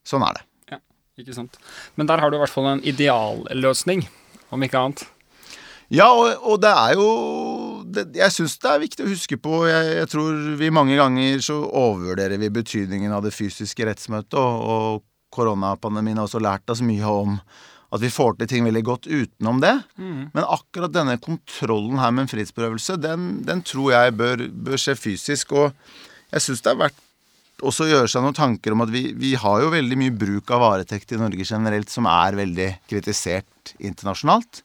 Sånn 0.07 0.25
er 0.25 0.39
det. 0.39 0.43
Ja, 0.73 0.79
ikke 1.21 1.35
sant. 1.37 1.59
Men 1.95 2.09
der 2.09 2.19
har 2.19 2.31
du 2.31 2.39
i 2.39 2.41
hvert 2.41 2.51
fall 2.51 2.67
en 2.73 2.83
idealløsning, 2.83 4.03
om 4.51 4.65
ikke 4.65 4.81
annet. 4.81 5.05
Ja, 5.93 6.09
og, 6.15 6.33
og 6.41 6.59
det 6.63 6.71
er 6.71 6.97
jo 6.97 7.07
det, 7.93 8.07
Jeg 8.17 8.35
syns 8.35 8.57
det 8.61 8.71
er 8.71 8.83
viktig 8.83 9.05
å 9.05 9.11
huske 9.11 9.37
på 9.41 9.63
jeg, 9.69 9.95
jeg 9.99 10.11
tror 10.11 10.39
vi 10.59 10.71
mange 10.73 10.97
ganger 10.99 11.43
så 11.43 11.57
overvurderer 11.65 12.41
vi 12.41 12.51
betydningen 12.53 13.13
av 13.15 13.25
det 13.25 13.33
fysiske 13.35 13.87
rettsmøtet, 13.87 14.37
og, 14.39 14.63
og 14.71 15.35
koronapandemien 15.35 16.19
har 16.19 16.27
også 16.27 16.41
lært 16.43 16.71
oss 16.71 16.83
mye 16.83 17.07
om 17.07 17.37
at 17.91 17.99
vi 17.99 18.11
får 18.11 18.37
til 18.39 18.47
ting 18.47 18.67
veldig 18.67 18.83
godt 18.87 19.07
utenom 19.09 19.59
det. 19.63 19.73
Men 20.31 20.47
akkurat 20.47 20.93
denne 20.95 21.17
kontrollen 21.19 21.99
her 21.99 22.13
med 22.15 22.25
en 22.25 22.31
frihetsberøvelse, 22.31 22.95
den, 23.03 23.31
den 23.47 23.63
tror 23.67 23.91
jeg 23.91 24.15
bør, 24.15 24.45
bør 24.47 24.79
skje 24.79 24.95
fysisk. 24.95 25.51
Og 25.59 25.73
jeg 26.31 26.45
syns 26.45 26.63
det 26.63 26.71
er 26.71 26.79
verdt 26.85 27.01
også 27.61 27.85
å 27.85 27.91
gjøre 27.91 28.09
seg 28.09 28.23
noen 28.23 28.37
tanker 28.37 28.73
om 28.73 28.83
at 28.85 28.91
vi, 28.93 29.09
vi 29.17 29.33
har 29.37 29.61
jo 29.61 29.73
veldig 29.73 29.97
mye 29.99 30.15
bruk 30.23 30.53
av 30.55 30.63
varetekt 30.63 31.11
i 31.13 31.19
Norge 31.19 31.45
generelt 31.45 31.91
som 31.91 32.07
er 32.09 32.39
veldig 32.39 32.69
kritisert 32.89 33.75
internasjonalt. 33.83 34.63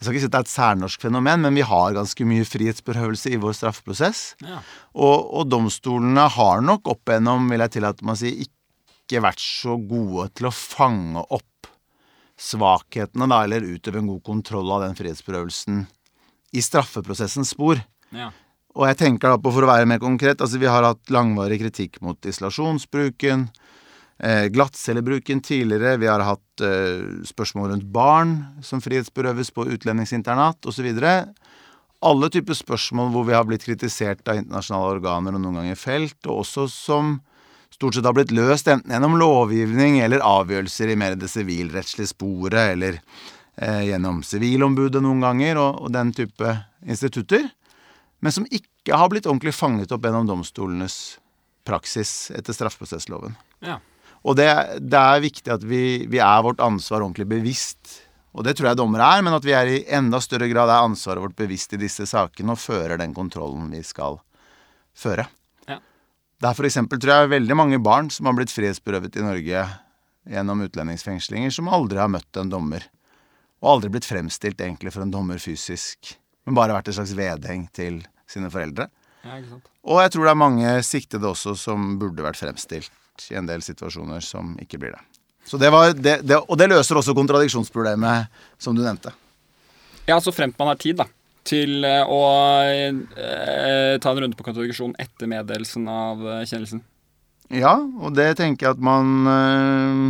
Jeg 0.00 0.06
skal 0.06 0.14
ikke 0.14 0.22
si 0.22 0.28
at 0.30 0.32
det 0.32 0.38
er 0.38 0.46
et 0.46 0.54
særnorsk 0.54 1.02
fenomen, 1.04 1.42
men 1.44 1.58
vi 1.58 1.64
har 1.68 1.92
ganske 1.92 2.24
mye 2.24 2.46
frihetsberøvelse 2.48 3.34
i 3.34 3.38
vår 3.42 3.52
straffeprosess. 3.58 4.22
Ja. 4.40 4.62
Og, 4.96 5.26
og 5.36 5.50
domstolene 5.52 6.24
har 6.38 6.64
nok 6.64 6.88
opp 6.88 7.12
igjennom, 7.12 7.50
vil 7.52 7.60
jeg 7.66 7.74
tillate 7.74 8.06
meg 8.08 8.16
å 8.16 8.20
si, 8.22 8.32
ikke 8.46 9.20
vært 9.20 9.44
så 9.44 9.76
gode 9.76 10.30
til 10.40 10.48
å 10.48 10.54
fange 10.56 11.20
opp 11.28 11.68
svakhetene, 12.40 13.28
da, 13.28 13.42
eller 13.44 13.66
utøve 13.68 14.00
en 14.00 14.08
god 14.14 14.22
kontroll 14.24 14.72
av 14.72 14.86
den 14.86 14.96
frihetsberøvelsen 14.96 15.84
i 16.56 16.64
straffeprosessens 16.64 17.52
spor. 17.52 17.84
Ja. 18.16 18.30
Og 18.78 18.86
jeg 18.88 19.02
tenker 19.02 19.34
da 19.34 19.36
på, 19.36 19.52
for 19.52 19.66
å 19.66 19.68
være 19.68 19.88
mer 19.90 20.00
konkret, 20.00 20.40
altså 20.40 20.62
vi 20.62 20.70
har 20.70 20.86
hatt 20.86 21.12
langvarig 21.12 21.60
kritikk 21.60 22.00
mot 22.00 22.16
isolasjonsbruken, 22.24 23.50
glattcellebruken 24.52 25.40
tidligere, 25.40 25.96
vi 25.96 26.08
har 26.10 26.24
hatt 26.26 26.64
eh, 26.64 27.24
spørsmål 27.28 27.70
rundt 27.72 27.88
barn 27.92 28.34
som 28.64 28.82
frihetsberøves 28.84 29.52
på 29.56 29.64
utlendingsinternat 29.72 30.68
osv. 30.68 30.90
Alle 32.00 32.30
typer 32.32 32.56
spørsmål 32.56 33.10
hvor 33.14 33.26
vi 33.28 33.36
har 33.36 33.46
blitt 33.48 33.64
kritisert 33.64 34.28
av 34.28 34.40
internasjonale 34.40 34.98
organer 34.98 35.36
og 35.36 35.44
noen 35.44 35.62
ganger 35.62 35.80
felt, 35.80 36.18
og 36.26 36.42
også 36.44 36.66
som 36.72 37.18
stort 37.70 37.96
sett 37.96 38.08
har 38.08 38.16
blitt 38.16 38.34
løst 38.34 38.68
enten 38.68 38.92
gjennom 38.92 39.16
lovgivning 39.20 40.00
eller 40.04 40.24
avgjørelser 40.26 40.92
i 40.92 40.98
mer 41.00 41.16
det 41.16 41.30
sivilrettslige 41.32 42.12
sporet, 42.12 42.74
eller 42.74 43.00
eh, 43.56 43.86
gjennom 43.92 44.20
Sivilombudet 44.26 45.00
noen 45.04 45.24
ganger, 45.24 45.60
og, 45.62 45.86
og 45.86 45.96
den 45.96 46.12
type 46.16 46.58
institutter 46.84 47.48
men 48.20 48.32
som 48.32 48.46
ikke 48.52 48.96
har 48.96 49.08
blitt 49.12 49.28
ordentlig 49.28 49.54
fanget 49.56 49.92
opp 49.94 50.04
gjennom 50.04 50.28
domstolenes 50.28 51.18
praksis 51.68 52.30
etter 52.36 52.56
straffeprosessloven. 52.56 53.36
Ja. 53.64 53.78
Og 54.26 54.36
det, 54.36 54.48
det 54.84 55.00
er 55.00 55.24
viktig 55.24 55.52
at 55.52 55.64
vi, 55.64 56.06
vi 56.10 56.20
er 56.20 56.44
vårt 56.44 56.60
ansvar 56.62 57.00
ordentlig 57.00 57.28
bevisst. 57.30 58.00
Og 58.36 58.44
det 58.46 58.54
tror 58.56 58.70
jeg 58.70 58.78
dommere 58.78 59.08
er, 59.16 59.24
men 59.26 59.34
at 59.34 59.46
vi 59.46 59.54
er 59.56 59.70
i 59.70 59.80
enda 59.96 60.20
større 60.22 60.48
grad 60.50 60.70
er 60.70 60.84
ansvaret 60.84 61.22
vårt 61.24 61.38
bevisst 61.38 61.72
i 61.74 61.80
disse 61.80 62.06
sakene 62.06 62.54
og 62.54 62.60
fører 62.62 63.00
den 63.00 63.14
kontrollen 63.16 63.72
vi 63.72 63.82
skal 63.86 64.20
føre. 64.96 65.26
Ja. 65.66 65.80
Det 66.38 66.52
er 66.52 66.68
eksempel, 66.68 67.00
tror 67.00 67.16
jeg, 67.16 67.32
veldig 67.34 67.58
mange 67.58 67.80
barn 67.82 68.12
som 68.12 68.28
har 68.28 68.36
blitt 68.38 68.54
frihetsberøvet 68.54 69.18
i 69.18 69.24
Norge 69.24 69.64
gjennom 70.30 70.62
utlendingsfengslinger, 70.68 71.50
som 71.56 71.72
aldri 71.72 71.98
har 71.98 72.12
møtt 72.12 72.38
en 72.38 72.52
dommer. 72.52 72.84
Og 73.64 73.74
aldri 73.74 73.90
blitt 73.96 74.08
fremstilt 74.08 74.60
egentlig 74.60 74.92
for 74.94 75.04
en 75.04 75.12
dommer 75.12 75.40
fysisk, 75.42 76.14
men 76.44 76.56
bare 76.56 76.76
vært 76.76 76.92
et 76.92 77.00
slags 77.00 77.16
vedheng 77.16 77.66
til 77.76 78.02
sine 78.30 78.52
foreldre. 78.52 78.90
ja. 79.24 79.42
Og 79.80 79.96
jeg 80.04 80.12
tror 80.12 80.26
det 80.26 80.30
er 80.30 80.38
mange 80.38 80.70
siktede 80.84 81.24
også 81.24 81.54
som 81.56 81.94
burde 81.98 82.24
vært 82.24 82.36
fremstilt 82.36 82.92
i 83.30 83.38
en 83.38 83.48
del 83.48 83.62
situasjoner 83.64 84.24
som 84.24 84.56
ikke 84.62 84.80
blir 84.80 84.96
det. 84.96 85.02
Så 85.46 85.58
det 85.60 85.70
var 85.72 85.94
det, 85.96 86.20
det, 86.26 86.36
og 86.40 86.58
det 86.60 86.68
løser 86.70 87.00
også 87.00 87.16
kontradiksjonsproblemet 87.16 88.30
som 88.60 88.76
du 88.76 88.84
nevnte. 88.84 89.12
Ja, 90.06 90.20
så 90.20 90.32
fremt 90.34 90.58
man 90.58 90.70
har 90.72 90.78
tid, 90.80 91.00
da. 91.00 91.06
Til 91.46 91.84
eh, 91.88 92.04
å 92.04 92.20
eh, 92.68 93.96
ta 94.02 94.12
en 94.12 94.22
runde 94.24 94.36
på 94.36 94.44
kontradiksjon 94.46 94.92
etter 95.00 95.30
meddelelsen 95.30 95.88
av 95.90 96.20
eh, 96.26 96.42
kjennelsen. 96.44 96.82
Ja, 97.50 97.74
og 97.80 98.14
det 98.14 98.36
tenker 98.38 98.68
jeg 98.68 98.76
at 98.76 98.82
man 98.84 99.26
eh, 99.26 100.02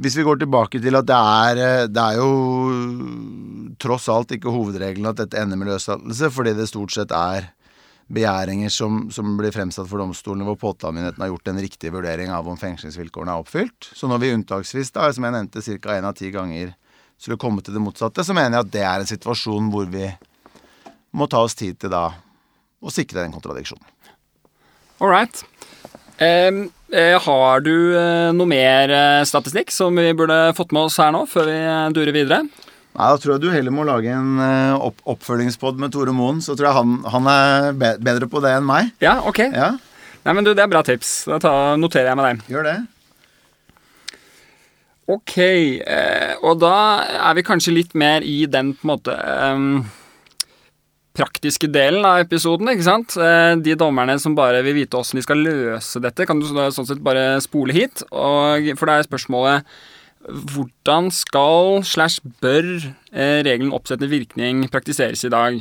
Hvis 0.00 0.16
vi 0.16 0.24
går 0.24 0.38
tilbake 0.40 0.80
til 0.80 0.96
at 0.96 1.08
det 1.08 1.18
er, 1.18 1.60
øh, 1.66 1.88
det 1.92 2.04
er 2.04 2.20
jo 2.22 3.74
tross 3.82 4.08
alt 4.08 4.32
ikke 4.32 4.54
hovedregelen 4.54 5.10
at 5.10 5.20
dette 5.20 5.36
ender 5.36 5.60
med 5.60 5.68
løslatelse, 5.74 6.30
fordi 6.32 6.54
det 6.56 6.70
stort 6.70 6.94
sett 6.94 7.12
er 7.12 7.50
begjæringer 8.06 8.70
som, 8.70 9.06
som 9.10 9.32
blir 9.38 9.54
fremsatt 9.54 9.88
for 9.90 9.98
domstolene 10.02 10.46
hvor 10.46 10.58
påtalemyndigheten 10.60 11.24
har 11.24 11.32
gjort 11.32 11.50
en 11.50 11.62
riktig 11.62 11.90
vurdering 11.94 12.30
av 12.30 12.46
om 12.48 12.58
fengslingsvilkårene 12.60 13.34
er 13.34 13.42
oppfylt. 13.42 13.88
Så 13.98 14.10
når 14.10 14.22
vi 14.22 14.32
unntaksvis, 14.36 14.92
da, 14.94 15.08
som 15.14 15.26
jeg 15.26 15.34
nevnte, 15.34 15.64
ca. 15.82 15.96
én 15.96 16.06
av 16.06 16.14
ti 16.18 16.30
ganger 16.34 16.74
skulle 17.18 17.40
komme 17.40 17.64
til 17.64 17.74
det 17.74 17.82
motsatte, 17.82 18.22
så 18.24 18.36
mener 18.36 18.58
jeg 18.58 18.66
at 18.66 18.72
det 18.74 18.84
er 18.86 19.02
en 19.02 19.10
situasjon 19.10 19.72
hvor 19.72 19.90
vi 19.90 20.06
må 21.16 21.26
ta 21.32 21.42
oss 21.42 21.56
tid 21.58 21.80
til 21.80 21.90
da 21.92 22.10
å 22.78 22.92
sikre 22.92 23.24
den 23.24 23.34
kontradiksjonen. 23.34 23.86
All 25.00 25.10
right. 25.10 25.42
Eh, 26.16 27.18
har 27.20 27.64
du 27.64 27.74
eh, 27.98 28.30
noe 28.32 28.48
mer 28.48 28.92
eh, 28.92 29.24
statistikk 29.28 29.72
som 29.74 29.96
vi 29.98 30.12
burde 30.16 30.54
fått 30.56 30.72
med 30.72 30.86
oss 30.88 31.00
her 31.02 31.12
nå, 31.12 31.24
før 31.28 31.50
vi 31.50 31.58
durer 31.96 32.14
videre? 32.14 32.44
Nei, 32.96 33.08
Da 33.12 33.18
tror 33.20 33.34
jeg 33.36 33.42
du 33.44 33.50
heller 33.52 33.74
må 33.74 33.84
lage 33.84 34.08
en 34.12 34.38
eh, 34.40 34.74
opp 34.88 35.02
oppfølgingspod 35.16 35.76
med 35.82 35.92
Tore 35.92 36.14
Moen. 36.16 36.40
Så 36.44 36.56
tror 36.56 36.70
jeg 36.70 36.78
han, 36.78 36.94
han 37.12 37.28
er 37.32 37.72
be 37.76 37.94
bedre 38.00 38.28
på 38.32 38.40
det 38.44 38.54
enn 38.56 38.66
meg. 38.68 38.92
Ja, 39.04 39.18
ok. 39.28 39.42
Ja, 39.52 39.74
Nei, 40.26 40.32
men 40.34 40.42
du, 40.42 40.50
Det 40.58 40.64
er 40.64 40.70
bra 40.72 40.80
tips. 40.82 41.10
Da 41.30 41.36
tar, 41.38 41.76
noterer 41.78 42.08
jeg 42.10 42.18
med 42.18 42.26
deg. 42.26 42.46
gjør 42.50 42.64
det. 42.66 42.76
Ok, 45.06 45.36
eh, 45.38 46.32
og 46.42 46.56
da 46.58 46.72
er 47.28 47.36
vi 47.38 47.44
kanskje 47.46 47.76
litt 47.76 47.92
mer 47.94 48.24
i 48.26 48.40
den 48.50 48.72
på 48.74 48.88
en 48.88 48.90
måte 48.90 49.14
em, 49.14 49.68
praktiske 51.14 51.68
delen 51.70 52.02
av 52.08 52.24
episoden, 52.24 52.72
ikke 52.72 52.88
sant? 52.88 53.14
Eh, 53.14 53.52
de 53.62 53.76
dommerne 53.78 54.16
som 54.18 54.34
bare 54.34 54.64
vil 54.66 54.74
vite 54.80 54.98
åssen 54.98 55.20
de 55.20 55.22
skal 55.22 55.44
løse 55.46 56.02
dette, 56.02 56.26
kan 56.26 56.42
du 56.42 56.48
sånn 56.50 56.88
sett 56.90 57.04
bare 57.06 57.36
spole 57.44 57.76
hit. 57.76 58.02
Og, 58.10 58.66
for 58.74 58.90
da 58.90 58.98
er 58.98 59.06
spørsmålet 59.06 59.78
hvordan 60.26 61.10
skal 61.14 61.82
slash 61.86 62.22
bør 62.42 62.66
eh, 63.12 63.42
regelen 63.46 63.74
oppsettende 63.74 64.10
virkning 64.10 64.64
praktiseres 64.72 65.24
i 65.26 65.32
dag? 65.32 65.58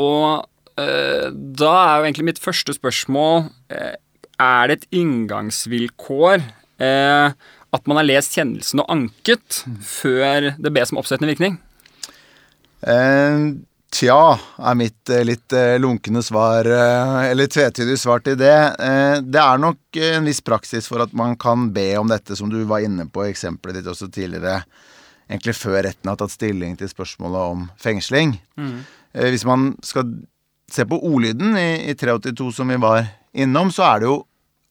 Og 0.00 0.46
eh, 0.80 1.28
da 1.30 1.72
er 1.84 1.96
jo 1.98 2.08
egentlig 2.08 2.28
mitt 2.30 2.42
første 2.42 2.74
spørsmål 2.76 3.50
eh, 3.72 3.96
Er 4.40 4.68
det 4.68 4.78
et 4.78 4.86
inngangsvilkår 5.02 6.40
eh, 6.80 7.32
at 7.70 7.86
man 7.86 8.00
har 8.00 8.08
lest 8.08 8.34
kjennelsen 8.34 8.82
og 8.82 8.90
anket 8.90 9.64
før 9.84 10.52
det 10.58 10.72
bes 10.74 10.92
om 10.92 11.02
oppsettende 11.02 11.30
virkning? 11.30 11.60
Eh, 12.80 13.52
tja, 13.90 14.38
er 14.58 14.76
mitt 14.78 15.10
eh, 15.10 15.24
litt 15.26 15.52
eh, 15.56 15.76
lunkne 15.80 16.22
svar, 16.22 16.66
eh, 16.66 17.30
eller 17.30 17.50
tvetydige 17.50 17.98
svar 17.98 18.22
til 18.24 18.38
det. 18.40 18.56
Det 19.26 19.42
er 19.42 19.60
nok 19.60 20.00
en 20.10 20.28
viss 20.28 20.42
praksis 20.44 20.88
for 20.90 21.02
at 21.04 21.12
man 21.16 21.36
kan 21.40 21.68
be 21.74 21.92
om 21.98 22.10
dette, 22.10 22.36
som 22.38 22.50
du 22.52 22.62
var 22.70 22.84
inne 22.86 23.08
på 23.10 23.26
i 23.26 23.32
eksempelet 23.32 23.80
ditt 23.80 23.90
også 23.90 24.10
tidligere. 24.12 24.62
Egentlig 25.30 25.54
før 25.58 25.82
retten 25.86 26.10
har 26.10 26.18
tatt 26.18 26.34
stilling 26.34 26.74
til 26.78 26.90
spørsmålet 26.90 27.54
om 27.54 27.68
fengsling. 27.78 28.34
Mm. 28.58 28.80
hvis 29.10 29.44
man 29.46 29.72
skal 29.82 30.10
se 30.70 30.84
på 30.86 30.98
ordlyden 31.06 31.56
i, 31.58 31.90
i 31.90 31.94
382 31.98 32.50
som 32.56 32.70
vi 32.70 32.78
var 32.82 33.04
innom, 33.32 33.70
så 33.74 33.86
er 33.88 34.02
det 34.02 34.10
jo 34.10 34.16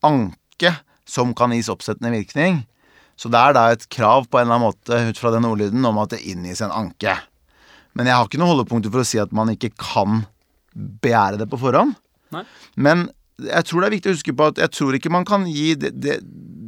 anke 0.08 0.74
som 1.08 1.32
kan 1.36 1.56
gis 1.56 1.72
oppsettende 1.72 2.12
virkning. 2.12 2.62
Så 3.20 3.32
det 3.32 3.40
er 3.40 3.56
da 3.56 3.66
et 3.72 3.88
krav 3.92 4.28
på 4.28 4.40
en 4.40 4.48
eller 4.48 4.60
annen 4.60 4.70
måte 4.70 5.00
ut 5.10 5.20
fra 5.20 5.32
den 5.36 5.48
ordlyden 5.48 5.84
om 5.88 6.00
at 6.00 6.14
det 6.14 6.24
inngis 6.28 6.62
en 6.64 6.76
anke. 6.76 7.18
Men 8.00 8.08
jeg 8.08 8.16
har 8.16 8.30
ikke 8.30 8.40
noen 8.40 8.54
holdepunkter 8.54 8.94
for 8.94 9.04
å 9.04 9.08
si 9.08 9.20
at 9.20 9.34
man 9.36 9.52
ikke 9.52 9.74
kan 9.76 10.22
begjære 11.04 11.42
det 11.42 11.50
på 11.52 11.60
forhånd. 11.60 11.98
Nei. 12.32 12.46
Men 12.80 13.10
jeg 13.44 13.68
tror 13.68 13.84
det 13.84 13.90
er 13.90 13.96
viktig 13.98 14.12
å 14.12 14.16
huske 14.16 14.36
på 14.36 14.48
at 14.54 14.62
jeg 14.62 14.72
tror 14.76 14.96
ikke 14.96 15.12
man 15.12 15.28
kan 15.28 15.46
gi 15.48 15.74
det, 15.80 15.92
det, 16.00 16.18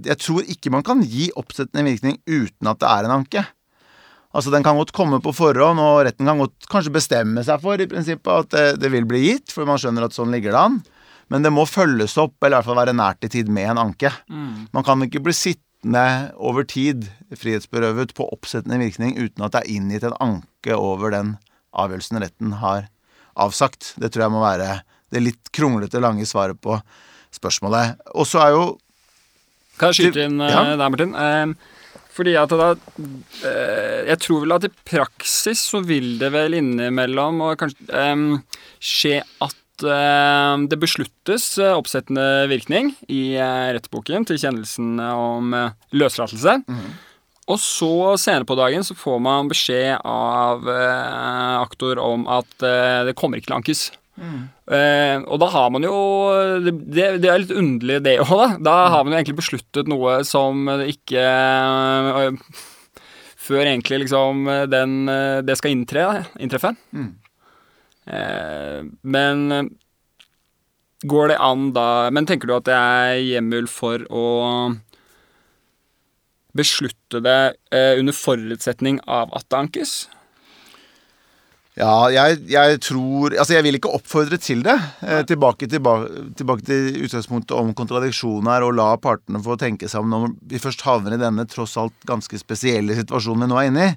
Jeg 0.07 0.19
tror 0.19 0.47
ikke 0.49 0.71
man 0.73 0.83
kan 0.87 1.03
gi 1.03 1.29
oppsettende 1.39 1.85
virkning 1.87 2.19
uten 2.27 2.71
at 2.71 2.79
det 2.83 2.91
er 2.91 3.07
en 3.07 3.15
anke. 3.21 3.45
Altså 4.31 4.51
Den 4.51 4.63
kan 4.63 4.79
godt 4.79 4.93
komme 4.95 5.19
på 5.23 5.33
forhånd, 5.35 5.79
og 5.79 6.03
retten 6.07 6.27
kan 6.27 6.39
godt 6.39 6.67
kanskje 6.71 6.93
bestemme 6.95 7.43
seg 7.47 7.63
for 7.63 7.79
i 7.79 7.87
prinsippet 7.91 8.31
at 8.31 8.51
det, 8.55 8.67
det 8.83 8.91
vil 8.93 9.07
bli 9.07 9.25
gitt, 9.25 9.51
for 9.51 9.67
man 9.67 9.79
skjønner 9.79 10.07
at 10.07 10.15
sånn 10.15 10.31
ligger 10.31 10.55
det 10.55 10.61
an. 10.61 10.77
Men 11.31 11.43
det 11.47 11.51
må 11.55 11.63
følges 11.67 12.17
opp, 12.19 12.37
eller 12.39 12.57
i 12.57 12.59
hvert 12.59 12.67
fall 12.67 12.79
være 12.79 12.95
nært 12.95 13.27
i 13.27 13.31
tid 13.31 13.51
med 13.51 13.71
en 13.71 13.83
anke. 13.87 14.11
Man 14.75 14.87
kan 14.87 15.03
ikke 15.07 15.23
bli 15.23 15.35
sittende 15.35 15.70
over 15.83 16.63
tid 16.63 17.07
frihetsberøvet 17.33 18.13
på 18.13 18.27
oppsettende 18.31 18.77
virkning 18.79 19.17
uten 19.17 19.43
at 19.43 19.53
det 19.53 19.63
er 19.63 19.71
inngitt 19.75 20.03
en 20.03 20.17
anke 20.19 20.75
over 20.75 21.11
den 21.11 21.37
avgjørelsen 21.71 22.21
retten 22.21 22.53
har 22.61 22.87
avsagt. 23.39 23.95
Det 23.97 24.11
tror 24.11 24.27
jeg 24.27 24.33
må 24.33 24.41
være 24.43 24.81
det 25.11 25.21
litt 25.23 25.51
kronglete, 25.55 25.99
lange 25.99 26.25
svaret 26.25 26.59
på 26.61 26.77
spørsmålet. 27.35 27.99
Og 28.15 28.27
så 28.27 28.43
er 28.45 28.55
jo 28.55 28.65
Kan 29.79 29.91
jeg 29.91 30.11
skyte 30.11 30.27
inn 30.27 30.41
eh, 30.41 30.51
ja. 30.51 30.75
der, 30.75 30.89
Martin? 30.91 31.15
Eh, 31.15 31.53
fordi 32.11 32.35
at 32.35 32.51
da 32.51 32.73
eh, 32.75 34.03
Jeg 34.11 34.19
tror 34.21 34.43
vel 34.43 34.55
at 34.57 34.67
i 34.67 34.73
praksis 34.91 35.63
så 35.71 35.81
vil 35.83 36.17
det 36.19 36.31
vel 36.35 36.59
innimellom 36.59 37.41
og 37.47 37.57
kanskje 37.63 38.41
skje 38.81 39.21
at 39.41 39.60
eh, 39.83 40.55
det 40.71 40.79
besluttes 40.81 41.45
eh, 41.61 41.75
oppsettende 41.77 42.47
virkning 42.51 42.93
i 43.11 43.37
eh, 43.37 43.69
rettsboken 43.75 44.27
til 44.29 44.39
kjennelsen 44.41 44.99
om 45.01 45.55
løslatelse. 45.95 46.59
Og 47.51 47.57
så 47.59 47.93
senere 48.21 48.47
på 48.47 48.55
dagen 48.55 48.85
så 48.85 48.95
får 48.95 49.17
man 49.23 49.49
beskjed 49.51 50.05
av 50.07 50.67
aktor 51.59 51.99
om 51.99 52.23
at 52.31 52.53
det 52.61 53.15
kommer 53.19 53.41
ikke 53.41 53.49
til 53.49 53.55
å 53.57 53.59
ankes. 53.59 53.81
Eh, 54.21 55.17
og 55.25 55.39
da 55.41 55.47
har 55.49 55.71
man 55.73 55.85
jo 55.85 55.95
Det, 56.61 56.73
det, 56.93 57.27
er 57.27 57.41
litt 57.41 57.53
underlig, 57.55 58.01
det 58.05 58.19
òg, 58.21 58.33
da. 58.37 58.49
Da 58.69 58.75
har 58.93 59.05
man 59.05 59.15
jo 59.15 59.21
egentlig 59.21 59.39
besluttet 59.39 59.89
noe 59.89 60.19
som 60.27 60.67
ikke 60.85 61.23
eh, 61.23 62.59
Før 63.41 63.65
egentlig 63.65 64.03
liksom 64.03 64.45
den, 64.69 64.93
det 65.43 65.55
skal 65.57 65.73
inntre, 65.73 66.05
inntreffe. 66.39 66.75
Eh, 66.93 67.09
men 69.01 69.51
eh, 69.55 69.67
går 71.07 71.31
det 71.31 71.37
an 71.41 71.71
da 71.73 72.11
Men 72.13 72.27
tenker 72.29 72.49
du 72.49 72.55
at 72.57 72.67
det 72.67 72.77
er 72.77 73.19
hjemmel 73.23 73.69
for 73.71 74.03
å 74.11 74.25
beslutte 76.57 77.21
det 77.23 77.55
eh, 77.71 77.95
under 77.99 78.15
forutsetning 78.15 78.99
av 79.07 79.31
at 79.37 79.47
det 79.47 79.61
ankes? 79.61 79.93
Ja, 81.81 82.11
jeg, 82.13 82.43
jeg 82.51 82.77
tror 82.85 83.33
Altså, 83.33 83.55
jeg 83.55 83.65
vil 83.65 83.77
ikke 83.79 83.91
oppfordre 83.97 84.37
til 84.41 84.61
det. 84.65 84.75
Eh, 85.01 85.23
tilbake, 85.27 85.65
tilbake, 85.71 86.25
tilbake 86.37 86.65
til 86.67 86.99
utgangspunktet 87.07 87.55
om 87.57 87.71
kontradiksjoner, 87.77 88.65
og 88.67 88.75
la 88.77 88.89
partene 89.01 89.41
få 89.41 89.57
tenke 89.59 89.89
om 89.97 90.11
når 90.11 90.27
vi 90.51 90.61
først 90.61 90.83
havner 90.85 91.15
i 91.15 91.21
denne 91.21 91.47
tross 91.49 91.77
alt 91.81 91.95
ganske 92.07 92.37
spesielle 92.37 92.97
situasjonen 92.99 93.47
vi 93.47 93.49
nå 93.49 93.59
er 93.61 93.71
inne 93.71 93.87
i. 93.87 93.95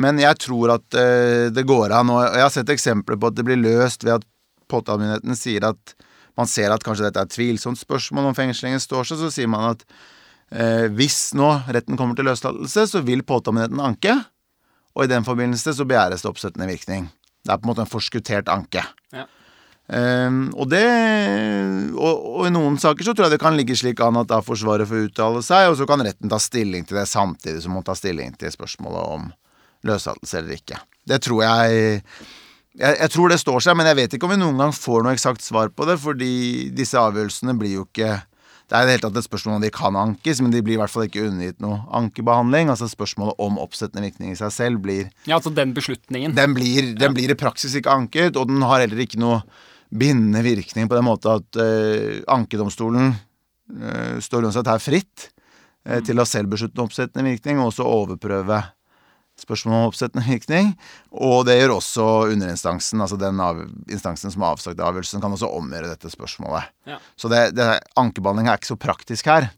Men 0.00 0.20
jeg 0.22 0.40
tror 0.46 0.76
at 0.78 0.96
eh, 0.96 1.48
det 1.52 1.66
går 1.68 1.92
an, 1.98 2.14
og 2.14 2.22
jeg 2.24 2.46
har 2.46 2.54
sett 2.54 2.72
eksempler 2.72 3.20
på 3.20 3.30
at 3.30 3.36
det 3.36 3.46
blir 3.48 3.60
løst 3.60 4.06
ved 4.06 4.16
at 4.20 4.26
påtalemyndigheten 4.70 5.36
sier 5.36 5.66
at 5.72 5.96
man 6.38 6.48
ser 6.48 6.72
at 6.72 6.84
kanskje 6.86 7.08
dette 7.08 7.20
er 7.20 7.28
et 7.28 7.36
tvilsomt 7.36 7.80
spørsmål 7.80 8.30
om 8.30 8.36
fengslingen 8.38 8.80
står 8.80 9.10
seg, 9.10 9.20
så 9.20 9.32
sier 9.34 9.50
man 9.50 9.74
at 9.74 9.84
eh, 10.54 10.86
hvis 10.88 11.34
nå 11.36 11.52
retten 11.68 12.00
kommer 12.00 12.16
til 12.16 12.30
løslatelse, 12.30 12.86
så 12.94 13.04
vil 13.04 13.26
påtalemyndigheten 13.28 13.82
anke. 13.84 14.20
Og 14.96 15.04
i 15.06 15.10
den 15.10 15.26
forbindelse 15.26 15.74
så 15.76 15.86
begjæres 15.88 16.24
det 16.24 16.30
oppsettende 16.30 16.68
virkning. 16.70 17.10
Det 17.44 17.52
er 17.52 17.60
på 17.60 17.66
en 17.66 17.72
måte 17.72 17.84
en 17.84 17.90
forskuttert 17.90 18.50
anke. 18.52 18.82
Ja. 19.14 19.26
Um, 19.90 20.52
og 20.54 20.68
det 20.70 20.84
og, 21.98 22.26
og 22.38 22.44
i 22.46 22.52
noen 22.54 22.76
saker 22.78 23.02
så 23.02 23.10
tror 23.10 23.26
jeg 23.26 23.34
det 23.34 23.42
kan 23.42 23.56
ligge 23.58 23.74
slik 23.74 23.98
an 24.06 24.20
at 24.20 24.28
da 24.30 24.38
Forsvaret 24.46 24.86
får 24.86 25.08
uttale 25.08 25.40
seg, 25.42 25.66
og 25.72 25.80
så 25.80 25.86
kan 25.90 26.04
retten 26.06 26.30
ta 26.30 26.38
stilling 26.38 26.86
til 26.86 27.00
det 27.00 27.08
samtidig 27.10 27.64
som 27.64 27.74
man 27.74 27.86
tar 27.86 27.98
stilling 27.98 28.36
til 28.38 28.52
spørsmålet 28.54 29.16
om 29.16 29.24
løslatelse 29.88 30.38
eller 30.38 30.60
ikke. 30.60 30.78
Det 31.10 31.18
tror 31.24 31.42
jeg 31.42 31.90
jeg, 32.78 32.94
jeg 33.00 33.10
tror 33.10 33.32
det 33.32 33.40
står 33.42 33.64
seg, 33.66 33.76
men 33.78 33.88
jeg 33.90 33.98
vet 33.98 34.14
ikke 34.14 34.28
om 34.28 34.34
vi 34.36 34.38
noen 34.38 34.62
gang 34.62 34.74
får 34.76 35.02
noe 35.02 35.16
eksakt 35.16 35.42
svar 35.42 35.72
på 35.74 35.88
det, 35.88 35.98
fordi 35.98 36.34
disse 36.76 37.00
avgjørelsene 37.00 37.56
blir 37.58 37.80
jo 37.80 37.86
ikke 37.88 38.20
Det 38.70 38.78
er 38.78 38.84
i 38.84 38.86
det 38.86 38.92
hele 38.94 39.02
tatt 39.02 39.16
et 39.18 39.26
spørsmål 39.26 39.56
om 39.56 39.62
de 39.64 39.68
kan 39.74 39.96
ankes, 39.98 40.40
men 40.44 40.52
de 40.54 40.60
blir 40.62 40.76
i 40.76 40.78
hvert 40.78 40.92
fall 40.92 41.08
ikke 41.08 41.24
undergitt 41.26 41.58
noe 41.58 41.80
ankebehandling. 41.98 42.68
Altså 42.70 42.86
spørsmålet 42.86 43.40
om 43.42 43.58
oppsettende 43.58 44.04
virkning 44.06 44.30
i 44.30 44.38
seg 44.38 44.52
selv 44.54 44.84
blir 44.84 45.08
Ja, 45.26 45.40
altså 45.40 45.50
den 45.50 45.74
beslutningen. 45.74 46.36
den 46.38 46.54
blir, 46.54 46.92
den 46.94 47.16
blir 47.16 47.34
i 47.34 47.38
praksis 47.38 47.74
ikke 47.74 47.90
anket, 47.90 48.38
og 48.38 48.46
den 48.46 48.62
har 48.62 48.84
heller 48.84 49.02
ikke 49.02 49.18
noe 49.18 49.42
bindende 49.90 50.44
virkning 50.46 50.86
på 50.86 50.94
den 50.94 51.08
måte 51.08 51.34
at 51.40 51.58
eh, 51.58 52.22
ankedomstolen 52.30 53.10
eh, 53.10 54.20
står 54.22 54.46
uansett 54.46 54.70
her 54.70 54.78
fritt 54.78 55.26
eh, 55.82 55.98
til 56.06 56.22
å 56.22 56.28
selv 56.28 56.54
beslutte 56.54 56.84
oppsettende 56.84 57.26
virkning, 57.26 57.58
og 57.58 57.72
også 57.72 57.88
overprøve 57.90 58.62
spørsmål 59.44 59.76
om 59.76 59.90
oppsettende 59.90 60.24
virkning. 60.26 60.72
Og 61.12 61.44
det 61.48 61.58
gjør 61.58 61.76
også 61.76 62.08
underinstansen, 62.32 63.02
altså 63.02 63.18
den 63.20 63.40
av, 63.42 63.62
instansen 63.90 64.32
som 64.32 64.44
har 64.44 64.56
avsagt 64.56 64.80
avgjørelsen, 64.80 65.22
kan 65.22 65.36
også 65.36 65.50
omgjøre 65.58 65.92
dette 65.92 66.12
spørsmålet. 66.12 66.72
Ja. 66.88 66.98
Så 67.16 67.30
det, 67.32 67.50
det, 67.58 67.68
ankebehandling 68.00 68.50
er 68.50 68.60
ikke 68.60 68.72
så 68.72 68.80
praktisk 68.80 69.30
her. 69.30 69.50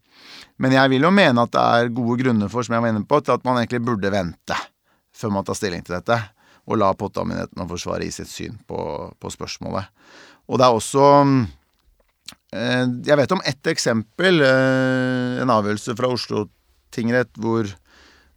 Men 0.62 0.74
jeg 0.76 0.92
vil 0.92 1.06
jo 1.06 1.14
mene 1.14 1.46
at 1.46 1.54
det 1.54 1.62
er 1.62 1.94
gode 1.94 2.18
grunner 2.20 2.52
for, 2.52 2.64
som 2.64 2.76
jeg 2.76 2.84
var 2.84 2.92
inne 2.92 3.06
på, 3.08 3.18
til 3.20 3.34
at 3.34 3.48
man 3.48 3.58
egentlig 3.60 3.82
burde 3.86 4.12
vente 4.14 4.58
før 5.16 5.34
man 5.34 5.46
tar 5.46 5.58
stilling 5.58 5.82
til 5.84 5.98
dette, 5.98 6.16
og 6.70 6.78
la 6.80 6.92
påtalemyndigheten 6.96 7.62
og 7.62 7.74
Forsvaret 7.74 8.08
gi 8.08 8.14
sitt 8.22 8.30
syn 8.30 8.54
på, 8.68 8.78
på 9.20 9.32
spørsmålet. 9.34 9.90
Og 10.50 10.58
det 10.58 10.66
er 10.66 10.76
også 10.76 11.04
eh, 12.54 12.86
Jeg 13.06 13.18
vet 13.20 13.34
om 13.34 13.42
ett 13.46 13.70
eksempel, 13.70 14.42
eh, 14.46 15.42
en 15.42 15.52
avgjørelse 15.52 15.96
fra 15.98 16.10
Oslo 16.10 16.46
tingrett 16.92 17.32
hvor 17.40 17.68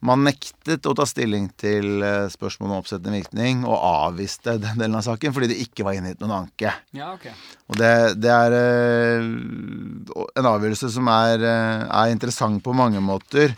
man 0.06 0.26
nektet 0.26 0.86
å 0.88 0.94
ta 0.98 1.06
stilling 1.08 1.48
til 1.60 2.04
eh, 2.06 2.26
spørsmålet 2.32 2.72
om 2.72 2.82
oppsettende 2.82 3.18
virkning, 3.18 3.64
og 3.68 3.78
avviste 3.78 4.58
den 4.62 4.80
delen 4.80 4.98
av 5.00 5.06
saken 5.08 5.36
fordi 5.36 5.52
det 5.52 5.62
ikke 5.66 5.86
var 5.88 5.98
inngitt 5.98 6.22
noen 6.24 6.38
anke. 6.44 6.74
Ja, 6.96 7.14
okay. 7.16 7.34
Og 7.70 7.80
det, 7.80 7.94
det 8.22 8.34
er 8.34 8.58
eh, 8.58 9.30
en 10.40 10.52
avgjørelse 10.52 10.92
som 10.94 11.10
er, 11.12 11.46
eh, 11.46 11.86
er 11.88 12.14
interessant 12.14 12.64
på 12.66 12.76
mange 12.78 13.02
måter. 13.04 13.56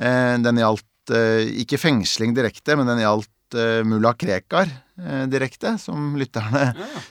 Den 0.00 0.56
gjaldt 0.56 1.12
ikke 1.60 1.76
fengsling 1.76 2.32
direkte, 2.32 2.72
men 2.78 2.88
den 2.88 3.02
gjaldt 3.02 3.56
mulla 3.84 4.14
Krekar 4.16 4.70
direkte, 5.28 5.74
som 5.82 6.14
lytterne 6.16 6.70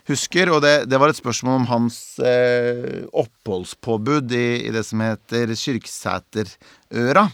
husker. 0.10 0.50
Og 0.56 0.64
det, 0.64 0.72
det 0.90 0.98
var 0.98 1.12
et 1.12 1.20
spørsmål 1.20 1.60
om 1.60 1.68
hans 1.70 2.00
eh, 2.18 3.04
oppholdspåbud 3.14 4.34
i, 4.34 4.48
i 4.72 4.74
det 4.74 4.82
som 4.88 5.04
heter 5.06 5.54
Kyrksæterøra. 5.54 7.28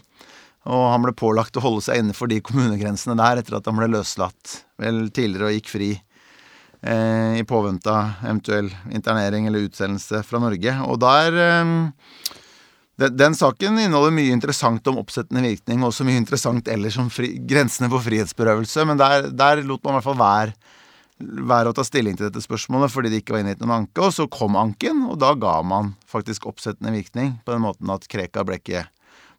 Og 0.66 0.88
han 0.90 1.04
ble 1.06 1.14
pålagt 1.18 1.58
å 1.60 1.64
holde 1.64 1.84
seg 1.86 2.02
innenfor 2.02 2.32
de 2.32 2.42
kommunegrensene 2.46 3.18
der 3.20 3.42
etter 3.42 3.60
at 3.60 3.68
han 3.70 3.78
ble 3.78 3.92
løslatt. 3.94 4.62
Vel 4.82 5.06
tidligere 5.14 5.52
og 5.52 5.58
gikk 5.60 5.70
fri 5.70 5.92
eh, 5.94 7.36
i 7.38 7.46
påvente 7.46 7.92
av 7.92 8.26
eventuell 8.26 8.72
internering 8.90 9.46
eller 9.46 9.68
utsendelse 9.68 10.24
fra 10.26 10.42
Norge. 10.42 10.74
Og 10.90 10.98
der 11.04 11.38
eh, 11.44 11.76
den, 12.96 13.18
den 13.18 13.36
saken 13.36 13.80
inneholder 13.80 14.14
mye 14.16 14.32
interessant 14.34 14.88
om 14.88 15.02
oppsettende 15.02 15.44
virkning, 15.44 15.82
og 15.84 15.92
også 15.92 16.08
mye 16.08 16.22
interessant 16.22 16.70
ellers 16.72 16.98
om 17.02 17.12
fri, 17.12 17.34
grensene 17.44 17.90
for 17.92 18.06
frihetsberøvelse, 18.06 18.88
men 18.88 19.02
der, 19.02 19.30
der 19.36 19.64
lot 19.68 19.84
man 19.84 19.96
i 19.96 20.00
hvert 20.00 20.08
fall 20.08 20.22
være, 20.22 20.56
være 21.52 21.72
å 21.72 21.76
ta 21.76 21.84
stilling 21.88 22.16
til 22.16 22.28
dette 22.28 22.44
spørsmålet 22.44 22.92
fordi 22.92 23.12
det 23.12 23.22
ikke 23.22 23.36
var 23.36 23.44
inngitt 23.44 23.62
noen 23.64 23.82
anke, 23.82 24.00
og 24.04 24.16
så 24.16 24.30
kom 24.32 24.56
anken, 24.60 25.06
og 25.12 25.20
da 25.20 25.34
ga 25.40 25.58
man 25.68 25.94
faktisk 26.08 26.48
oppsettende 26.48 26.96
virkning 26.96 27.36
på 27.44 27.56
den 27.56 27.66
måten 27.68 27.92
at 27.92 28.08
Krekar 28.12 28.48
ble 28.48 28.62
ikke 28.64 28.88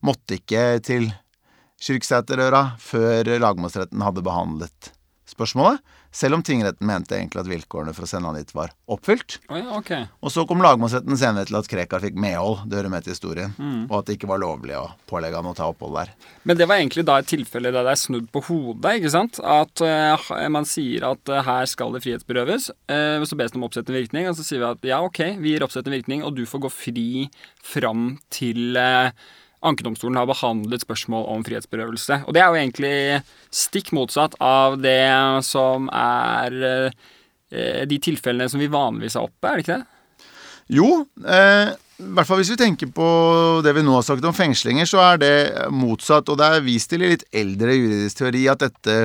måtte 0.05 0.41
ikke 0.41 0.67
til 0.85 1.09
Kyrksæterøra 1.87 2.79
før 2.81 3.37
lagmannsretten 3.43 4.05
hadde 4.05 4.25
behandlet 4.25 4.93
spørsmålet, 5.27 5.83
selv 6.15 6.39
om 6.39 6.43
tingretten 6.47 6.87
mente 6.87 7.17
egentlig 7.17 7.43
at 7.43 7.49
vilkårene 7.51 7.93
for 7.93 8.07
å 8.07 8.09
sende 8.09 8.31
han 8.31 8.39
dit 8.39 8.53
var 8.57 8.71
oppfylt. 8.89 9.35
Oh, 9.51 9.59
ja, 9.59 9.67
okay. 9.77 10.07
Og 10.25 10.31
så 10.33 10.47
kom 10.49 10.63
lagmannsretten 10.65 11.19
senere 11.19 11.49
til 11.49 11.59
at 11.59 11.69
Krekar 11.69 12.01
fikk 12.01 12.17
medhold, 12.23 12.63
det 12.71 12.79
hører 12.79 12.93
med 12.95 13.05
til 13.05 13.13
historien, 13.13 13.53
Mm. 13.59 13.91
og 13.91 13.99
at 13.99 14.07
det 14.07 14.17
ikke 14.17 14.31
var 14.31 14.41
lovlig 14.41 14.77
å 14.79 14.87
pålegge 15.11 15.37
han 15.37 15.51
å 15.51 15.55
ta 15.59 15.67
opphold 15.69 15.99
der. 15.99 16.13
Men 16.45 16.57
det 16.57 16.69
var 16.71 16.79
egentlig 16.81 17.05
da 17.05 17.19
et 17.21 17.29
tilfelle 17.29 17.73
der 17.75 17.85
det 17.85 17.93
er 17.93 18.01
snudd 18.01 18.31
på 18.33 18.45
hodet, 18.49 18.97
ikke 19.01 19.13
sant? 19.13 19.41
At 19.43 19.83
uh, 19.83 20.49
man 20.49 20.65
sier 20.65 21.05
at 21.11 21.29
uh, 21.29 21.43
her 21.45 21.67
skal 21.67 21.93
det 21.93 22.05
frihetsberøves, 22.07 22.71
uh, 22.89 23.27
så 23.27 23.37
bes 23.37 23.53
det 23.53 23.61
om 23.61 23.67
oppsettende 23.69 23.99
virkning, 23.99 24.31
og 24.31 24.39
så 24.39 24.47
sier 24.47 24.63
vi 24.63 24.71
at 24.71 24.89
ja, 24.95 25.03
ok, 25.05 25.37
vi 25.43 25.53
gir 25.53 25.67
oppsettende 25.67 25.99
virkning, 25.99 26.25
og 26.25 26.39
du 26.39 26.47
får 26.47 26.65
gå 26.65 26.73
fri 26.73 27.09
fram 27.67 28.15
til 28.31 28.79
eh, 28.79 29.11
ankedomstolen 29.65 30.19
har 30.21 30.29
behandlet 30.29 30.85
spørsmål 30.85 31.27
om 31.33 31.45
frihetsberøvelse. 31.47 32.23
Og 32.27 32.37
det 32.37 32.43
er 32.43 32.51
jo 32.51 32.61
egentlig 32.61 32.97
stikk 33.55 33.93
motsatt 33.97 34.37
av 34.43 34.79
det 34.83 35.01
som 35.47 35.89
er 35.93 36.59
eh, 36.67 37.83
de 37.89 37.99
tilfellene 38.03 38.51
som 38.53 38.61
vi 38.63 38.71
vanligvis 38.73 39.17
har 39.19 39.29
oppe, 39.29 39.49
er 39.49 39.57
det 39.57 39.67
ikke 39.67 39.79
det? 39.79 39.93
Jo, 40.77 40.91
eh, 41.23 41.73
i 41.97 42.09
hvert 42.13 42.29
fall 42.29 42.43
hvis 42.43 42.53
vi 42.53 42.59
tenker 42.61 42.91
på 42.93 43.07
det 43.65 43.73
vi 43.77 43.85
nå 43.87 43.95
har 43.97 44.05
sagt 44.05 44.25
om 44.29 44.35
fengslinger, 44.37 44.89
så 44.89 45.01
er 45.05 45.23
det 45.23 45.37
motsatt. 45.73 46.29
Og 46.29 46.37
det 46.41 46.51
er 46.51 46.67
vist 46.67 46.91
til 46.93 47.07
i 47.07 47.15
litt 47.15 47.25
eldre 47.33 47.77
juridisk 47.77 48.21
teori 48.21 48.45
at 48.53 48.67
dette 48.67 48.99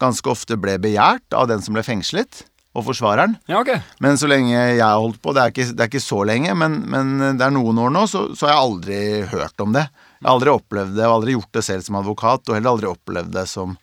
ganske 0.00 0.30
ofte 0.32 0.56
ble 0.60 0.76
begjært 0.80 1.36
av 1.36 1.48
den 1.50 1.60
som 1.64 1.76
ble 1.76 1.84
fengslet, 1.84 2.44
og 2.70 2.84
forsvareren. 2.86 3.34
Ja, 3.50 3.60
okay. 3.60 3.80
Men 3.98 4.18
så 4.20 4.28
lenge 4.30 4.54
jeg 4.54 4.78
har 4.78 5.00
holdt 5.00 5.18
på, 5.22 5.34
det 5.34 5.42
er 5.42 5.54
ikke, 5.54 5.66
det 5.74 5.84
er 5.84 5.90
ikke 5.90 6.04
så 6.04 6.20
lenge, 6.28 6.54
men, 6.54 6.78
men 6.90 7.16
det 7.38 7.42
er 7.46 7.54
noen 7.54 7.80
år 7.82 7.90
nå, 7.94 8.04
så, 8.10 8.28
så 8.38 8.46
har 8.46 8.54
jeg 8.54 8.66
aldri 8.66 9.00
hørt 9.32 9.64
om 9.64 9.74
det. 9.74 9.88
Jeg 10.20 10.28
har 10.28 10.36
aldri 10.36 10.52
opplevd 10.54 10.94
det, 10.94 11.06
og 11.08 11.16
aldri 11.16 11.34
gjort 11.34 11.58
det 11.58 11.64
selv 11.66 11.86
som 11.86 11.98
advokat, 11.98 12.44
og 12.46 12.56
heller 12.56 12.74
aldri 12.74 12.90
opplevd 12.90 13.34
det 13.34 13.46
som 13.50 13.74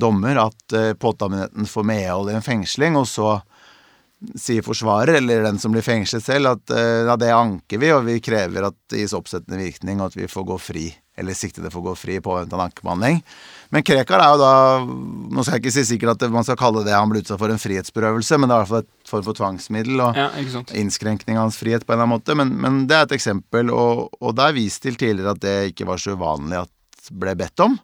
dommer, 0.00 0.40
at 0.40 0.76
uh, 0.76 0.92
påtalemyndigheten 0.96 1.68
får 1.68 1.88
medhold 1.90 2.32
i 2.32 2.36
en 2.38 2.46
fengsling, 2.46 2.96
og 2.96 3.08
så 3.10 3.36
sier 4.36 4.64
forsvarer, 4.64 5.16
eller 5.18 5.44
den 5.44 5.60
som 5.60 5.72
blir 5.74 5.84
fengslet 5.84 6.24
selv, 6.24 6.54
at 6.54 6.72
uh, 6.72 7.10
ja, 7.10 7.18
det 7.20 7.32
anker 7.36 7.82
vi, 7.82 7.92
og 7.92 8.06
vi 8.08 8.20
krever 8.24 8.70
at 8.70 8.78
det 8.92 9.02
gis 9.02 9.16
oppsettende 9.16 9.60
virkning, 9.60 10.00
og 10.00 10.08
at 10.08 10.20
vi 10.20 10.30
får 10.30 10.48
gå 10.48 10.60
fri, 10.62 10.86
eller 11.20 11.36
siktede 11.36 11.72
får 11.74 11.90
gå 11.90 11.96
fri 11.98 12.20
på 12.22 12.30
påvente 12.30 12.56
av 12.56 12.62
en 12.62 12.70
ankebehandling. 12.70 13.20
Men 13.70 13.84
Krekar 13.86 14.18
er 14.18 14.32
jo 14.34 14.40
da 14.40 14.52
Nå 15.30 15.44
skal 15.46 15.56
jeg 15.56 15.62
ikke 15.62 15.74
si 15.76 15.84
sikkert 15.92 16.24
at 16.24 16.32
man 16.34 16.46
skal 16.46 16.58
kalle 16.58 16.82
det 16.86 16.94
han 16.94 17.10
ble 17.10 17.22
utsatt 17.22 17.38
for 17.38 17.52
en 17.52 17.60
frihetsberøvelse, 17.60 18.38
men 18.40 18.50
det 18.50 18.56
er 18.56 18.58
i 18.58 18.64
hvert 18.64 18.72
fall 18.72 18.82
et 18.82 19.12
form 19.12 19.26
for 19.28 19.38
tvangsmiddel 19.38 20.02
og 20.02 20.18
Ja, 20.18 20.26
innskrenkning 20.80 21.38
av 21.38 21.46
hans 21.46 21.60
frihet 21.60 21.86
på 21.86 21.94
en 21.94 22.00
eller 22.00 22.08
annen 22.08 22.16
måte. 22.16 22.36
Men, 22.38 22.56
men 22.58 22.80
det 22.90 22.98
er 22.98 23.06
et 23.06 23.14
eksempel, 23.20 23.70
og, 23.70 24.08
og 24.18 24.34
det 24.38 24.48
er 24.48 24.58
vist 24.58 24.82
til 24.82 24.98
tidligere 24.98 25.36
at 25.36 25.44
det 25.44 25.54
ikke 25.70 25.86
var 25.88 26.02
så 26.02 26.16
uvanlig 26.18 26.64
at 26.64 27.12
ble 27.14 27.36
bedt 27.38 27.62
om. 27.64 27.78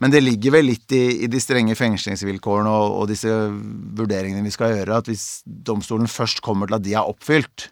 Men 0.00 0.12
det 0.12 0.22
ligger 0.24 0.54
vel 0.56 0.70
litt 0.70 0.92
i, 0.96 1.02
i 1.24 1.28
de 1.28 1.40
strenge 1.42 1.76
fengslingsvilkårene 1.76 2.70
og, 2.72 2.94
og 3.02 3.10
disse 3.10 3.28
vurderingene 3.28 4.44
vi 4.46 4.52
skal 4.54 4.72
gjøre, 4.72 5.02
at 5.02 5.10
hvis 5.10 5.26
domstolen 5.44 6.08
først 6.08 6.40
kommer 6.44 6.70
til 6.70 6.78
at 6.78 6.86
de 6.86 6.96
er 6.96 7.10
oppfylt, 7.12 7.68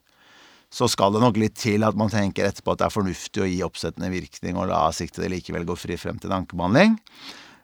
så 0.69 0.89
skal 0.91 1.15
det 1.15 1.23
nok 1.23 1.39
litt 1.41 1.57
til 1.57 1.85
at 1.87 1.97
man 1.97 2.11
tenker 2.13 2.49
etterpå 2.49 2.75
at 2.75 2.83
det 2.83 2.89
er 2.89 2.95
fornuftig 2.95 3.43
å 3.45 3.49
gi 3.49 3.61
oppsettende 3.65 4.11
virkning 4.13 4.59
og 4.61 4.69
la 4.71 4.83
siktede 4.93 5.31
likevel 5.33 5.65
gå 5.69 5.77
fri 5.79 5.97
frem 6.01 6.21
til 6.21 6.31
en 6.33 6.43
ankebehandling. 6.43 6.99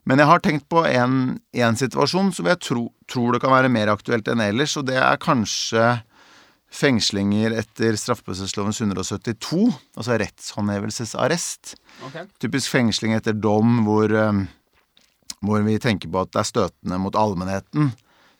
Men 0.08 0.20
jeg 0.20 0.28
har 0.28 0.42
tenkt 0.44 0.66
på 0.72 0.82
en, 0.88 1.36
en 1.56 1.78
situasjon 1.80 2.32
som 2.36 2.48
jeg 2.48 2.60
tro, 2.64 2.88
tror 3.08 3.36
det 3.36 3.40
kan 3.44 3.54
være 3.54 3.72
mer 3.72 3.92
aktuelt 3.92 4.28
enn 4.28 4.42
ellers, 4.44 4.76
og 4.80 4.88
det 4.88 4.98
er 5.00 5.20
kanskje 5.20 5.84
fengslinger 6.74 7.54
etter 7.60 7.96
straffeprosessloven 8.00 8.74
172, 8.74 9.68
altså 9.96 10.18
rettshåndhevelsesarrest. 10.20 11.76
Okay. 12.08 12.26
Typisk 12.42 12.72
fengsling 12.74 13.14
etter 13.16 13.36
dom 13.36 13.84
hvor, 13.86 14.10
eh, 14.10 14.42
hvor 15.44 15.64
vi 15.64 15.78
tenker 15.80 16.10
på 16.10 16.24
at 16.24 16.34
det 16.34 16.42
er 16.42 16.50
støtende 16.50 17.00
mot 17.00 17.16
allmennheten, 17.16 17.92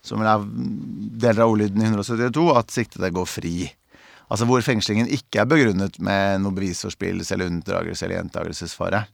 som 0.05 0.21
er 0.21 0.45
deler 0.45 1.47
av 1.47 1.55
ordlyden 1.55 1.81
i 1.81 1.89
172, 1.89 2.49
at 2.59 2.75
siktede 2.75 3.13
går 3.15 3.31
fri. 3.31 3.57
Altså 4.33 4.49
hvor 4.49 4.65
fengslingen 4.65 5.11
ikke 5.13 5.43
er 5.43 5.49
begrunnet 5.49 5.99
med 6.03 6.43
noe 6.43 6.57
bevisforspillelse 6.57 7.35
eller 7.37 7.51
unndragelse 7.53 8.07
eller 8.07 8.23
gjentagelsesfare. 8.23 9.05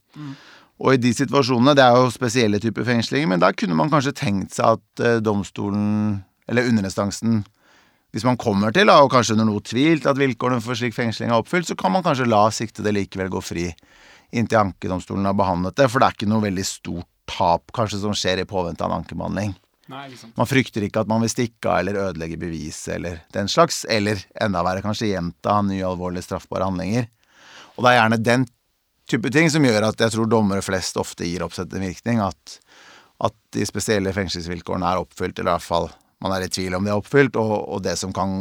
Og 0.81 0.95
i 0.95 1.01
de 1.03 1.13
situasjonene, 1.13 1.75
det 1.77 1.85
er 1.85 1.97
jo 1.99 2.13
spesielle 2.15 2.61
typer 2.63 2.87
fengslinger, 2.89 3.29
men 3.29 3.41
da 3.43 3.51
kunne 3.53 3.77
man 3.77 3.91
kanskje 3.93 4.17
tenkt 4.17 4.55
seg 4.57 4.79
at 4.79 5.03
eh, 5.05 5.19
domstolen, 5.21 6.23
eller 6.49 6.71
underinstansen, 6.71 7.43
hvis 8.15 8.25
man 8.25 8.39
kommer 8.41 8.73
til, 8.73 8.89
og 8.91 9.11
kanskje 9.13 9.37
under 9.37 9.47
noe 9.51 9.61
tvil 9.63 10.01
at 10.09 10.19
vilkårene 10.19 10.63
for 10.65 10.75
slik 10.75 10.97
fengsling 10.97 11.31
er 11.31 11.43
oppfylt, 11.43 11.69
så 11.69 11.77
kan 11.79 11.93
man 11.93 12.03
kanskje 12.03 12.31
la 12.31 12.47
siktede 12.55 12.95
likevel 12.97 13.29
gå 13.31 13.43
fri 13.45 13.69
inntil 14.31 14.63
ankedomstolen 14.65 15.27
har 15.27 15.37
behandlet 15.39 15.77
det, 15.79 15.89
for 15.91 16.01
det 16.01 16.09
er 16.09 16.17
ikke 16.17 16.31
noe 16.31 16.45
veldig 16.45 16.67
stort 16.67 17.09
tap 17.31 17.71
kanskje 17.75 18.01
som 18.03 18.15
skjer 18.17 18.43
i 18.43 18.49
påvente 18.49 18.85
av 18.85 18.93
en 18.93 19.01
ankebehandling. 19.01 19.55
Nei. 19.91 20.07
Man 20.37 20.49
frykter 20.49 20.85
ikke 20.87 21.03
at 21.03 21.11
man 21.11 21.25
vil 21.25 21.33
stikke 21.33 21.67
av 21.67 21.81
eller 21.83 21.99
ødelegge 22.05 22.39
bevis 22.41 22.79
eller 22.93 23.25
den 23.35 23.51
slags, 23.51 23.83
eller 23.91 24.23
enda 24.41 24.63
verre 24.67 24.85
kanskje 24.85 25.11
gjenta 25.11 25.57
nye 25.67 25.87
alvorlige 25.87 26.29
straffbare 26.29 26.69
handlinger. 26.69 27.09
Og 27.75 27.83
det 27.83 27.91
er 27.91 27.99
gjerne 27.99 28.21
den 28.23 28.47
type 29.11 29.33
ting 29.35 29.51
som 29.51 29.67
gjør 29.67 29.89
at 29.89 30.05
jeg 30.05 30.15
tror 30.15 30.31
dommere 30.31 30.63
flest 30.63 31.01
ofte 31.01 31.27
gir 31.27 31.43
oppsettende 31.43 31.91
virkning, 31.91 32.23
at, 32.23 32.61
at 33.27 33.35
de 33.57 33.67
spesielle 33.67 34.15
fengselsvilkårene 34.15 34.87
er 34.87 35.03
oppfylt, 35.03 35.41
eller 35.41 35.57
i 35.57 35.59
hvert 35.59 35.67
fall 35.67 35.91
man 36.21 36.35
er 36.37 36.45
i 36.45 36.51
tvil 36.53 36.75
om 36.77 36.85
de 36.85 36.93
er 36.93 37.01
oppfylt, 37.01 37.37
og, 37.41 37.53
og 37.73 37.83
det 37.85 37.95
som 37.97 38.13
kan 38.13 38.35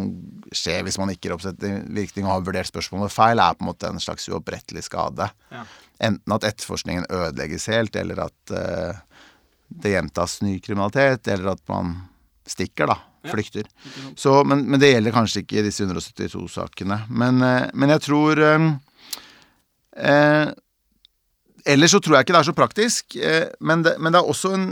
skje 0.52 0.82
hvis 0.84 0.98
man 1.00 1.14
ikke 1.14 1.30
gir 1.30 1.36
oppsettende 1.38 1.86
virkning 1.96 2.28
og 2.28 2.34
har 2.34 2.48
vurdert 2.50 2.70
spørsmålet 2.70 3.14
feil, 3.14 3.40
er 3.40 3.56
på 3.56 3.64
en 3.64 3.70
måte 3.72 3.88
en 3.88 4.04
slags 4.04 4.28
uopprettelig 4.30 4.84
skade. 4.90 5.30
Ja. 5.54 5.64
Enten 6.10 6.36
at 6.36 6.48
etterforskningen 6.48 7.08
ødelegges 7.08 7.70
helt, 7.72 7.96
eller 8.00 8.26
at 8.28 8.54
eh, 8.56 9.00
det 9.70 9.94
gjentas 9.94 10.40
ny 10.42 10.58
kriminalitet, 10.64 11.28
eller 11.28 11.54
at 11.54 11.64
man 11.70 11.96
stikker, 12.50 12.90
da. 12.90 12.98
Flykter. 13.30 13.68
Så, 14.16 14.44
men, 14.48 14.64
men 14.72 14.80
det 14.80 14.94
gjelder 14.94 15.12
kanskje 15.12 15.42
ikke 15.44 15.66
disse 15.66 15.84
172-sakene. 15.84 17.02
Men, 17.12 17.42
eh, 17.44 17.66
men 17.76 17.92
jeg 17.92 18.04
tror 18.06 18.40
eh, 18.40 18.68
eh, 20.00 20.52
Ellers 21.68 21.92
så 21.92 22.00
tror 22.00 22.16
jeg 22.16 22.26
ikke 22.26 22.34
det 22.34 22.40
er 22.40 22.48
så 22.48 22.56
praktisk, 22.56 23.16
eh, 23.20 23.50
men, 23.60 23.84
det, 23.84 23.98
men 24.00 24.16
det 24.16 24.22
er 24.22 24.30
også 24.32 24.54
en, 24.56 24.70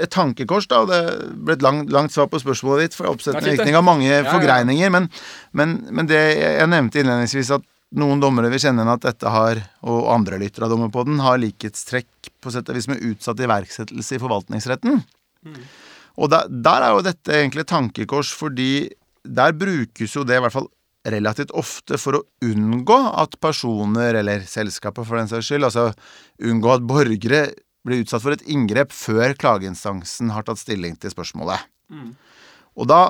et 0.00 0.10
tankekors, 0.10 0.66
da. 0.70 0.80
Det 0.88 1.00
ble 1.36 1.58
et 1.58 1.62
lang, 1.62 1.82
langt 1.92 2.14
svar 2.14 2.30
på 2.32 2.40
spørsmålet 2.40 2.88
ditt, 2.88 2.96
for 2.96 3.10
oppsettende 3.12 3.52
virkning 3.52 3.76
av 3.76 3.84
mange 3.86 4.08
ja. 4.08 4.24
forgreininger. 4.24 4.90
Men, 4.96 5.10
men, 5.52 5.76
men 5.92 6.08
det 6.08 6.22
jeg 6.40 6.70
nevnte 6.72 7.04
innledningsvis, 7.04 7.52
at 7.60 7.68
noen 7.98 8.20
dommere 8.22 8.50
vil 8.52 8.62
kjenne 8.62 8.84
igjen 8.84 8.92
at 8.92 9.06
dette 9.06 9.30
har, 9.34 9.60
og 9.82 10.10
andre 10.14 10.38
lyttere 10.38 10.68
av 10.68 10.74
dommer 10.74 10.90
på 10.94 11.04
den, 11.08 11.20
har 11.24 11.40
likhetstrekk 11.42 12.30
på 12.40 12.52
sett 12.54 12.68
og 12.70 12.78
vis 12.78 12.88
med 12.90 13.02
utsatt 13.10 13.40
iverksettelse 13.42 14.16
i 14.16 14.22
forvaltningsretten. 14.22 15.00
Og 16.20 16.30
der, 16.30 16.50
der 16.50 16.84
er 16.86 16.94
jo 16.94 17.06
dette 17.06 17.34
egentlig 17.34 17.64
et 17.64 17.72
tankekors, 17.72 18.30
fordi 18.36 18.90
der 19.24 19.56
brukes 19.56 20.14
jo 20.16 20.24
det 20.26 20.38
i 20.38 20.44
hvert 20.44 20.54
fall 20.54 20.68
relativt 21.10 21.52
ofte 21.56 21.96
for 21.98 22.18
å 22.18 22.22
unngå 22.44 22.98
at 23.22 23.38
personer, 23.40 24.18
eller 24.20 24.44
selskaper 24.48 25.06
for 25.08 25.16
den 25.16 25.30
saks 25.30 25.48
skyld, 25.48 25.66
altså 25.70 25.90
unngå 26.44 26.74
at 26.74 26.84
borgere 26.86 27.42
blir 27.88 28.02
utsatt 28.04 28.22
for 28.22 28.36
et 28.36 28.44
inngrep 28.52 28.92
før 28.92 29.32
klageinstansen 29.40 30.32
har 30.34 30.44
tatt 30.44 30.60
stilling 30.60 30.98
til 31.00 31.12
spørsmålet. 31.14 31.64
Og 32.76 32.86
da 32.90 33.00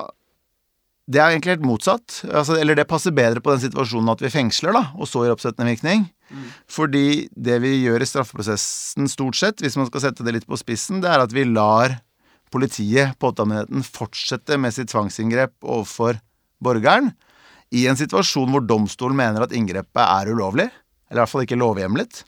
Det 1.11 1.19
er 1.19 1.33
egentlig 1.33 1.57
helt 1.57 1.67
motsatt. 1.67 2.21
Altså, 2.29 2.55
eller 2.61 2.77
det 2.77 2.87
passer 2.87 3.13
bedre 3.15 3.41
på 3.43 3.51
den 3.51 3.63
situasjonen 3.65 4.13
at 4.13 4.21
vi 4.23 4.31
fengsler, 4.31 4.75
da, 4.77 4.83
og 4.95 5.09
så 5.09 5.25
gir 5.25 5.33
oppsettende 5.33 5.67
virkning. 5.67 6.05
Fordi 6.71 7.27
det 7.35 7.57
vi 7.63 7.73
gjør 7.81 8.03
i 8.03 8.07
straffeprosessen 8.07 9.09
stort 9.11 9.35
sett, 9.39 9.63
hvis 9.63 9.75
man 9.79 9.89
skal 9.89 10.05
sette 10.05 10.23
det 10.23 10.37
litt 10.37 10.47
på 10.47 10.59
spissen, 10.59 11.01
det 11.03 11.11
er 11.11 11.23
at 11.25 11.35
vi 11.35 11.43
lar 11.49 11.97
politiet, 12.51 13.17
påtalemyndigheten, 13.19 13.83
fortsette 13.83 14.59
med 14.59 14.75
sitt 14.75 14.91
tvangsinngrep 14.91 15.55
overfor 15.63 16.19
borgeren 16.63 17.11
i 17.71 17.85
en 17.87 17.99
situasjon 17.99 18.51
hvor 18.51 18.63
domstolen 18.67 19.17
mener 19.17 19.45
at 19.45 19.55
inngrepet 19.55 20.03
er 20.03 20.31
ulovlig, 20.31 20.67
eller 21.07 21.19
i 21.19 21.23
hvert 21.23 21.31
fall 21.31 21.45
ikke 21.45 21.59
lovhjemlet, 21.59 22.23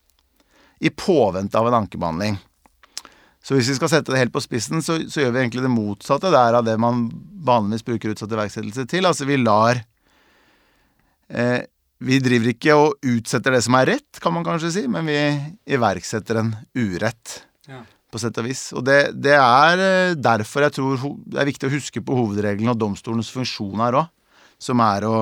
i 0.83 0.91
påvente 0.91 1.59
av 1.59 1.69
en 1.69 1.81
ankebehandling. 1.83 2.39
Så 3.43 3.57
hvis 3.57 3.67
vi 3.73 3.75
skal 3.75 3.89
sette 3.91 4.13
det 4.13 4.21
helt 4.21 4.31
på 4.35 4.39
spissen, 4.43 4.79
så, 4.85 4.95
så 5.11 5.19
gjør 5.19 5.33
vi 5.35 5.41
egentlig 5.41 5.65
det 5.65 5.71
motsatte 5.73 6.29
der 6.31 6.55
av 6.55 6.63
det 6.63 6.77
man 6.79 7.09
vanligvis 7.43 7.83
bruker 7.83 8.13
utsatt 8.13 8.31
iverksettelse 8.31 8.85
til. 8.87 9.03
Altså 9.09 9.27
vi 9.27 9.35
lar 9.41 9.81
eh, 11.27 11.65
Vi 12.03 12.19
driver 12.23 12.53
ikke 12.53 12.75
og 12.79 13.03
utsetter 13.07 13.55
det 13.55 13.61
som 13.65 13.75
er 13.79 13.89
rett, 13.93 14.19
kan 14.23 14.33
man 14.35 14.43
kanskje 14.47 14.71
si, 14.77 14.85
men 14.91 15.07
vi 15.07 15.17
iverksetter 15.75 16.39
en 16.41 16.53
urett 16.75 17.41
Ja. 17.67 17.81
på 18.11 18.19
sett 18.19 18.37
og 18.39 18.47
vis. 18.47 18.63
Og 18.75 18.83
det, 18.87 18.97
det 19.23 19.35
er 19.39 19.83
eh, 19.83 20.15
derfor 20.19 20.65
jeg 20.67 20.75
tror 20.79 21.03
det 21.27 21.39
er 21.43 21.47
viktig 21.51 21.67
å 21.69 21.75
huske 21.75 22.03
på 22.03 22.15
hovedregelen 22.17 22.71
og 22.73 22.79
domstolens 22.79 23.31
funksjon 23.31 23.79
her 23.83 23.99
òg, 24.03 24.07
som 24.59 24.79
er 24.83 25.03
å 25.07 25.17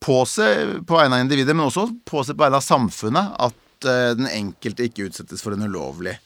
påse 0.00 0.44
på 0.86 0.96
vegne 0.96 1.16
av 1.18 1.24
individet, 1.24 1.56
men 1.56 1.66
også 1.66 1.88
påse 2.08 2.36
på 2.36 2.44
vegne 2.44 2.60
av 2.60 2.64
samfunnet 2.64 3.32
at 3.48 3.56
eh, 3.86 4.14
den 4.18 4.28
enkelte 4.30 4.88
ikke 4.88 5.08
utsettes 5.08 5.42
for 5.44 5.54
en 5.54 5.66
ulovlig 5.68 6.16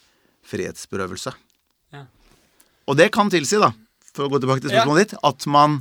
frihetsberøvelse. 0.48 1.32
Ja. 1.94 2.06
Og 2.88 2.98
det 2.98 3.10
kan 3.14 3.30
tilsi, 3.32 3.60
da, 3.62 3.72
for 4.12 4.26
å 4.26 4.32
gå 4.32 4.40
tilbake 4.42 4.64
til 4.64 4.72
spørsmålet 4.72 5.12
ditt, 5.12 5.20
at 5.28 5.46
man 5.50 5.80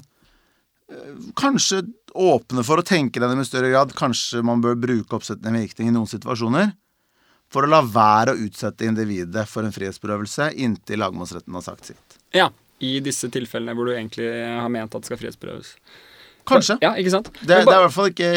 eh, 0.91 1.15
kanskje 1.39 1.83
åpner 2.11 2.67
for 2.67 2.81
å 2.81 2.85
tenke 2.85 3.21
denne 3.23 3.39
med 3.39 3.47
større 3.47 3.71
grad. 3.71 3.95
Kanskje 3.97 4.43
man 4.45 4.63
bør 4.63 4.75
bruke 4.79 5.15
oppsettende 5.15 5.63
virkning 5.63 5.91
i 5.91 5.95
noen 5.95 6.09
situasjoner. 6.11 6.73
for 7.51 7.67
å 7.67 7.67
la 7.67 7.81
være 7.83 8.31
å 8.31 8.39
utsette 8.45 8.85
individet 8.87 9.43
for 9.51 9.67
en 9.67 9.73
frihetsberøvelse 9.75 10.53
inntil 10.63 11.01
lagmannsretten 11.03 11.53
har 11.57 11.65
sagt 11.65 11.89
sitt. 11.89 12.19
Ja. 12.31 12.47
I 12.81 12.95
disse 13.03 13.27
tilfellene 13.29 13.75
hvor 13.77 13.85
du 13.85 13.91
egentlig 13.93 14.25
har 14.25 14.69
ment 14.73 14.95
at 14.95 15.03
det 15.03 15.09
skal 15.11 15.19
frihetsberøves. 15.19 15.75
Kanskje. 16.49 16.77
Ja, 16.83 16.93
ikke 16.99 17.13
sant? 17.13 17.29
Det, 17.39 17.47
det 17.47 17.57
er 17.61 17.77
i 17.77 17.83
hvert 17.85 17.95
fall 17.95 18.11
ikke 18.11 18.31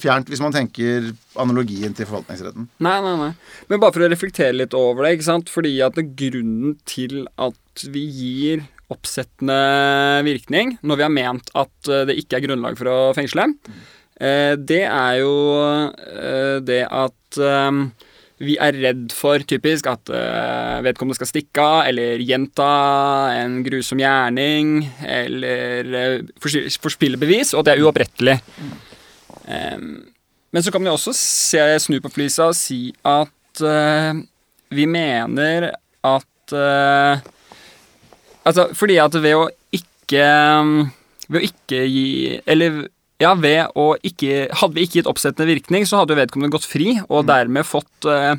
fjernt 0.00 0.30
hvis 0.32 0.42
man 0.42 0.54
tenker 0.54 1.10
analogien 1.40 1.94
til 1.96 2.08
forvaltningsretten. 2.08 2.68
Nei, 2.84 2.94
nei, 3.04 3.14
nei. 3.20 3.32
Men 3.70 3.82
bare 3.82 3.96
for 3.96 4.06
å 4.06 4.10
reflektere 4.12 4.56
litt 4.56 4.76
over 4.78 5.06
det, 5.06 5.16
ikke 5.18 5.28
sant? 5.28 5.52
Fordi 5.52 5.74
at 5.84 5.98
grunnen 6.18 6.78
til 6.88 7.26
at 7.36 7.84
vi 7.94 8.04
gir 8.08 8.64
oppsettende 8.92 9.58
virkning 10.26 10.76
når 10.84 11.00
vi 11.00 11.06
har 11.06 11.12
ment 11.12 11.52
at 11.56 11.90
eh, 11.90 12.04
det 12.08 12.18
ikke 12.20 12.38
er 12.38 12.46
grunnlag 12.46 12.76
for 12.78 12.90
å 12.90 12.98
fengsle, 13.16 13.48
eh, 14.20 14.54
det 14.60 14.82
er 14.84 15.20
jo 15.22 15.34
eh, 15.60 16.58
det 16.64 16.82
at 16.88 17.40
vi 18.46 18.56
er 18.60 18.76
redd 18.80 19.12
for, 19.14 19.42
typisk, 19.48 19.88
at 19.90 20.10
eh, 20.12 20.80
vedkommende 20.84 21.18
skal 21.18 21.30
stikke 21.30 21.64
av 21.64 21.88
eller 21.90 22.22
gjenta 22.24 22.68
en 23.40 23.60
grusom 23.66 24.02
gjerning 24.02 24.76
eller 25.02 25.94
eh, 26.00 26.34
forspille 26.40 27.20
bevis, 27.20 27.54
og 27.54 27.66
det 27.66 27.74
er 27.74 27.84
uopprettelig. 27.84 28.38
Men 29.44 30.62
så 30.64 30.72
kan 30.72 30.84
vi 30.84 30.92
også 30.92 31.12
se, 31.18 31.62
snu 31.82 31.98
på 32.00 32.12
flisa 32.14 32.48
og 32.52 32.56
si 32.56 32.86
at 33.04 33.64
eh, 33.64 34.22
vi 34.74 34.86
mener 34.90 35.72
at 36.04 36.30
Altså, 38.44 38.66
fordi 38.76 38.98
at 39.00 39.14
ved 39.24 39.32
å 39.38 39.46
ikke 39.72 40.24
Ved 41.32 41.38
å 41.38 41.44
ikke 41.46 41.78
gi 41.88 42.08
Eller 42.44 42.82
ja, 43.24 43.32
ikke 44.04 44.44
Hadde 44.60 44.76
vi 44.76 44.84
ikke 44.86 45.00
gitt 45.00 45.08
oppsettende 45.10 45.48
virkning, 45.48 45.88
så 45.88 46.00
hadde 46.00 46.14
jo 46.14 46.20
vedkommende 46.20 46.54
gått 46.54 46.68
fri, 46.68 46.98
og 47.08 47.26
dermed 47.28 47.66
fått 47.66 48.08
eh, 48.10 48.36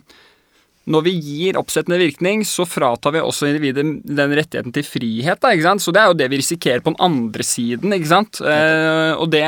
når 0.85 1.05
vi 1.07 1.13
gir 1.17 1.57
oppsettende 1.57 1.97
virkning, 1.97 2.43
så 2.45 2.65
fratar 2.69 3.15
vi 3.15 3.23
også 3.23 3.49
individet 3.49 3.85
den 4.05 4.35
rettigheten 4.37 4.73
til 4.75 4.85
frihet. 4.85 5.41
Da, 5.41 5.53
ikke 5.53 5.65
sant? 5.65 5.81
Så 5.81 5.93
det 5.95 6.03
er 6.03 6.11
jo 6.11 6.19
det 6.19 6.27
vi 6.29 6.39
risikerer 6.41 6.83
på 6.85 6.93
den 6.93 7.01
andre 7.01 7.45
siden. 7.45 7.95
ikke 7.95 8.11
sant? 8.11 8.41
Eh, 8.45 9.13
og 9.17 9.31
det, 9.33 9.41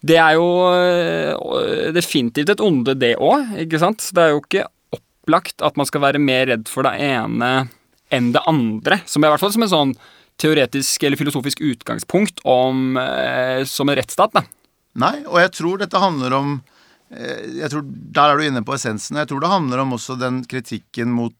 det 0.00 0.16
er 0.16 0.38
jo 0.38 0.48
eh, 0.72 1.90
definitivt 1.92 2.54
et 2.54 2.64
onde, 2.64 2.96
det 2.96 3.18
òg. 3.20 3.52
ikke 3.66 3.82
sant? 3.82 4.08
Det 4.16 4.24
er 4.24 4.32
jo 4.32 4.40
ikke 4.40 4.64
opplagt 4.96 5.64
at 5.64 5.76
man 5.80 5.88
skal 5.90 6.06
være 6.06 6.22
mer 6.22 6.48
redd 6.54 6.72
for 6.72 6.88
det 6.88 6.96
ene 7.04 7.52
enn 8.12 8.32
det 8.32 8.44
andre. 8.48 9.02
Som 9.04 9.24
i 9.24 9.28
hvert 9.28 9.44
fall 9.44 9.52
som 9.52 9.66
en 9.66 9.74
sånn 9.74 9.96
teoretisk 10.40 11.02
eller 11.06 11.20
filosofisk 11.20 11.62
utgangspunkt 11.64 12.42
om, 12.44 12.96
eh, 12.96 13.64
som 13.64 13.88
en 13.88 13.96
rettsstat. 13.96 14.32
da. 14.32 14.44
Nei, 14.94 15.24
og 15.26 15.38
jeg 15.40 15.52
tror 15.52 15.78
dette 15.78 15.98
handler 15.98 16.32
om 16.32 16.62
eh, 17.10 17.60
jeg 17.60 17.70
tror, 17.70 17.82
Der 17.84 18.30
er 18.30 18.36
du 18.36 18.44
inne 18.46 18.64
på 18.64 18.74
essensen. 18.74 19.16
Jeg 19.16 19.28
tror 19.28 19.40
det 19.40 19.50
handler 19.52 19.82
om 19.82 19.92
også 19.92 20.18
den 20.18 20.44
kritikken 20.44 21.10
mot 21.10 21.34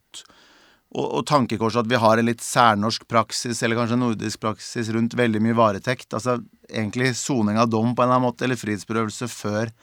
og, 0.95 1.05
og 1.19 1.25
tankekorset 1.27 1.83
at 1.83 1.91
vi 1.91 1.99
har 1.99 2.19
en 2.19 2.29
litt 2.29 2.43
særnorsk 2.43 3.07
praksis, 3.11 3.61
eller 3.63 3.79
kanskje 3.79 3.99
nordisk 3.99 4.39
praksis, 4.43 4.91
rundt 4.95 5.17
veldig 5.17 5.41
mye 5.43 5.57
varetekt. 5.57 6.13
Altså 6.15 6.39
egentlig 6.69 7.15
soning 7.19 7.59
av 7.59 7.69
dom 7.71 7.93
på 7.95 8.03
en 8.03 8.07
eller 8.07 8.19
annen 8.19 8.29
måte, 8.29 8.45
eller 8.47 8.59
frihetsberøvelse 8.59 9.27
før, 9.31 9.73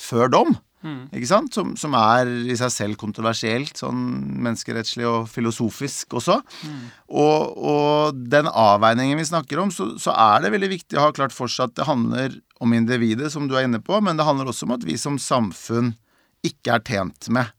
før 0.00 0.32
dom. 0.32 0.58
Ikke 1.12 1.28
sant? 1.28 1.52
Som, 1.54 1.74
som 1.76 1.94
er 1.98 2.30
i 2.48 2.56
seg 2.56 2.72
selv 2.72 2.98
kontroversielt, 3.00 3.74
sånn 3.76 4.00
menneskerettslig 4.40 5.06
og 5.08 5.28
filosofisk 5.28 6.16
også. 6.20 6.38
Og, 7.10 7.58
og 7.72 8.20
den 8.32 8.48
avveiningen 8.48 9.20
vi 9.20 9.28
snakker 9.28 9.60
om, 9.60 9.72
så, 9.74 9.92
så 10.00 10.14
er 10.16 10.44
det 10.44 10.54
veldig 10.56 10.70
viktig 10.72 10.98
å 10.98 11.08
ha 11.08 11.16
klart 11.16 11.36
for 11.36 11.52
seg 11.52 11.68
at 11.68 11.78
det 11.80 11.88
handler 11.88 12.38
om 12.60 12.72
individet, 12.76 13.32
som 13.32 13.48
du 13.48 13.56
er 13.56 13.68
inne 13.68 13.80
på, 13.84 14.00
men 14.04 14.16
det 14.16 14.28
handler 14.28 14.48
også 14.52 14.68
om 14.68 14.76
at 14.76 14.86
vi 14.88 14.96
som 15.00 15.20
samfunn 15.20 15.94
ikke 16.46 16.78
er 16.78 16.84
tjent 16.86 17.28
med 17.32 17.52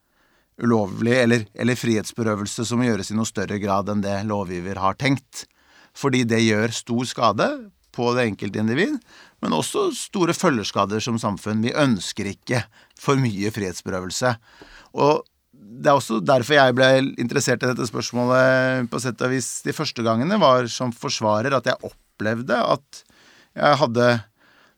ulovlig 0.61 1.13
eller, 1.17 1.45
eller 1.57 1.77
frihetsberøvelse 1.79 2.65
som 2.69 2.83
gjøres 2.85 3.11
i 3.11 3.17
noe 3.17 3.29
større 3.29 3.57
grad 3.61 3.89
enn 3.89 4.03
det 4.03 4.17
lovgiver 4.29 4.81
har 4.81 4.97
tenkt. 4.99 5.45
Fordi 5.97 6.23
det 6.27 6.43
gjør 6.43 6.73
stor 6.75 7.07
skade 7.09 7.47
på 7.91 8.11
det 8.15 8.29
enkelte 8.29 8.61
individ, 8.61 8.93
men 9.43 9.55
også 9.57 9.89
store 9.97 10.35
følgeskader 10.37 11.01
som 11.03 11.17
samfunn. 11.19 11.63
Vi 11.65 11.73
ønsker 11.75 12.29
ikke 12.31 12.63
for 13.01 13.19
mye 13.21 13.51
fredsberøvelse. 13.53 14.33
Og 15.01 15.23
det 15.51 15.89
er 15.89 15.97
også 15.97 16.19
derfor 16.25 16.57
jeg 16.57 16.75
ble 16.77 16.89
interessert 17.21 17.63
i 17.63 17.69
dette 17.69 17.87
spørsmålet 17.89 18.89
på 18.91 19.01
sett 19.01 19.21
og 19.25 19.33
vis 19.33 19.49
de 19.65 19.75
første 19.75 20.03
gangene, 20.05 20.39
var 20.41 20.67
som 20.71 20.93
forsvarer 20.93 21.55
at 21.57 21.69
jeg 21.69 21.81
opplevde 21.87 22.57
at 22.57 23.05
jeg 23.57 23.79
hadde 23.81 24.09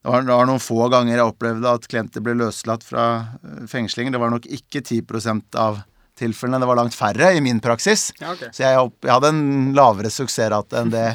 det 0.03 0.11
var, 0.11 0.23
det 0.27 0.35
var 0.35 0.47
noen 0.49 0.59
få 0.59 0.89
ganger 0.91 1.15
jeg 1.15 1.31
opplevde 1.31 1.73
at 1.77 1.85
klienter 1.87 2.23
ble 2.23 2.33
løslatt 2.35 2.83
fra 2.83 3.05
eh, 3.39 3.61
fengslinger. 3.71 4.11
Det 4.11 4.19
var 4.19 4.33
nok 4.33 4.49
ikke 4.51 4.81
10% 4.83 5.55
av 5.55 5.79
tilfellene, 6.19 6.61
det 6.61 6.69
var 6.69 6.77
langt 6.79 6.95
færre 6.97 7.31
i 7.35 7.41
min 7.43 7.61
praksis. 7.63 8.11
Ja, 8.21 8.33
okay. 8.35 8.51
Så 8.53 8.65
jeg, 8.65 8.89
jeg 9.03 9.13
hadde 9.13 9.31
en 9.33 9.71
lavere 9.77 10.11
suksessrate 10.13 10.81
enn 10.81 10.93
det 10.93 11.05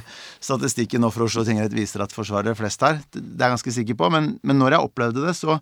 statistikken 0.45 1.05
nå 1.05 1.13
for 1.15 1.29
Oslo 1.29 1.45
tingrett 1.47 1.75
viser 1.77 2.03
at 2.05 2.15
forsvarere 2.15 2.57
flest 2.59 2.83
har. 2.87 3.01
Det 3.15 3.23
er 3.23 3.47
jeg 3.47 3.57
ganske 3.57 3.77
sikker 3.81 3.99
på, 3.99 4.11
men, 4.15 4.33
men 4.43 4.61
når 4.61 4.77
jeg 4.77 4.91
opplevde 4.91 5.27
det, 5.27 5.37
så, 5.39 5.59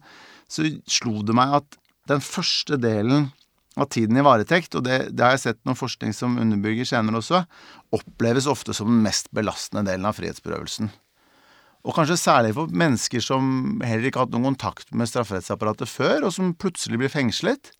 så 0.48 0.66
slo 0.88 1.20
det 1.26 1.36
meg 1.36 1.58
at 1.60 1.80
den 2.10 2.22
første 2.22 2.78
delen 2.80 3.30
av 3.76 3.90
tiden 3.92 4.16
i 4.16 4.24
varetekt, 4.24 4.74
og 4.78 4.86
det, 4.86 5.00
det 5.12 5.24
har 5.24 5.34
jeg 5.34 5.42
sett 5.42 5.64
noen 5.68 5.76
forskning 5.76 6.14
som 6.16 6.38
underbygger 6.40 6.88
senere 6.88 7.20
også, 7.20 7.42
oppleves 7.96 8.48
ofte 8.48 8.72
som 8.76 8.88
den 8.88 9.02
mest 9.04 9.28
belastende 9.36 9.84
delen 9.90 10.08
av 10.08 10.16
frihetsberøvelsen. 10.16 10.88
Og 11.86 11.94
kanskje 11.94 12.16
særlig 12.18 12.54
for 12.56 12.72
mennesker 12.72 13.22
som 13.22 13.76
heller 13.84 14.08
ikke 14.08 14.18
har 14.18 14.26
hatt 14.26 14.34
noen 14.34 14.48
kontakt 14.50 14.88
med 14.96 15.10
strafferettsapparatet 15.10 15.90
før, 15.90 16.26
og 16.26 16.34
som 16.34 16.54
plutselig 16.58 16.98
blir 17.02 17.12
fengslet. 17.12 17.70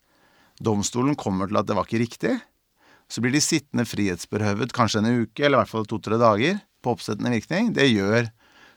Domstolen 0.63 1.17
kommer 1.19 1.51
til 1.51 1.59
at 1.61 1.69
det 1.69 1.77
var 1.77 1.89
ikke 1.89 2.03
riktig. 2.05 2.37
Så 3.11 3.23
blir 3.23 3.35
de 3.35 3.43
sittende 3.45 3.87
frihetsberøvet 3.87 4.75
kanskje 4.75 5.03
en 5.03 5.23
uke, 5.23 5.45
eller 5.45 5.59
i 5.59 5.63
hvert 5.63 5.73
fall 5.73 5.87
to-tre 5.89 6.19
dager, 6.21 6.59
på 6.83 6.95
oppsettende 6.97 7.33
virkning. 7.35 7.73
Det 7.77 7.87
gjør 7.91 8.31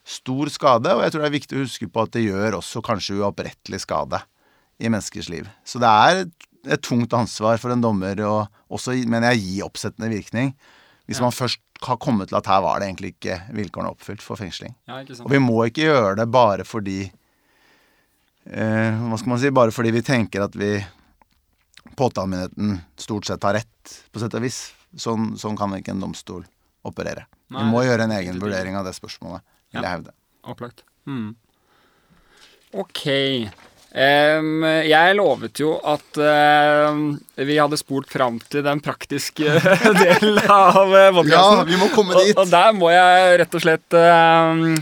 stor 0.10 0.52
skade, 0.54 0.92
og 0.96 1.04
jeg 1.04 1.14
tror 1.14 1.24
det 1.24 1.30
er 1.30 1.38
viktig 1.38 1.58
å 1.58 1.64
huske 1.64 1.90
på 1.90 2.04
at 2.06 2.14
det 2.16 2.26
gjør 2.26 2.60
også 2.60 2.84
kanskje 2.86 3.20
uopprettelig 3.20 3.84
skade 3.84 4.22
i 4.80 4.90
menneskers 4.90 5.30
liv. 5.32 5.50
Så 5.68 5.82
det 5.82 5.90
er 5.90 6.22
et, 6.24 6.84
tungt 6.84 7.14
ansvar 7.16 7.60
for 7.62 7.72
en 7.74 7.84
dommer 7.84 8.20
å 8.26 8.34
også, 8.70 8.94
mener 9.10 9.34
jeg, 9.34 9.46
gi 9.46 9.62
oppsettende 9.66 10.12
virkning. 10.12 10.54
Hvis 11.10 11.22
man 11.24 11.34
først 11.34 11.62
har 11.86 11.98
kommet 12.02 12.30
til 12.30 12.38
at 12.38 12.50
her 12.50 12.62
var 12.62 12.82
det 12.82 12.90
egentlig 12.90 13.14
ikke 13.16 13.40
vilkårene 13.56 13.94
oppfylt 13.96 14.22
for 14.22 14.40
fengsling. 14.40 14.76
Ja? 14.90 15.00
Og 15.24 15.32
vi 15.32 15.40
må 15.42 15.64
ikke 15.66 15.88
gjøre 15.88 16.18
det 16.20 16.28
bare 16.30 16.66
fordi 16.68 17.00
eh, 17.08 19.00
Hva 19.00 19.18
skal 19.18 19.32
man 19.32 19.42
si? 19.42 19.54
Bare 19.56 19.74
fordi 19.74 19.94
vi 19.96 20.04
tenker 20.06 20.46
at 20.46 20.58
vi 20.60 20.76
Påtalemyndigheten 22.00 22.78
stort 23.00 23.28
sett 23.28 23.44
har 23.44 23.58
rett, 23.60 23.96
på 24.14 24.22
sett 24.22 24.38
og 24.38 24.46
vis. 24.46 24.62
Sånn, 24.98 25.34
sånn 25.38 25.58
kan 25.60 25.76
ikke 25.78 25.94
en 25.94 26.02
domstol 26.02 26.46
operere. 26.88 27.28
Nei, 27.52 27.62
vi 27.62 27.74
må 27.74 27.84
gjøre 27.86 28.08
en 28.08 28.16
egen 28.16 28.40
vurdering 28.42 28.78
av 28.80 28.88
det 28.88 28.96
spørsmålet, 28.98 29.44
vil 29.74 29.84
jeg 29.84 29.98
hevde. 29.98 30.16
Opplagt. 30.50 30.86
Hmm. 31.10 31.34
Ok. 32.78 33.04
Um, 33.90 34.62
jeg 34.86 35.16
lovet 35.18 35.60
jo 35.64 35.72
at 35.82 36.20
em, 36.22 37.16
vi 37.42 37.56
hadde 37.58 37.80
spolt 37.82 38.12
fram 38.14 38.38
til 38.46 38.62
den 38.66 38.84
praktiske 38.86 39.56
delen 40.04 40.38
av 40.46 40.94
podkasten. 41.18 41.32
Ja, 41.34 41.64
vi 41.66 41.80
må 41.82 41.90
komme 41.96 42.20
dit. 42.22 42.36
Og, 42.36 42.44
og 42.46 42.52
der 42.54 42.76
må 42.78 42.92
jeg 42.94 43.40
rett 43.42 43.58
og 43.58 43.66
slett 43.66 43.98
em, 43.98 44.78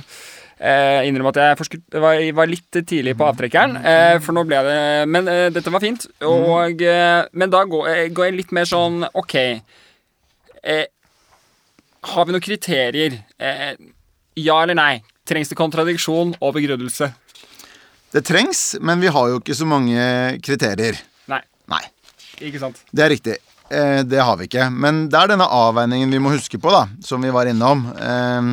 eh, 0.60 1.05
innrømme 1.08 1.30
at 1.34 1.39
jeg 1.41 1.58
forskutt, 1.60 1.97
var, 2.01 2.20
var 2.34 2.47
litt 2.49 2.72
tidlig 2.88 3.16
på 3.20 3.26
avtrekkeren. 3.30 3.78
Eh, 3.84 4.18
for 4.24 4.34
nå 4.38 4.43
ble 4.47 4.62
det 4.66 4.78
Men 5.10 5.28
eh, 5.32 5.49
dette 5.53 5.72
var 5.74 5.84
fint. 5.84 6.08
Og, 6.26 6.82
eh, 6.82 7.26
men 7.34 7.49
da 7.53 7.64
går, 7.66 7.88
jeg- 7.93 8.14
går 8.18 8.26
jeg 8.32 8.38
litt 8.41 8.51
mer 8.58 8.66
sånn 8.70 9.03
OK. 9.14 9.36
Eh, 10.64 10.86
har 12.14 12.26
vi 12.26 12.32
noen 12.36 12.43
kriterier? 12.43 13.20
Eh, 13.39 13.74
ja 14.38 14.62
eller 14.64 14.76
nei? 14.78 15.03
Trengs 15.28 15.49
det 15.51 15.58
kontradiksjon 15.60 16.36
og 16.39 16.53
begrunnelse? 16.55 17.10
Det 18.14 18.24
trengs, 18.24 18.78
men 18.80 19.01
vi 19.03 19.08
har 19.12 19.28
jo 19.34 19.39
ikke 19.41 19.55
så 19.58 19.66
mange 19.68 20.39
kriterier. 20.41 20.95
Nei. 21.28 21.41
Nei, 21.68 21.82
Ikke 22.39 22.62
sant? 22.62 22.80
det 22.95 23.03
er 23.03 23.10
riktig. 23.12 23.36
Eh, 23.70 24.03
det 24.03 24.20
har 24.20 24.38
vi 24.39 24.47
ikke. 24.47 24.70
Men 24.72 25.05
det 25.11 25.20
er 25.20 25.34
denne 25.34 25.47
avveiningen 25.51 26.11
vi 26.13 26.22
må 26.24 26.32
huske 26.32 26.59
på, 26.61 26.72
da, 26.72 26.86
som 27.03 27.24
vi 27.24 27.32
var 27.36 27.49
innom. 27.51 27.88
Eh, 27.93 28.51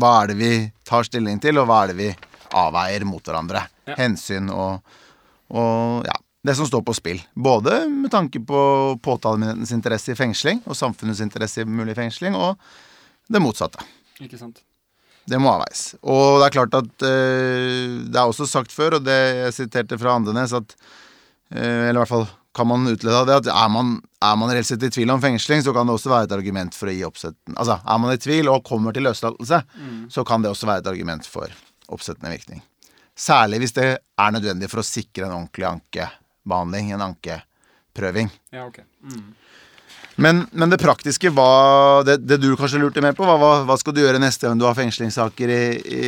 hva 0.00 0.12
er 0.22 0.32
det 0.32 0.38
vi 0.40 0.52
tar 0.86 1.06
stilling 1.08 1.40
til, 1.42 1.60
og 1.60 1.68
hva 1.68 1.82
er 1.84 1.92
det 1.92 1.98
vi 2.00 2.12
avveier 2.56 3.04
mot 3.08 3.24
hverandre? 3.24 3.66
Ja. 3.86 3.98
Hensyn 4.00 4.48
og, 4.50 4.96
og 5.52 6.06
ja, 6.08 6.16
det 6.46 6.54
som 6.58 6.68
står 6.68 6.84
på 6.86 6.94
spill. 6.96 7.20
Både 7.34 7.82
med 7.90 8.10
tanke 8.14 8.40
på 8.40 8.60
påtalemyndighetens 9.04 9.74
interesse 9.76 10.14
i 10.14 10.18
fengsling, 10.18 10.62
og 10.64 10.78
samfunnets 10.78 11.22
interesse 11.24 11.62
i 11.62 11.68
mulig 11.68 11.96
fengsling, 11.98 12.38
og 12.38 12.56
det 13.28 13.42
motsatte. 13.42 13.82
Ikke 14.22 14.40
sant? 14.40 14.62
Det 15.26 15.38
må 15.42 15.50
avveies. 15.50 15.96
Og 16.06 16.38
det 16.38 16.46
er 16.46 16.54
klart 16.54 16.74
at 16.78 17.04
eh, 17.04 17.96
Det 18.06 18.14
er 18.14 18.28
også 18.30 18.46
sagt 18.46 18.70
før, 18.70 19.00
og 19.00 19.06
det 19.08 19.16
jeg 19.16 19.56
siterte 19.56 19.98
fra 19.98 20.14
Andenes, 20.14 20.54
at 20.54 20.76
eh, 21.50 21.88
Eller 21.88 21.98
i 21.98 22.02
hvert 22.04 22.12
fall 22.12 22.28
kan 22.56 22.68
man 22.70 22.88
utlede 22.88 23.18
av 23.18 23.26
det, 23.28 23.36
at 23.42 23.48
er 23.52 23.68
man, 23.68 23.96
er 24.24 24.36
man 24.40 24.48
reelt 24.48 24.68
sett 24.68 24.84
i 24.86 24.88
tvil 24.92 25.12
om 25.12 25.20
fengsling, 25.20 25.60
så 25.64 25.74
kan 25.76 25.88
det 25.88 25.96
også 25.98 26.12
være 26.12 26.28
et 26.30 26.36
argument 26.38 26.76
for 26.76 26.88
å 26.88 26.94
gi 26.94 27.04
oppsetten 27.04 27.56
Altså, 27.56 27.76
er 27.84 27.98
man 28.00 28.14
i 28.14 28.22
tvil 28.22 28.48
og 28.52 28.64
kommer 28.64 28.96
til 28.96 29.04
løslatelse, 29.04 29.60
så 30.12 30.24
kan 30.24 30.44
det 30.44 30.52
også 30.54 30.70
være 30.70 30.84
et 30.84 30.88
argument 30.94 31.28
for 31.28 31.52
oppsettende 31.92 32.32
virkning. 32.32 32.62
Særlig 33.16 33.60
hvis 33.62 33.76
det 33.76 33.90
er 33.96 34.32
nødvendig 34.32 34.70
for 34.72 34.80
å 34.80 34.86
sikre 34.86 35.28
en 35.28 35.36
ordentlig 35.36 35.68
ankebehandling, 35.68 36.94
en 36.96 37.04
ankeprøving. 37.10 38.32
Ja, 38.56 38.66
ok. 38.68 38.80
Mm. 39.04 39.26
Men, 40.16 40.42
men 40.56 40.72
det 40.72 40.80
praktiske, 40.80 41.28
hva, 41.36 42.02
det, 42.08 42.22
det 42.24 42.40
du 42.40 42.50
kanskje 42.56 42.80
lurte 42.80 43.04
mer 43.04 43.12
på, 43.16 43.24
hva, 43.28 43.52
hva 43.68 43.76
skal 43.76 43.92
du 43.92 44.00
gjøre 44.00 44.20
neste 44.20 44.48
gang 44.48 44.56
du 44.56 44.64
har 44.64 44.76
fengslingssaker 44.76 45.52
i, 45.52 45.62
i 45.92 46.06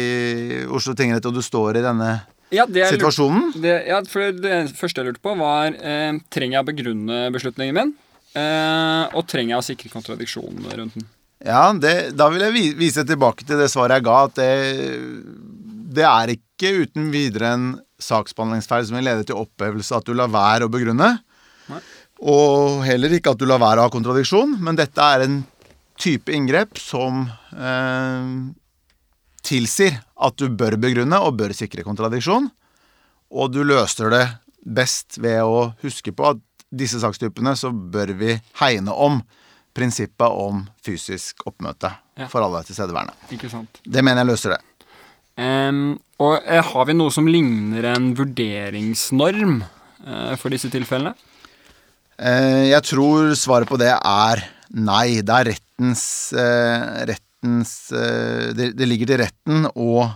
Oslo 0.73 0.97
tingrett 0.97 1.29
og 1.29 1.37
du 1.37 1.45
står 1.45 1.77
i 1.77 1.85
denne 1.85 2.15
Ja, 2.55 2.65
det 2.65 2.81
jeg 2.81 2.93
lurte- 2.95 2.99
situasjonen? 2.99 3.51
Det, 3.61 3.75
ja, 3.91 3.99
for 4.09 4.33
det 4.33 4.59
første 4.79 5.03
jeg 5.03 5.11
lurte 5.11 5.25
på, 5.25 5.35
var 5.41 5.75
eh, 5.77 6.17
trenger 6.33 6.59
jeg 6.59 6.65
å 6.65 6.69
begrunne 6.71 7.19
beslutningen 7.35 7.77
min? 7.77 7.91
Eh, 8.39 9.05
og 9.17 9.27
trenger 9.29 9.55
jeg 9.57 9.61
å 9.63 9.67
sikre 9.67 9.93
kontradiksjonen 9.93 10.69
rundt 10.79 10.97
den? 10.97 11.07
Ja, 11.45 11.69
det, 11.73 12.17
da 12.19 12.27
vil 12.33 12.43
jeg 12.43 12.73
vise 12.81 13.05
tilbake 13.07 13.45
til 13.47 13.61
det 13.61 13.69
svaret 13.71 14.01
jeg 14.01 14.07
ga, 14.09 14.17
at 14.27 14.39
det, 14.41 14.49
det 15.95 16.07
er 16.09 16.33
ikke 16.35 16.73
uten 16.83 17.13
videre 17.15 17.53
en 17.55 17.69
saksbehandlingsfeil 18.03 18.89
som 18.89 18.99
vil 18.99 19.07
lede 19.07 19.27
til 19.29 19.39
opphevelse 19.39 19.95
at 19.97 20.07
du 20.09 20.15
lar 20.19 20.31
være 20.33 20.67
å 20.67 20.73
begrunne. 20.73 21.13
Nei. 21.69 21.81
Og 22.19 22.81
heller 22.87 23.15
ikke 23.15 23.37
at 23.37 23.39
du 23.39 23.47
lar 23.47 23.61
være 23.63 23.83
å 23.85 23.87
ha 23.87 23.93
kontradiksjon, 23.95 24.57
men 24.65 24.79
dette 24.79 24.99
er 25.15 25.27
en 25.29 25.41
type 25.99 26.31
inngrep 26.35 26.79
som 26.79 27.25
eh, 27.55 28.33
tilsier 29.47 30.01
at 30.19 30.37
du 30.41 30.49
bør 30.51 30.77
begrunne 30.81 31.19
og 31.23 31.37
bør 31.39 31.55
sikre 31.57 31.85
kontradiksjon. 31.87 32.49
Og 33.31 33.53
du 33.53 33.61
løser 33.67 34.11
det 34.15 34.25
best 34.65 35.19
ved 35.23 35.43
å 35.45 35.71
huske 35.83 36.13
på 36.17 36.33
at 36.33 36.41
disse 36.69 37.01
sakstypene 37.01 37.55
så 37.57 37.71
bør 37.73 38.13
vi 38.19 38.35
hegne 38.61 38.93
om 38.93 39.21
prinsippet 39.79 40.27
om 40.35 40.65
fysisk 40.85 41.45
oppmøte 41.47 41.93
Ja. 42.19 42.27
for 42.27 42.43
alle 42.43 42.65
tilstedeværende. 42.67 43.15
Ikke 43.31 43.49
sant? 43.53 43.79
Det 43.87 44.03
mener 44.03 44.25
jeg 44.25 44.33
løser 44.33 44.57
det. 44.57 44.61
Um, 45.39 46.01
og 46.19 46.43
eh, 46.43 46.65
har 46.67 46.87
vi 46.89 46.97
noe 46.99 47.15
som 47.15 47.29
ligner 47.31 47.85
en 47.93 48.09
vurderingsnorm 48.19 49.61
uh, 49.63 50.35
for 50.35 50.51
disse 50.51 50.67
tilfellene? 50.73 51.15
Uh, 52.19 52.67
jeg 52.67 52.83
tror 52.91 53.31
svaret 53.39 53.71
på 53.71 53.79
det 53.79 53.93
er 53.95 54.43
nei. 54.75 55.21
Det 55.23 55.31
er 55.37 55.53
rettens, 55.53 56.03
eh, 56.35 57.07
rettens 57.39 57.93
eh, 57.93 58.55
det, 58.55 58.73
det 58.77 58.87
ligger 58.87 59.07
til 59.07 59.21
retten 59.23 59.69
å 59.75 60.09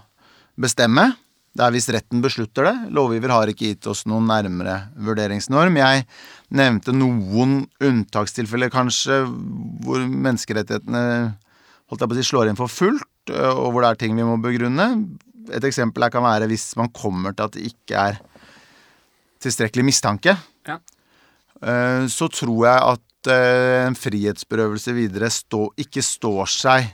bestemme. 0.60 1.12
Det 1.52 1.64
er 1.66 1.72
hvis 1.74 1.90
retten 1.92 2.22
beslutter 2.24 2.64
det. 2.64 2.74
Lovgiver 2.96 3.30
har 3.30 3.48
ikke 3.48 3.72
gitt 3.72 3.86
oss 3.86 4.06
noen 4.06 4.26
nærmere 4.26 4.88
vurderingsnorm. 4.96 5.76
Jeg 5.76 6.06
nevnte 6.50 6.92
noen 6.92 7.66
unntakstilfeller, 7.80 8.70
kanskje, 8.72 9.22
hvor 9.84 10.00
menneskerettighetene 10.00 11.02
holdt 11.90 12.00
jeg 12.00 12.08
på 12.08 12.14
å 12.14 12.18
si, 12.18 12.24
slår 12.24 12.48
inn 12.48 12.56
for 12.56 12.72
fullt, 12.72 13.04
øh, 13.30 13.52
og 13.52 13.72
hvor 13.72 13.84
det 13.84 13.90
er 13.92 14.00
ting 14.00 14.16
vi 14.16 14.24
må 14.24 14.38
begrunne. 14.40 14.88
Et 15.52 15.64
eksempel 15.64 16.06
her 16.06 16.14
kan 16.14 16.24
være 16.24 16.48
hvis 16.48 16.70
man 16.80 16.88
kommer 16.94 17.36
til 17.36 17.44
at 17.44 17.58
det 17.58 17.68
ikke 17.68 18.06
er 18.08 18.20
tilstrekkelig 19.42 19.84
mistanke. 19.84 20.38
Ja. 20.68 20.78
Eh, 21.60 22.08
Så 22.08 22.30
tror 22.32 22.64
jeg 22.64 22.80
at 22.94 23.30
eh, 23.30 23.84
en 23.84 23.98
frihetsberøvelse 23.98 24.94
videre 24.96 25.28
ikke 25.76 26.02
står 26.06 26.48
seg 26.48 26.90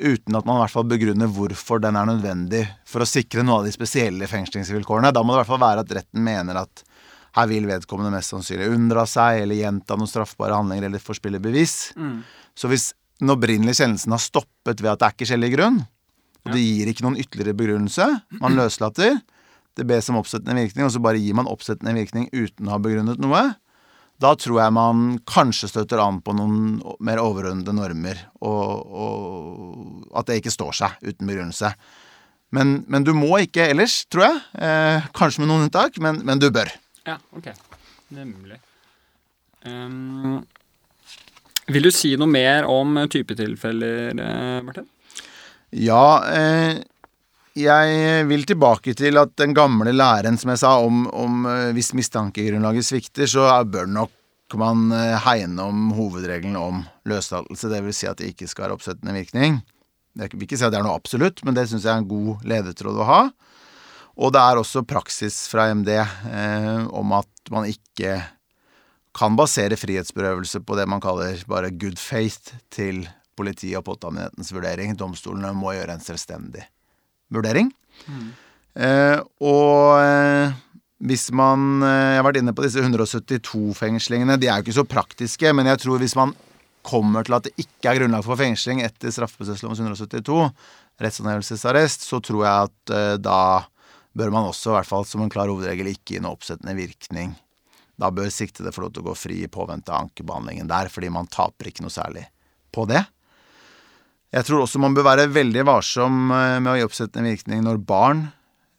uten 0.00 0.36
at 0.36 0.46
man 0.48 0.58
i 0.58 0.62
hvert 0.64 0.74
fall 0.74 0.88
begrunner 0.88 1.30
hvorfor 1.30 1.80
den 1.82 1.96
er 1.98 2.08
nødvendig 2.08 2.62
for 2.88 3.04
å 3.04 3.08
sikre 3.08 3.44
noe 3.46 3.60
av 3.60 3.68
de 3.68 3.72
spesielle 3.74 4.28
fengslingsvilkårene. 4.30 5.12
Da 5.14 5.22
må 5.22 5.32
det 5.34 5.38
i 5.38 5.42
hvert 5.42 5.52
fall 5.52 5.62
være 5.62 5.84
at 5.84 5.94
retten 6.00 6.24
mener 6.26 6.62
at 6.62 6.84
her 7.38 7.46
vil 7.46 7.68
vedkommende 7.68 8.10
mest 8.14 8.32
sannsynlig 8.32 8.72
unndra 8.74 9.04
seg 9.06 9.44
eller 9.44 9.60
gjenta 9.60 9.96
noen 9.98 10.10
straffbare 10.10 10.56
handlinger 10.58 10.88
eller 10.88 11.02
forspille 11.02 11.38
bevis. 11.42 11.92
Så 12.58 12.70
hvis 12.72 12.90
den 13.20 13.30
opprinnelige 13.30 13.82
kjennelsen 13.82 14.16
har 14.16 14.22
stoppet 14.24 14.80
ved 14.82 14.90
at 14.94 15.00
det 15.02 15.06
er 15.06 15.14
ikke 15.14 15.28
skjellig 15.30 15.52
grunn, 15.54 15.82
og 16.40 16.54
det 16.56 16.62
gir 16.64 16.88
ikke 16.90 17.04
noen 17.04 17.18
ytterligere 17.20 17.54
begrunnelse, 17.58 18.06
man 18.40 18.56
løslater, 18.56 19.20
det 19.78 19.86
bes 19.86 20.08
om 20.10 20.18
oppsettende 20.18 20.56
virkning, 20.56 20.86
og 20.88 20.94
så 20.94 21.02
bare 21.04 21.20
gir 21.20 21.36
man 21.38 21.48
oppsettende 21.50 21.94
virkning 21.94 22.26
uten 22.32 22.66
å 22.66 22.74
ha 22.74 22.80
begrunnet 22.82 23.20
noe, 23.22 23.42
da 24.20 24.34
tror 24.36 24.60
jeg 24.60 24.76
man 24.76 25.04
kanskje 25.28 25.70
støtter 25.70 26.02
an 26.02 26.20
på 26.24 26.34
noen 26.36 26.78
mer 27.04 27.22
overordnede 27.22 27.72
normer, 27.76 28.20
og, 28.44 28.92
og 28.92 30.20
at 30.20 30.28
det 30.28 30.40
ikke 30.40 30.52
står 30.54 30.76
seg 30.76 31.02
uten 31.06 31.30
begrunnelse. 31.30 31.72
Men, 32.54 32.80
men 32.90 33.06
du 33.06 33.12
må 33.14 33.38
ikke 33.44 33.68
ellers, 33.70 34.02
tror 34.10 34.26
jeg. 34.26 34.40
Eh, 34.66 35.10
kanskje 35.16 35.44
med 35.44 35.52
noen 35.52 35.68
unntak, 35.68 36.00
men, 36.02 36.20
men 36.26 36.42
du 36.42 36.48
bør. 36.52 36.68
Ja, 37.06 37.16
ok. 37.36 37.52
Nemlig. 38.16 38.58
Um, 39.64 40.40
vil 41.70 41.86
du 41.86 41.92
si 41.94 42.16
noe 42.18 42.30
mer 42.30 42.66
om 42.68 42.98
typetilfeller, 43.12 44.10
eh, 44.18 44.56
Martin? 44.66 44.88
Ja, 45.70 46.04
eh, 46.34 46.80
jeg 47.58 48.26
vil 48.30 48.44
tilbake 48.46 48.94
til 48.94 49.18
at 49.18 49.32
den 49.40 49.54
gamle 49.56 49.92
læren 49.94 50.38
som 50.38 50.52
jeg 50.52 50.62
sa 50.62 50.76
om, 50.84 51.02
om 51.10 51.44
eh, 51.50 51.72
hvis 51.74 51.92
mistankegrunnlaget 51.98 52.86
svikter, 52.86 53.26
så 53.26 53.48
bør 53.66 53.90
nok 53.90 54.56
man 54.60 54.90
eh, 54.94 55.18
hegne 55.24 55.66
om 55.66 55.90
hovedregelen 55.96 56.56
om 56.56 56.84
løslatelse. 57.10 57.70
Det 57.72 57.82
vil 57.82 57.96
si 57.96 58.08
at 58.10 58.22
det 58.22 58.32
ikke 58.32 58.48
skal 58.50 58.68
være 58.68 58.78
oppsettende 58.78 59.16
virkning. 59.18 59.60
Jeg 60.18 60.34
vil 60.34 60.46
ikke 60.46 60.58
si 60.58 60.66
at 60.66 60.74
det 60.74 60.80
er 60.80 60.86
noe 60.86 60.98
absolutt, 60.98 61.42
men 61.46 61.58
det 61.58 61.68
syns 61.70 61.86
jeg 61.86 61.92
er 61.94 62.02
en 62.02 62.10
god 62.10 62.46
ledetråd 62.46 63.02
å 63.02 63.10
ha. 63.10 63.20
Og 64.20 64.34
det 64.34 64.42
er 64.42 64.58
også 64.60 64.86
praksis 64.86 65.44
fra 65.50 65.70
MD 65.74 65.94
eh, 65.98 66.82
om 66.86 67.18
at 67.18 67.54
man 67.54 67.66
ikke 67.66 68.18
kan 69.16 69.34
basere 69.34 69.78
frihetsberøvelse 69.78 70.62
på 70.62 70.76
det 70.78 70.86
man 70.86 71.02
kaller 71.02 71.40
bare 71.50 71.74
good 71.74 71.98
faith 71.98 72.54
til 72.70 73.08
politi- 73.34 73.74
og 73.74 73.88
påtalemyndighetens 73.88 74.52
vurdering. 74.54 74.94
Domstolene 74.98 75.50
må 75.56 75.74
gjøre 75.74 75.98
en 75.98 76.04
selvstendig 76.04 76.68
vurdering. 77.34 77.70
Eh, 78.74 79.18
og 79.44 79.98
eh, 79.98 80.52
hvis 81.00 81.30
man 81.34 81.82
eh, 81.82 82.12
Jeg 82.14 82.20
har 82.20 82.26
vært 82.28 82.38
inne 82.38 82.54
på 82.54 82.64
disse 82.64 82.82
172 82.82 83.72
fengslingene. 83.78 84.38
De 84.40 84.48
er 84.48 84.60
jo 84.60 84.66
ikke 84.66 84.78
så 84.80 84.86
praktiske, 84.88 85.52
men 85.56 85.70
jeg 85.70 85.82
tror 85.84 86.00
hvis 86.02 86.16
man 86.18 86.34
kommer 86.86 87.26
til 87.26 87.36
at 87.36 87.48
det 87.48 87.56
ikke 87.60 87.90
er 87.90 88.00
grunnlag 88.00 88.24
for 88.24 88.40
fengsling 88.40 88.80
etter 88.84 89.12
straffeprosesslovens 89.12 89.82
172, 89.82 90.48
rettsanhevelsesarrest, 91.00 92.06
så 92.08 92.20
tror 92.24 92.44
jeg 92.46 92.70
at 92.70 92.94
eh, 92.96 93.14
da 93.20 93.42
bør 94.16 94.32
man 94.34 94.48
også, 94.48 94.72
i 94.72 94.76
hvert 94.78 94.90
fall 94.90 95.06
som 95.06 95.22
en 95.24 95.32
klar 95.32 95.50
hovedregel, 95.52 95.92
ikke 95.92 96.16
gi 96.16 96.22
noe 96.24 96.34
oppsettende 96.36 96.74
virkning. 96.76 97.34
Da 98.00 98.10
bør 98.14 98.30
siktede 98.32 98.72
få 98.72 98.86
lov 98.86 98.94
til 98.94 99.04
å 99.04 99.10
gå 99.10 99.16
fri 99.18 99.42
i 99.44 99.52
påvente 99.52 99.92
av 99.92 100.06
ankebehandlingen 100.06 100.68
der, 100.70 100.90
fordi 100.92 101.12
man 101.12 101.28
taper 101.30 101.70
ikke 101.70 101.84
noe 101.84 101.94
særlig 101.94 102.26
på 102.74 102.86
det. 102.90 103.04
Jeg 104.30 104.46
tror 104.46 104.62
også 104.62 104.78
man 104.82 104.94
bør 104.94 105.08
være 105.08 105.30
veldig 105.34 105.64
varsom 105.66 106.30
eh, 106.30 106.58
med 106.62 106.72
å 106.72 106.76
gi 106.78 106.86
oppsettende 106.86 107.32
virkning 107.32 107.64
når 107.66 107.80
barn 107.82 108.28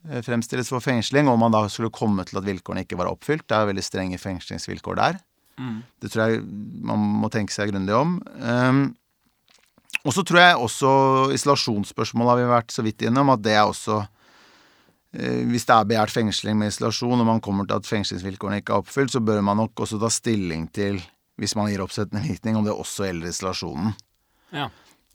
eh, 0.08 0.22
fremstilles 0.24 0.72
for 0.72 0.84
fengsling, 0.84 1.28
og 1.28 1.42
man 1.42 1.54
da 1.56 1.66
skulle 1.72 1.92
komme 1.94 2.24
til 2.28 2.40
at 2.40 2.48
vilkårene 2.48 2.86
ikke 2.86 3.00
var 3.00 3.12
oppfylt. 3.12 3.48
Det 3.50 3.58
er 3.58 3.70
veldig 3.74 3.84
strenge 3.86 4.22
fengslingsvilkår 4.22 5.02
der. 5.02 5.20
Det 6.02 6.10
tror 6.12 6.24
jeg 6.26 6.42
man 6.88 7.04
må 7.22 7.30
tenke 7.34 7.54
seg 7.54 7.72
grundig 7.72 7.94
om. 7.94 8.16
Um, 8.40 8.82
og 10.08 10.16
så 10.16 10.24
tror 10.26 10.42
jeg 10.42 10.58
også 10.58 10.92
isolasjonsspørsmålet 11.36 12.32
har 12.32 12.40
vi 12.40 12.50
vært 12.50 12.74
så 12.74 12.86
vidt 12.86 13.04
innom, 13.06 13.30
at 13.34 13.44
det 13.46 13.54
er 13.54 13.68
også 13.68 14.00
eh, 15.14 15.44
Hvis 15.52 15.68
det 15.70 15.76
er 15.76 15.90
begjært 15.90 16.14
fengsling 16.16 16.58
med 16.58 16.72
isolasjon, 16.72 17.20
og 17.20 17.28
man 17.28 17.44
kommer 17.44 17.68
til 17.70 17.78
at 17.78 17.90
fengslingsvilkårene 17.90 18.62
ikke 18.64 18.74
er 18.74 18.86
oppfylt, 18.86 19.14
så 19.14 19.22
bør 19.22 19.44
man 19.46 19.62
nok 19.62 19.84
også 19.86 20.00
ta 20.02 20.10
stilling 20.10 20.70
til, 20.74 20.98
hvis 21.38 21.54
man 21.60 21.70
gir 21.70 21.84
oppsettende 21.84 22.24
virkning, 22.26 22.58
om 22.58 22.66
det 22.66 22.74
også 22.74 23.10
gjelder 23.10 23.30
isolasjonen. 23.30 23.94
Ja. 24.56 24.72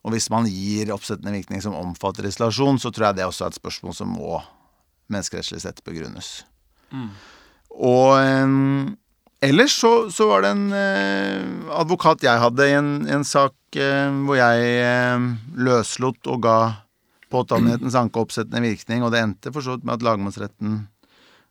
Og 0.07 0.14
hvis 0.14 0.28
man 0.30 0.46
gir 0.46 0.92
oppsettende 0.94 1.34
virkning 1.34 1.62
som 1.64 1.74
omfatter 1.74 2.28
isolasjon, 2.28 2.78
så 2.78 2.92
tror 2.94 3.09
jeg 3.09 3.18
det 3.18 3.26
også 3.26 3.46
er 3.46 3.54
et 3.54 3.59
spørsmål 3.59 3.96
som 3.98 4.14
må 4.14 4.38
menneskerettslig 5.11 5.64
sett 5.64 5.82
begrunnes. 5.86 6.44
Og 7.74 8.14
eh, 8.20 8.54
ellers 9.50 9.74
så, 9.82 9.92
så 10.14 10.28
var 10.30 10.46
det 10.46 10.54
en 10.54 10.66
eh, 10.78 11.42
advokat 11.74 12.22
jeg 12.22 12.42
hadde 12.42 12.70
i 12.70 12.76
en, 12.78 12.90
en 13.18 13.26
sak 13.26 13.78
eh, 13.78 14.09
hvor 14.26 14.38
jeg 14.38 14.74
eh, 14.86 15.26
løslot 15.59 16.30
og 16.30 16.42
ga 16.46 16.59
påtalemyndighetens 17.34 17.98
anke 17.98 18.22
oppsettende 18.22 18.62
virkning, 18.62 19.02
og 19.02 19.11
det 19.11 19.24
endte 19.24 19.50
for 19.50 19.64
så 19.64 19.74
vidt 19.74 19.86
med 19.88 19.98
at 19.98 20.07
lagmannsretten 20.07 20.84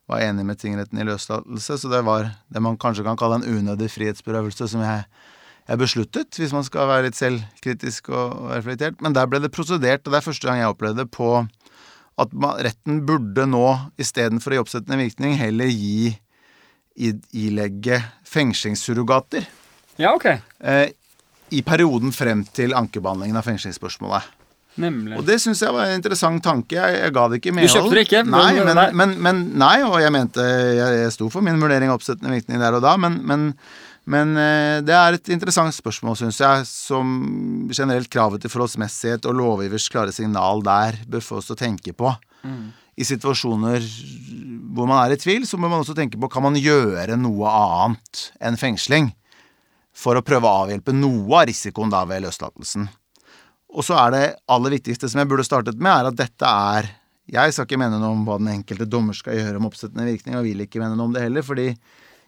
var 0.08 0.22
enig 0.22 0.46
med 0.48 0.58
tingretten 0.60 1.00
i 1.02 1.04
løslatelse, 1.04 1.76
så 1.82 1.90
det 1.92 2.00
var 2.06 2.30
det 2.48 2.62
man 2.62 2.78
kanskje 2.80 3.04
kan 3.04 3.18
kalle 3.20 3.42
en 3.42 3.58
unødig 3.58 3.90
frihetsberøvelse 3.92 4.70
som 4.72 4.84
jeg 4.86 5.04
besluttet, 5.74 6.38
hvis 6.38 6.52
man 6.54 6.62
skal 6.66 6.86
være 6.86 7.08
litt 7.08 7.18
selvkritisk 7.18 8.12
og, 8.14 8.52
reflektert. 8.54 9.00
Men 9.02 9.16
der 9.16 9.26
ble 9.26 9.40
det 9.42 9.50
prosedert, 9.54 10.04
og 10.06 10.14
det 10.14 10.20
er 10.20 10.26
første 10.28 10.46
gang 10.46 10.60
jeg 10.60 10.70
opplevde 10.70 11.02
det, 11.02 11.10
på 11.10 11.30
at 12.16 12.36
retten 12.64 13.02
burde 13.08 13.44
nå, 13.50 13.64
istedenfor 14.00 14.54
å 14.54 14.56
gi 14.56 14.62
oppsettende 14.62 15.00
virkning, 15.02 15.34
heller 15.40 15.68
gi 15.68 16.14
ilegge 16.96 17.98
fengslingssurrogater 18.24 19.44
Ja, 20.00 20.14
ok. 20.14 20.24
eh, 20.64 20.86
i 21.52 21.60
perioden 21.62 22.14
frem 22.14 22.46
til 22.56 22.72
ankebehandlingen 22.74 23.36
av 23.36 23.44
fengslingsspørsmålet. 23.44 24.32
Nemlig. 24.80 25.16
Og 25.16 25.24
det 25.24 25.38
syns 25.40 25.62
jeg 25.64 25.72
var 25.72 25.88
en 25.88 25.96
interessant 25.96 26.42
tanke. 26.44 26.76
Jeg, 26.76 26.96
jeg 27.00 27.12
ga 27.16 27.26
det 27.32 27.38
ikke 27.40 27.52
medhold. 27.56 27.86
kjøpte 27.86 27.96
det 27.96 28.04
ikke, 28.06 28.22
Nei, 28.28 28.48
men, 28.60 28.80
men, 29.00 29.14
men, 29.24 29.42
nei, 29.56 29.76
og 29.86 29.96
jeg 30.02 30.12
mente 30.12 30.44
Jeg, 30.44 30.98
jeg 31.00 31.12
sto 31.14 31.30
for 31.32 31.44
min 31.44 31.60
vurdering 31.62 31.88
av 31.88 31.96
oppsettende 31.96 32.34
virkning 32.34 32.60
der 32.60 32.76
og 32.76 32.84
da, 32.84 32.96
men, 33.00 33.16
men, 33.24 33.46
men 34.06 34.36
eh, 34.38 34.78
det 34.86 34.94
er 34.94 35.16
et 35.16 35.30
interessant 35.34 35.74
spørsmål, 35.74 36.14
syns 36.20 36.38
jeg, 36.38 36.66
som 36.70 37.06
generelt 37.74 38.10
kravet 38.12 38.44
til 38.44 38.52
forholdsmessighet 38.52 39.26
og 39.26 39.38
lovgivers 39.40 39.88
klare 39.90 40.14
signal 40.14 40.62
der 40.66 41.00
bør 41.10 41.24
få 41.24 41.40
oss 41.40 41.50
til 41.50 41.56
å 41.56 41.62
tenke 41.64 41.94
på. 41.96 42.12
Mm. 42.46 42.68
I 42.96 43.04
situasjoner 43.04 43.82
hvor 44.76 44.88
man 44.88 45.00
er 45.02 45.16
i 45.16 45.20
tvil, 45.20 45.46
så 45.48 45.58
må 45.58 45.68
man 45.68 45.82
også 45.82 45.96
tenke 45.96 46.20
på 46.20 46.30
kan 46.32 46.44
man 46.44 46.58
gjøre 46.58 47.18
noe 47.18 47.50
annet 47.50 48.28
enn 48.44 48.58
fengsling 48.60 49.10
for 49.96 50.18
å 50.18 50.24
prøve 50.24 50.46
å 50.46 50.62
avhjelpe 50.66 50.94
noe 50.94 51.40
av 51.40 51.48
risikoen 51.50 51.92
da 51.92 52.04
ved 52.08 52.22
løslatelsen. 52.26 52.86
Og 53.76 53.84
så 53.84 53.96
er 53.98 54.14
det 54.14 54.24
aller 54.52 54.76
viktigste 54.76 55.08
som 55.10 55.20
jeg 55.20 55.28
burde 55.30 55.44
startet 55.46 55.80
med, 55.80 55.92
er 55.92 56.10
at 56.12 56.18
dette 56.18 56.54
er 56.72 56.92
Jeg 57.26 57.50
skal 57.50 57.66
ikke 57.66 57.78
mene 57.80 57.96
noe 57.98 58.14
om 58.14 58.20
hva 58.22 58.36
den 58.38 58.52
enkelte 58.52 58.86
dommer 58.86 59.16
skal 59.18 59.34
gjøre 59.34 59.58
om 59.58 59.64
oppsettende 59.66 60.04
virkning, 60.06 60.36
og 60.38 60.44
vil 60.46 60.60
ikke 60.62 60.78
mene 60.78 60.94
noe 60.94 61.08
om 61.08 61.14
det 61.16 61.24
heller, 61.24 61.42
fordi 61.42 61.72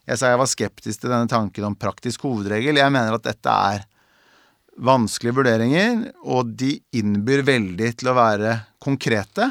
jeg 0.09 0.17
sa 0.17 0.33
jeg 0.33 0.41
var 0.41 0.49
skeptisk 0.49 1.03
til 1.03 1.13
denne 1.13 1.29
tanken 1.29 1.69
om 1.69 1.77
praktisk 1.77 2.25
hovedregel. 2.25 2.81
Jeg 2.81 2.93
mener 2.95 3.19
at 3.19 3.27
dette 3.27 3.53
er 3.53 3.85
vanskelige 4.79 5.37
vurderinger, 5.37 6.05
og 6.25 6.55
de 6.57 6.77
innbyr 6.97 7.43
veldig 7.45 7.91
til 7.99 8.11
å 8.11 8.17
være 8.17 8.55
konkrete 8.83 9.51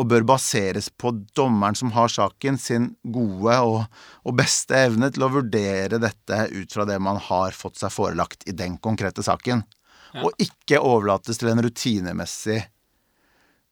og 0.00 0.08
bør 0.08 0.24
baseres 0.24 0.88
på 0.88 1.12
dommeren 1.36 1.76
som 1.76 1.92
har 1.92 2.08
saken, 2.08 2.56
sin 2.58 2.90
gode 3.02 3.58
og, 3.60 3.82
og, 4.24 4.34
beste 4.38 4.76
evne 4.88 5.10
til 5.12 5.26
å 5.26 5.32
vurdere 5.34 6.00
dette 6.00 6.46
ut 6.52 6.72
fra 6.72 6.86
det 6.88 6.96
man 7.02 7.20
har 7.20 7.56
fått 7.56 7.80
seg 7.82 7.92
forelagt 7.92 8.46
i 8.48 8.56
den 8.56 8.78
konkrete 8.80 9.24
saken. 9.24 9.64
Ja. 10.12 10.24
Og 10.24 10.40
ikke 10.40 10.80
overlates 10.80 11.40
til 11.40 11.52
en 11.52 11.60
rutinemessig 11.64 12.62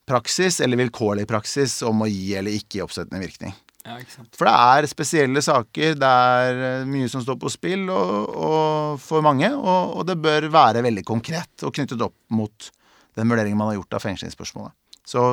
praksis 0.09 0.61
eller 0.61 0.81
vilkårlig 0.81 1.27
praksis 1.29 1.81
om 1.87 2.05
å 2.05 2.09
gi 2.11 2.35
eller 2.37 2.57
ikke 2.57 2.79
gi 2.79 2.85
oppsettende 2.85 3.23
virkning. 3.23 3.57
Ja, 3.87 3.97
For 4.37 4.45
det 4.45 4.53
er 4.53 4.89
spesielle 4.91 5.41
saker, 5.45 5.95
det 5.97 6.09
er 6.09 6.59
eh, 6.67 6.89
mye 6.89 7.09
som 7.09 7.23
står 7.25 7.39
på 7.41 7.53
spill 7.53 7.87
og, 7.89 8.35
og 8.37 9.01
for 9.01 9.25
mange, 9.25 9.49
og, 9.57 9.95
og, 9.97 10.03
det 10.09 10.19
bør 10.21 10.51
være 10.53 10.85
veldig 10.85 11.05
konkret 11.09 11.65
og 11.65 11.73
knyttet 11.79 12.05
opp 12.05 12.17
mot 12.37 12.69
den 13.17 13.33
vurderingen 13.33 13.57
man 13.59 13.73
har 13.73 13.79
gjort 13.79 13.97
av 13.97 14.05
fengslingsspørsmålet. 14.05 14.77
Så 15.09 15.25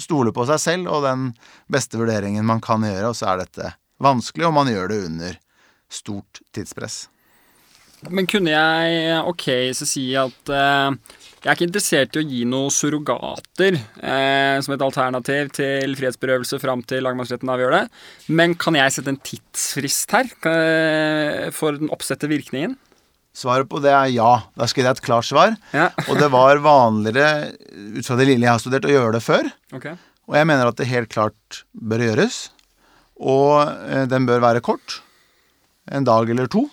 stole 0.00 0.32
på 0.34 0.46
seg 0.48 0.62
selv 0.62 0.90
og 0.90 1.04
den 1.04 1.28
beste 1.70 2.00
vurderingen 2.00 2.48
man 2.48 2.62
kan 2.64 2.82
gjøre, 2.88 3.12
og 3.12 3.18
så 3.18 3.34
er 3.34 3.44
dette 3.44 3.74
vanskelig, 4.00 4.48
og 4.48 4.56
man 4.56 4.72
gjør 4.72 4.90
det 4.90 5.00
under 5.10 5.38
stort 5.92 6.40
tidspress. 6.56 7.02
Men 8.08 8.24
kunne 8.30 8.54
jeg 8.54 9.20
ok 9.28 9.46
så 9.76 9.84
si 9.84 10.06
at 10.16 10.52
eh, 10.56 11.18
jeg 11.40 11.48
er 11.48 11.56
ikke 11.56 11.66
interessert 11.70 12.16
i 12.16 12.20
å 12.20 12.28
gi 12.28 12.42
noen 12.48 12.72
surrogater 12.74 13.78
eh, 13.78 14.58
som 14.60 14.74
et 14.74 14.82
alternativ 14.84 15.48
til 15.56 15.94
frihetsberøvelse 15.96 16.60
fram 16.60 16.82
til 16.84 17.00
lagmannsretten 17.06 17.48
avgjør 17.48 17.76
det, 17.78 17.82
men 18.28 18.52
kan 18.60 18.76
jeg 18.76 18.92
sette 18.92 19.14
en 19.14 19.20
tidsfrist 19.24 20.12
her 20.12 20.28
eh, 20.50 21.48
for 21.56 21.80
den 21.80 21.88
oppsette 21.94 22.28
virkningen? 22.28 22.76
Svaret 23.32 23.70
på 23.70 23.80
det 23.80 23.92
er 23.94 24.10
ja. 24.12 24.30
Da 24.58 24.66
skal 24.68 24.84
jeg 24.84 24.98
et 24.98 25.04
klart 25.06 25.28
svar. 25.28 25.54
Ja. 25.72 25.88
og 26.10 26.18
det 26.20 26.28
var 26.34 26.60
vanligere, 26.60 27.54
ut 27.96 28.04
fra 28.04 28.18
det 28.18 28.26
lille 28.28 28.44
jeg 28.44 28.52
har 28.52 28.60
studert, 28.60 28.88
å 28.88 28.92
gjøre 28.92 29.14
det 29.16 29.22
før. 29.24 29.48
Okay. 29.78 29.94
Og 30.28 30.36
jeg 30.36 30.48
mener 30.50 30.68
at 30.68 30.76
det 30.76 30.90
helt 30.90 31.12
klart 31.14 31.62
bør 31.72 32.04
gjøres. 32.04 32.40
Og 33.16 33.54
eh, 33.64 34.04
den 34.10 34.28
bør 34.28 34.44
være 34.44 34.64
kort. 34.66 35.00
En 35.90 36.04
dag 36.04 36.28
eller 36.28 36.50
to. 36.52 36.66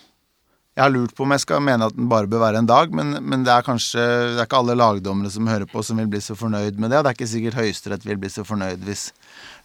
Jeg 0.78 0.84
har 0.84 0.92
lurt 0.94 1.10
på 1.18 1.24
om 1.24 1.32
jeg 1.34 1.42
skal 1.42 1.62
mene 1.66 1.88
at 1.90 1.94
den 1.96 2.06
bare 2.06 2.28
bør 2.30 2.38
være 2.44 2.60
en 2.62 2.68
dag, 2.68 2.92
men, 2.94 3.16
men 3.26 3.42
det 3.42 3.50
er 3.50 3.64
kanskje 3.66 3.98
det 3.98 4.36
er 4.36 4.44
ikke 4.46 4.60
alle 4.60 4.76
lagdommere 4.78 5.32
som 5.34 5.48
hører 5.50 5.66
på, 5.66 5.82
som 5.82 5.98
vil 5.98 6.06
bli 6.12 6.20
så 6.22 6.36
fornøyd 6.38 6.76
med 6.78 6.92
det. 6.92 7.00
Og 7.00 7.02
det 7.02 7.10
er 7.10 7.16
ikke 7.16 7.26
sikkert 7.32 7.56
Høyesterett 7.58 8.04
vil 8.06 8.20
bli 8.22 8.30
så 8.30 8.44
fornøyd 8.46 8.84
hvis 8.86 9.08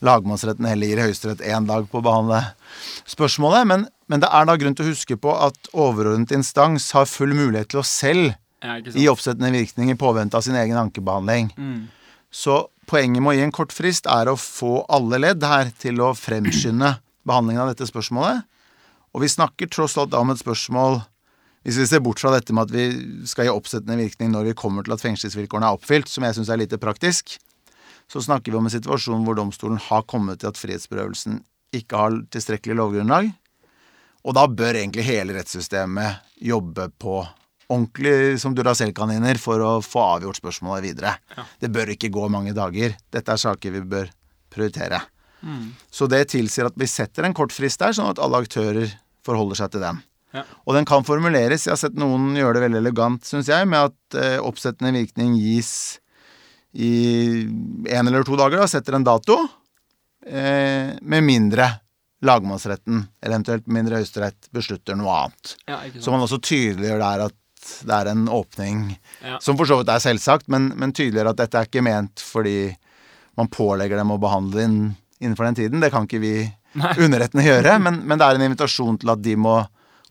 lagmannsretten 0.01 0.65
heller 0.65 0.89
gir 0.89 1.03
Høyesterett 1.03 1.43
én 1.45 1.67
dag 1.69 1.85
på 1.91 2.01
å 2.01 2.05
behandle 2.07 2.39
spørsmålet. 3.13 3.69
Men, 3.69 3.85
men, 4.09 4.23
det 4.23 4.31
er 4.33 4.47
da 4.49 4.55
grunn 4.57 4.77
til 4.79 4.87
å 4.87 4.89
huske 4.89 5.19
på 5.21 5.35
at 5.37 5.69
overordnet 5.69 6.33
instans 6.33 6.89
har 6.97 7.05
full 7.11 7.35
mulighet 7.37 7.69
til 7.75 7.83
å 7.83 7.85
selv 7.85 8.31
ja, 8.65 8.79
gi 8.81 9.05
oppsettende 9.11 9.53
virkning 9.53 9.91
i 9.93 9.99
påvente 10.01 10.39
av 10.39 10.47
sin 10.47 10.57
egen 10.57 10.81
ankebehandling. 10.81 11.51
Mm. 11.53 11.83
Så 12.33 12.63
poenget 12.89 13.21
med 13.21 13.35
å 13.35 13.37
gi 13.37 13.45
en 13.45 13.53
kort 13.53 13.77
frist 13.77 14.09
er 14.09 14.33
å 14.33 14.39
få 14.39 14.79
alle 14.89 15.21
ledd 15.21 15.45
her 15.45 15.69
til 15.77 16.01
å 16.01 16.15
fremskynde 16.17 16.95
behandlingen 17.21 17.67
av 17.67 17.75
dette 17.75 17.85
spørsmålet. 17.85 18.47
Og 19.13 19.23
vi 19.23 19.29
snakker 19.29 19.69
tross 19.69 19.97
alt 20.01 20.15
om 20.17 20.33
et 20.33 20.41
spørsmål 20.41 21.01
Hvis 21.63 21.77
vi 21.79 21.85
ser 21.87 22.01
bort 22.03 22.19
fra 22.19 22.33
dette 22.33 22.53
med 22.55 22.67
at 22.67 22.73
vi 22.73 23.27
skal 23.29 23.47
gi 23.47 23.53
oppsettende 23.53 23.95
virkning 24.01 24.33
når 24.33 24.49
vi 24.49 24.55
kommer 24.59 24.83
til 24.83 24.95
at 24.97 25.03
fengselsvilkårene 25.03 25.69
er 25.69 25.77
oppfylt, 25.77 26.09
som 26.11 26.25
jeg 26.27 26.35
syns 26.35 26.49
er 26.51 26.59
lite 26.59 26.75
praktisk, 26.75 27.37
så 28.11 28.19
snakker 28.19 28.51
vi 28.51 28.57
om 28.59 28.67
en 28.67 28.73
situasjon 28.73 29.23
hvor 29.23 29.37
domstolen 29.37 29.79
har 29.79 30.03
kommet 30.11 30.41
til 30.41 30.49
at 30.51 30.59
frihetsberøvelsen 30.59 31.37
ikke 31.79 32.01
har 32.01 32.17
tilstrekkelig 32.35 32.75
lovgrunnlag. 32.81 33.29
Og 34.27 34.35
da 34.35 34.43
bør 34.47 34.75
egentlig 34.75 35.07
hele 35.07 35.37
rettssystemet 35.37 36.35
jobbe 36.43 36.89
på 36.99 37.21
ordentlig 37.71 38.41
som 38.43 38.55
Duracell-kaniner 38.55 39.39
for 39.41 39.63
å 39.63 39.71
få 39.83 40.03
avgjort 40.17 40.39
spørsmålet 40.39 40.87
videre. 40.89 41.15
Ja. 41.37 41.47
Det 41.63 41.71
bør 41.73 41.93
ikke 41.95 42.11
gå 42.13 42.27
mange 42.31 42.53
dager. 42.55 42.95
Dette 43.13 43.33
er 43.33 43.41
saker 43.41 43.75
vi 43.77 43.83
bør 43.95 44.11
prioritere. 44.53 44.99
Mm. 45.43 45.73
Så 45.91 46.07
det 46.11 46.25
tilsier 46.31 46.69
at 46.69 46.77
vi 46.79 46.87
setter 46.87 47.27
en 47.27 47.35
kort 47.35 47.55
frist 47.55 47.81
der, 47.81 47.95
sånn 47.95 48.11
at 48.13 48.21
alle 48.23 48.43
aktører 48.45 48.93
forholder 49.25 49.59
seg 49.59 49.73
til 49.73 49.83
den. 49.83 50.01
Ja. 50.33 50.43
Og 50.65 50.77
den 50.77 50.87
kan 50.89 51.05
formuleres, 51.05 51.67
jeg 51.67 51.75
har 51.75 51.81
sett 51.81 51.99
noen 51.99 52.31
gjøre 52.37 52.57
det 52.57 52.63
veldig 52.65 52.79
elegant, 52.81 53.25
syns 53.27 53.51
jeg, 53.51 53.67
med 53.69 53.91
at 53.91 54.17
eh, 54.17 54.39
oppsettende 54.41 54.93
virkning 54.95 55.35
gis 55.37 55.99
i 56.73 56.93
én 57.45 58.07
eller 58.09 58.25
to 58.25 58.37
dager, 58.39 58.63
da, 58.63 58.69
setter 58.69 58.97
en 58.97 59.05
dato, 59.05 59.37
eh, 60.25 60.95
med 61.01 61.25
mindre 61.27 61.67
lagmannsretten, 62.23 63.03
eller 63.21 63.35
eventuelt 63.35 63.69
mindre 63.69 63.99
Høyesterett, 63.99 64.49
beslutter 64.55 64.97
noe 64.97 65.13
annet. 65.25 65.55
Ja, 65.69 65.79
så 65.99 66.13
man 66.13 66.23
også 66.25 66.41
tydeliggjør 66.41 67.03
der 67.03 67.25
at 67.27 67.37
det 67.83 67.95
er 67.95 68.09
en 68.11 68.25
åpning, 68.31 68.87
ja. 69.23 69.37
som 69.43 69.59
for 69.59 69.69
så 69.69 69.77
vidt 69.79 69.91
er 69.93 70.01
selvsagt, 70.03 70.49
men, 70.51 70.71
men 70.79 70.95
tydeliggjør 70.95 71.31
at 71.33 71.43
dette 71.43 71.59
er 71.59 71.69
ikke 71.69 71.85
ment 71.85 72.23
fordi 72.23 72.73
man 73.39 73.49
pålegger 73.53 73.99
dem 73.99 74.11
å 74.13 74.19
behandle 74.21 74.65
inn 74.65 74.79
innenfor 75.23 75.47
den 75.47 75.57
tiden. 75.61 75.83
Det 75.83 75.91
kan 75.93 76.07
ikke 76.07 76.21
vi 76.23 76.35
underrettene 77.05 77.45
gjøre, 77.45 77.77
men, 77.83 78.01
men, 78.03 78.19
det 78.19 78.27
er 78.27 78.39
en 78.39 78.47
invitasjon 78.49 78.99
til 79.01 79.13
at 79.13 79.21
de 79.23 79.35
må 79.39 79.59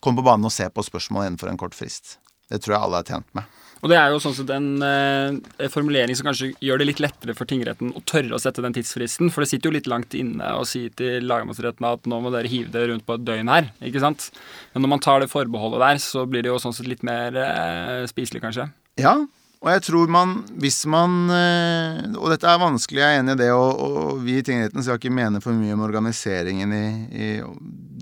komme 0.03 0.21
på 0.21 0.27
banen 0.27 0.49
og 0.49 0.55
se 0.55 0.69
på 0.71 0.85
spørsmålet 0.87 1.33
innenfor 1.33 1.51
en 1.51 1.61
kort 1.61 1.77
frist. 1.79 2.19
Det 2.51 2.61
tror 2.63 2.77
jeg 2.77 2.87
alle 2.87 3.03
er 3.03 3.13
tjent 3.13 3.29
med. 3.39 3.59
Og 3.83 3.91
det 3.91 3.97
er 3.99 4.13
jo 4.15 4.21
sånn 4.23 4.35
sett 4.37 4.51
en 4.55 4.67
eh, 4.87 5.67
formulering 5.73 6.15
som 6.15 6.29
kanskje 6.29 6.53
gjør 6.63 6.79
det 6.79 6.87
litt 6.87 7.01
lettere 7.03 7.35
for 7.35 7.51
tingretten 7.51 7.91
å 7.99 8.03
tørre 8.07 8.37
å 8.37 8.39
sette 8.39 8.63
den 8.63 8.77
tidsfristen, 8.77 9.33
for 9.35 9.43
det 9.43 9.51
sitter 9.51 9.69
jo 9.69 9.75
litt 9.75 9.91
langt 9.91 10.15
inne 10.15 10.53
å 10.55 10.63
si 10.69 10.85
til 10.95 11.27
lagmannsretten 11.27 11.89
at 11.89 12.07
nå 12.07 12.21
må 12.23 12.31
dere 12.31 12.51
hive 12.51 12.71
det 12.71 12.85
rundt 12.93 13.07
på 13.09 13.17
et 13.19 13.25
døgn 13.27 13.51
her, 13.51 13.73
ikke 13.83 14.05
sant. 14.05 14.29
Men 14.71 14.87
når 14.87 14.93
man 14.95 15.03
tar 15.03 15.25
det 15.25 15.33
forbeholdet 15.33 15.83
der, 15.83 16.03
så 16.05 16.23
blir 16.31 16.47
det 16.47 16.53
jo 16.53 16.61
sånn 16.63 16.77
sett 16.77 16.91
litt 16.91 17.03
mer 17.07 17.35
eh, 17.43 18.05
spiselig, 18.11 18.45
kanskje. 18.45 18.69
Ja, 19.03 19.17
og 19.63 19.69
jeg 19.71 19.83
tror 19.87 20.11
man, 20.11 20.35
hvis 20.59 20.81
man 20.91 21.31
eh, 21.31 22.03
Og 22.19 22.33
dette 22.33 22.49
er 22.51 22.59
vanskelig, 22.59 22.99
jeg 22.99 23.15
er 23.15 23.21
enig 23.21 23.37
i 23.37 23.41
det, 23.45 23.51
og, 23.55 23.79
og 23.79 24.23
vi 24.25 24.41
i 24.41 24.45
tingretten 24.47 24.83
skal 24.83 24.99
ikke 24.99 25.15
mene 25.15 25.43
for 25.45 25.55
mye 25.55 25.77
om 25.77 25.85
organiseringen 25.87 26.75
i, 26.75 26.87
i 27.15 27.29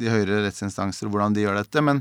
de 0.01 0.09
høyere 0.09 0.41
rettsinstanser 0.47 1.09
og 1.09 1.15
hvordan 1.15 1.37
de 1.37 1.45
gjør 1.45 1.61
dette, 1.61 1.83
men, 1.85 2.01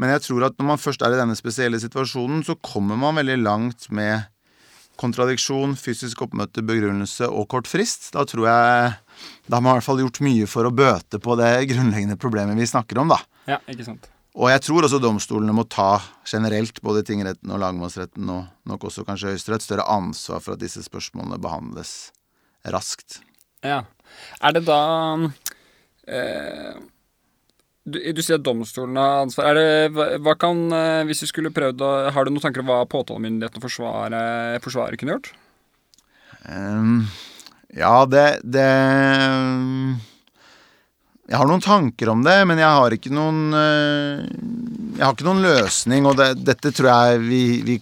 men, 0.00 0.14
jeg 0.14 0.24
tror 0.24 0.48
at 0.48 0.56
når 0.56 0.70
man 0.72 0.80
først 0.80 1.04
er 1.04 1.12
i 1.12 1.20
denne 1.20 1.36
spesielle 1.36 1.80
situasjonen, 1.82 2.40
så 2.48 2.56
kommer 2.64 2.96
man 3.00 3.20
veldig 3.20 3.36
langt 3.42 3.90
med 3.92 4.24
kontradiksjon, 5.00 5.76
fysisk 5.76 6.24
oppmøte, 6.24 6.64
begrunnelse 6.64 7.28
og 7.28 7.48
kort 7.52 7.68
frist. 7.68 8.12
Da 8.14 8.22
tror 8.30 8.46
jeg 8.46 8.94
Da 9.50 9.58
har 9.58 9.60
man 9.60 9.74
i 9.74 9.80
hvert 9.80 9.88
fall 9.90 10.00
gjort 10.00 10.22
mye 10.24 10.48
for 10.48 10.64
å 10.64 10.72
bøte 10.72 11.20
på 11.20 11.36
det 11.40 11.52
grunnleggende 11.74 12.16
problemet 12.16 12.56
vi 12.56 12.72
snakker 12.72 13.02
om, 13.02 13.12
da. 13.12 13.20
Ja, 13.50 13.60
ikke 13.68 13.90
sant. 13.90 14.13
Og 14.34 14.50
jeg 14.50 14.64
tror 14.66 14.86
også 14.86 14.98
domstolene 14.98 15.54
må 15.54 15.62
ta 15.70 16.00
generelt, 16.26 16.80
både 16.82 17.04
tingretten 17.06 17.52
og 17.54 17.60
lagmannsretten, 17.62 18.30
og 18.34 18.48
nok 18.66 18.88
også 18.88 19.04
kanskje 19.06 19.30
Høyesterett, 19.30 19.62
større 19.62 19.86
ansvar 19.94 20.42
for 20.42 20.56
at 20.56 20.62
disse 20.62 20.82
spørsmålene 20.82 21.38
behandles 21.42 22.10
raskt. 22.74 23.20
Ja. 23.62 23.84
Er 24.42 24.56
det 24.56 24.64
da 24.66 24.80
eh, 26.10 26.74
du, 27.84 27.98
du, 28.00 28.22
sier 28.24 28.40
at 28.40 28.46
domstolene 28.46 29.02
har 29.04 29.22
ansvar. 29.26 29.50
Er 29.52 29.58
det, 29.58 29.94
hva, 29.94 30.08
hva, 30.24 30.34
kan, 30.40 30.64
eh, 30.72 31.04
hvis 31.08 31.22
du 31.22 31.28
skulle 31.30 31.52
prøvd 31.54 31.84
å 31.84 31.92
Har 32.16 32.24
du 32.24 32.32
noen 32.32 32.42
tanker 32.42 32.64
om 32.64 32.70
hva 32.72 32.80
påtalemyndigheten 32.90 33.60
og 33.60 33.66
forsvaret, 33.68 34.64
forsvaret 34.64 35.00
kunne 35.00 35.18
gjort? 35.18 35.30
Um, 36.48 37.04
ja, 37.76 38.02
det, 38.08 38.26
det 38.42 38.66
jeg 41.24 41.40
har 41.40 41.48
noen 41.48 41.62
tanker 41.64 42.10
om 42.12 42.22
det, 42.24 42.36
men 42.48 42.60
jeg 42.60 42.68
har 42.78 42.94
ikke 42.94 43.12
noen 43.14 43.56
eh, 43.56 44.24
Jeg 44.98 45.04
har 45.04 45.14
ikke 45.14 45.26
noen 45.26 45.44
løsning, 45.44 46.08
og 46.08 46.18
det, 46.20 46.34
dette 46.44 46.72
tror 46.74 46.90
jeg 46.90 47.22
vi, 47.24 47.42
vi, 47.64 47.78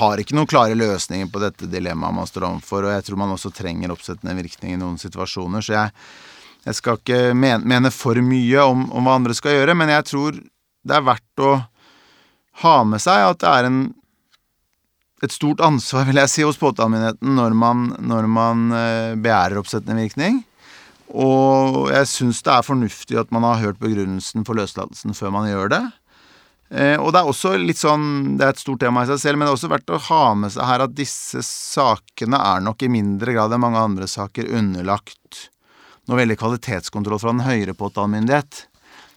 har 0.00 0.20
ikke 0.22 0.36
noen 0.38 0.46
klare 0.50 0.76
løsninger 0.78 1.30
på 1.32 1.40
dette 1.42 1.66
dilemmaet 1.70 2.14
man 2.14 2.28
står 2.28 2.46
overfor, 2.46 2.86
og 2.86 2.92
jeg 2.94 3.06
tror 3.06 3.18
man 3.22 3.32
også 3.34 3.50
trenger 3.54 3.90
oppsettende 3.90 4.36
virkning 4.38 4.76
i 4.76 4.78
noen 4.78 4.98
situasjoner, 5.02 5.64
så 5.66 5.74
jeg, 5.74 5.94
jeg 6.66 6.78
skal 6.78 7.00
ikke 7.00 7.20
mene, 7.34 7.90
for 7.94 8.20
mye 8.22 8.66
om, 8.66 8.84
om, 8.92 9.08
hva 9.08 9.16
andre 9.18 9.34
skal 9.34 9.56
gjøre, 9.56 9.74
men 9.78 9.90
jeg 9.90 10.06
tror 10.12 10.38
det 10.38 10.94
er 10.94 11.08
verdt 11.08 11.42
å 11.42 11.56
ha 12.62 12.76
med 12.86 13.02
seg 13.02 13.32
at 13.32 13.42
det 13.42 13.50
er 13.50 13.70
en 13.70 13.80
et 15.20 15.34
stort 15.34 15.60
ansvar, 15.60 16.06
vil 16.08 16.16
jeg 16.16 16.32
si, 16.32 16.44
hos 16.48 16.56
påtalemyndigheten 16.56 17.34
når 17.36 17.56
man, 17.56 17.82
når 18.00 18.28
man 18.30 18.62
eh, 18.72 19.16
begjærer 19.20 19.60
oppsettende 19.60 20.00
virkning. 20.00 20.38
Og 21.10 21.88
jeg 21.90 22.06
syns 22.06 22.42
det 22.46 22.52
er 22.54 22.66
fornuftig 22.66 23.18
at 23.18 23.32
man 23.34 23.46
har 23.46 23.62
hørt 23.64 23.80
begrunnelsen 23.82 24.46
for 24.46 24.58
løslatelsen 24.58 25.16
før 25.16 25.34
man 25.34 25.48
gjør 25.50 25.72
det. 25.72 25.82
Eh, 26.70 26.96
og 27.02 27.10
det 27.10 27.18
er 27.18 27.26
også 27.26 27.56
litt 27.58 27.80
sånn 27.80 28.36
Det 28.38 28.44
er 28.46 28.52
et 28.54 28.60
stort 28.62 28.78
tema 28.84 29.02
i 29.02 29.08
seg 29.08 29.18
selv, 29.18 29.38
men 29.38 29.48
det 29.48 29.50
er 29.50 29.56
også 29.56 29.72
verdt 29.72 29.90
å 29.90 30.02
ha 30.06 30.24
med 30.38 30.52
seg 30.54 30.68
her 30.68 30.84
at 30.84 30.94
disse 30.94 31.42
sakene 31.42 32.38
er 32.38 32.62
nok 32.62 32.84
i 32.86 32.92
mindre 32.94 33.34
grad 33.34 33.50
enn 33.56 33.64
mange 33.64 33.82
andre 33.82 34.06
saker 34.10 34.52
underlagt 34.54 35.48
noe 36.06 36.18
veldig 36.20 36.36
kvalitetskontroll 36.38 37.18
fra 37.22 37.34
den 37.34 37.42
høyere 37.46 37.74
påtalemyndighet. 37.78 38.66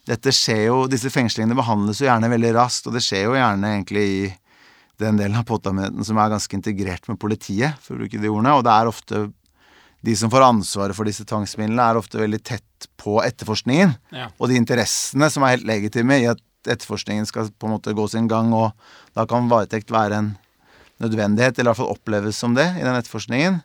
Dette 0.10 0.34
skjer 0.36 0.66
jo, 0.68 0.80
Disse 0.92 1.14
fengslingene 1.14 1.58
behandles 1.58 2.02
jo 2.02 2.10
gjerne 2.10 2.32
veldig 2.34 2.56
raskt, 2.58 2.90
og 2.90 2.98
det 2.98 3.04
skjer 3.06 3.28
jo 3.28 3.38
gjerne 3.38 3.70
egentlig 3.78 4.04
i 4.04 4.24
den 5.02 5.22
delen 5.22 5.38
av 5.40 5.46
påtalemyndigheten 5.50 6.10
som 6.10 6.20
er 6.20 6.34
ganske 6.34 6.58
integrert 6.58 7.08
med 7.10 7.22
politiet, 7.22 7.80
for 7.82 7.96
å 7.96 8.02
bruke 8.02 8.20
de 8.20 8.30
ordene. 8.30 8.58
Og 8.58 8.66
det 8.66 8.74
er 8.74 8.90
ofte 8.90 9.24
de 10.04 10.16
som 10.20 10.32
får 10.32 10.44
ansvaret 10.46 10.98
for 10.98 11.08
disse 11.08 11.26
tvangsmidlene, 11.28 11.84
er 11.84 12.00
ofte 12.00 12.20
veldig 12.20 12.42
tett 12.44 12.88
på 13.00 13.18
etterforskningen. 13.24 13.96
Ja. 14.12 14.30
Og 14.38 14.52
de 14.52 14.60
interessene 14.60 15.30
som 15.32 15.46
er 15.46 15.56
helt 15.56 15.68
legitime 15.68 16.20
i 16.20 16.30
at 16.32 16.42
etterforskningen 16.68 17.28
skal 17.28 17.52
på 17.60 17.68
en 17.68 17.76
måte 17.78 17.96
gå 17.96 18.08
sin 18.12 18.28
gang, 18.32 18.52
og 18.56 18.72
da 19.16 19.26
kan 19.30 19.50
varetekt 19.52 19.92
være 19.92 20.20
en 20.20 20.32
nødvendighet, 21.04 21.58
eller 21.58 21.70
i 21.70 21.72
hvert 21.72 21.82
fall 21.82 21.96
oppleves 21.96 22.40
som 22.40 22.56
det 22.56 22.68
i 22.78 22.84
den 22.84 22.96
etterforskningen. 22.96 23.62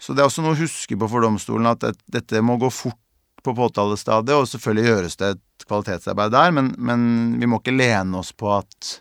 Så 0.00 0.14
det 0.14 0.22
er 0.22 0.30
også 0.30 0.42
noe 0.44 0.56
å 0.56 0.62
huske 0.62 0.98
på 0.98 1.10
for 1.10 1.26
domstolen 1.26 1.70
at 1.70 1.82
det, 1.84 1.94
dette 2.10 2.42
må 2.42 2.56
gå 2.62 2.70
fort 2.72 2.98
på 3.42 3.54
påtalestadiet, 3.58 4.36
og 4.38 4.46
selvfølgelig 4.50 4.86
gjøres 4.88 5.18
det 5.18 5.32
et 5.34 5.66
kvalitetsarbeid 5.66 6.34
der, 6.34 6.54
men, 6.54 6.72
men 6.78 7.00
vi 7.42 7.48
må 7.50 7.58
ikke 7.58 7.74
lene 7.74 8.22
oss 8.22 8.30
på 8.34 8.52
at 8.54 8.92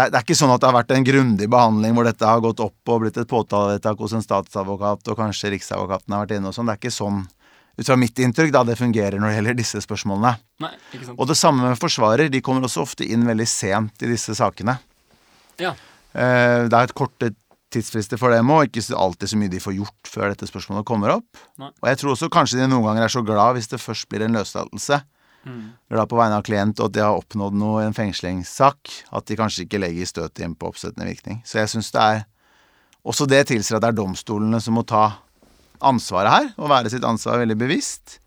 det 0.00 0.06
er, 0.06 0.12
det 0.14 0.20
er 0.20 0.24
ikke 0.24 0.38
sånn 0.38 0.52
at 0.54 0.62
det 0.62 0.68
har 0.70 0.76
vært 0.78 0.94
en 0.96 1.04
grundig 1.04 1.48
behandling 1.52 1.96
hvor 1.96 2.06
dette 2.08 2.24
har 2.24 2.40
gått 2.40 2.62
opp 2.64 2.92
og 2.92 3.02
blitt 3.02 3.18
et 3.20 3.28
påtalevedtak 3.28 3.98
hos 4.00 4.14
en 4.16 4.24
statsadvokat, 4.24 5.10
og 5.12 5.18
kanskje 5.18 5.52
Riksadvokaten 5.52 6.14
har 6.16 6.24
vært 6.24 6.38
inne 6.38 6.48
og 6.48 6.56
sånn. 6.56 6.70
Det 6.70 6.76
er 6.78 6.80
ikke 6.80 6.94
sånn, 6.94 7.18
ut 7.76 7.90
fra 7.90 7.98
mitt 8.00 8.22
inntrykk, 8.24 8.54
da 8.54 8.62
det 8.64 8.78
fungerer 8.80 9.20
når 9.20 9.28
det 9.28 9.36
gjelder 9.36 9.58
disse 9.60 9.82
spørsmålene. 9.84 10.32
Nei, 10.64 10.72
ikke 10.94 11.10
sant. 11.10 11.18
Og 11.18 11.28
det 11.28 11.36
samme 11.36 11.68
med 11.68 11.80
forsvarer. 11.80 12.32
De 12.32 12.40
kommer 12.44 12.64
også 12.68 12.86
ofte 12.86 13.04
inn 13.04 13.28
veldig 13.28 13.48
sent 13.50 14.06
i 14.06 14.10
disse 14.10 14.36
sakene. 14.38 14.78
Ja. 15.60 15.74
Eh, 16.16 16.64
Det 16.64 16.72
er 16.72 16.88
et 16.88 16.96
korte 16.96 17.34
tidsfrister 17.70 18.18
for 18.18 18.32
dem 18.34 18.50
òg, 18.50 18.66
ikke 18.72 18.96
alltid 18.96 19.30
så 19.30 19.38
mye 19.38 19.52
de 19.52 19.60
får 19.62 19.76
gjort 19.76 20.10
før 20.10 20.32
dette 20.32 20.48
spørsmålet 20.48 20.88
kommer 20.88 21.18
opp. 21.18 21.44
Nei. 21.60 21.70
Og 21.82 21.88
jeg 21.92 22.00
tror 22.00 22.16
også 22.16 22.30
kanskje 22.32 22.58
de 22.58 22.70
noen 22.70 22.88
ganger 22.88 23.06
er 23.06 23.12
så 23.12 23.22
glad 23.22 23.54
hvis 23.58 23.70
det 23.70 23.78
først 23.82 24.08
blir 24.10 24.24
en 24.26 24.34
løslatelse. 24.40 25.02
Mm. 25.40 25.72
da 25.88 26.04
på 26.04 26.18
vegne 26.18 26.36
av 26.36 26.44
klient 26.44 26.80
og 26.82 26.90
at 26.90 26.94
de 26.96 27.00
har 27.00 27.16
oppnådd 27.16 27.54
noe 27.56 27.80
i 27.80 27.86
en 27.88 27.96
fengslingssak. 27.96 28.92
At 29.16 29.26
de 29.28 29.38
kanskje 29.40 29.64
ikke 29.64 29.80
legger 29.80 30.10
støtet 30.10 30.44
inn 30.44 30.56
på 30.58 30.68
oppsettende 30.68 31.08
virkning. 31.08 31.40
Så 31.48 31.62
jeg 31.62 31.72
syns 31.72 31.92
det 31.94 32.04
er 32.04 32.22
Også 33.00 33.24
det 33.24 33.46
tilsier 33.48 33.78
at 33.78 33.82
det 33.82 33.94
er 33.94 33.96
domstolene 33.96 34.58
som 34.60 34.74
må 34.76 34.82
ta 34.84 35.22
ansvaret 35.80 36.28
her, 36.28 36.48
og 36.60 36.68
være 36.68 36.90
sitt 36.92 37.04
ansvar 37.08 37.38
veldig 37.40 37.56
bevisst. 37.56 38.18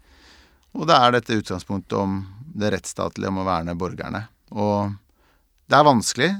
Og 0.73 0.87
det 0.89 0.97
er 0.97 1.13
dette 1.13 1.37
utgangspunktet 1.37 1.93
om 1.93 2.23
det 2.57 2.71
rettsstatlige 2.73 3.29
om 3.29 3.37
å 3.43 3.45
verne 3.45 3.75
borgerne. 3.77 4.23
Og 4.49 4.95
det 5.69 5.77
er 5.77 5.85
vanskelig 5.85 6.31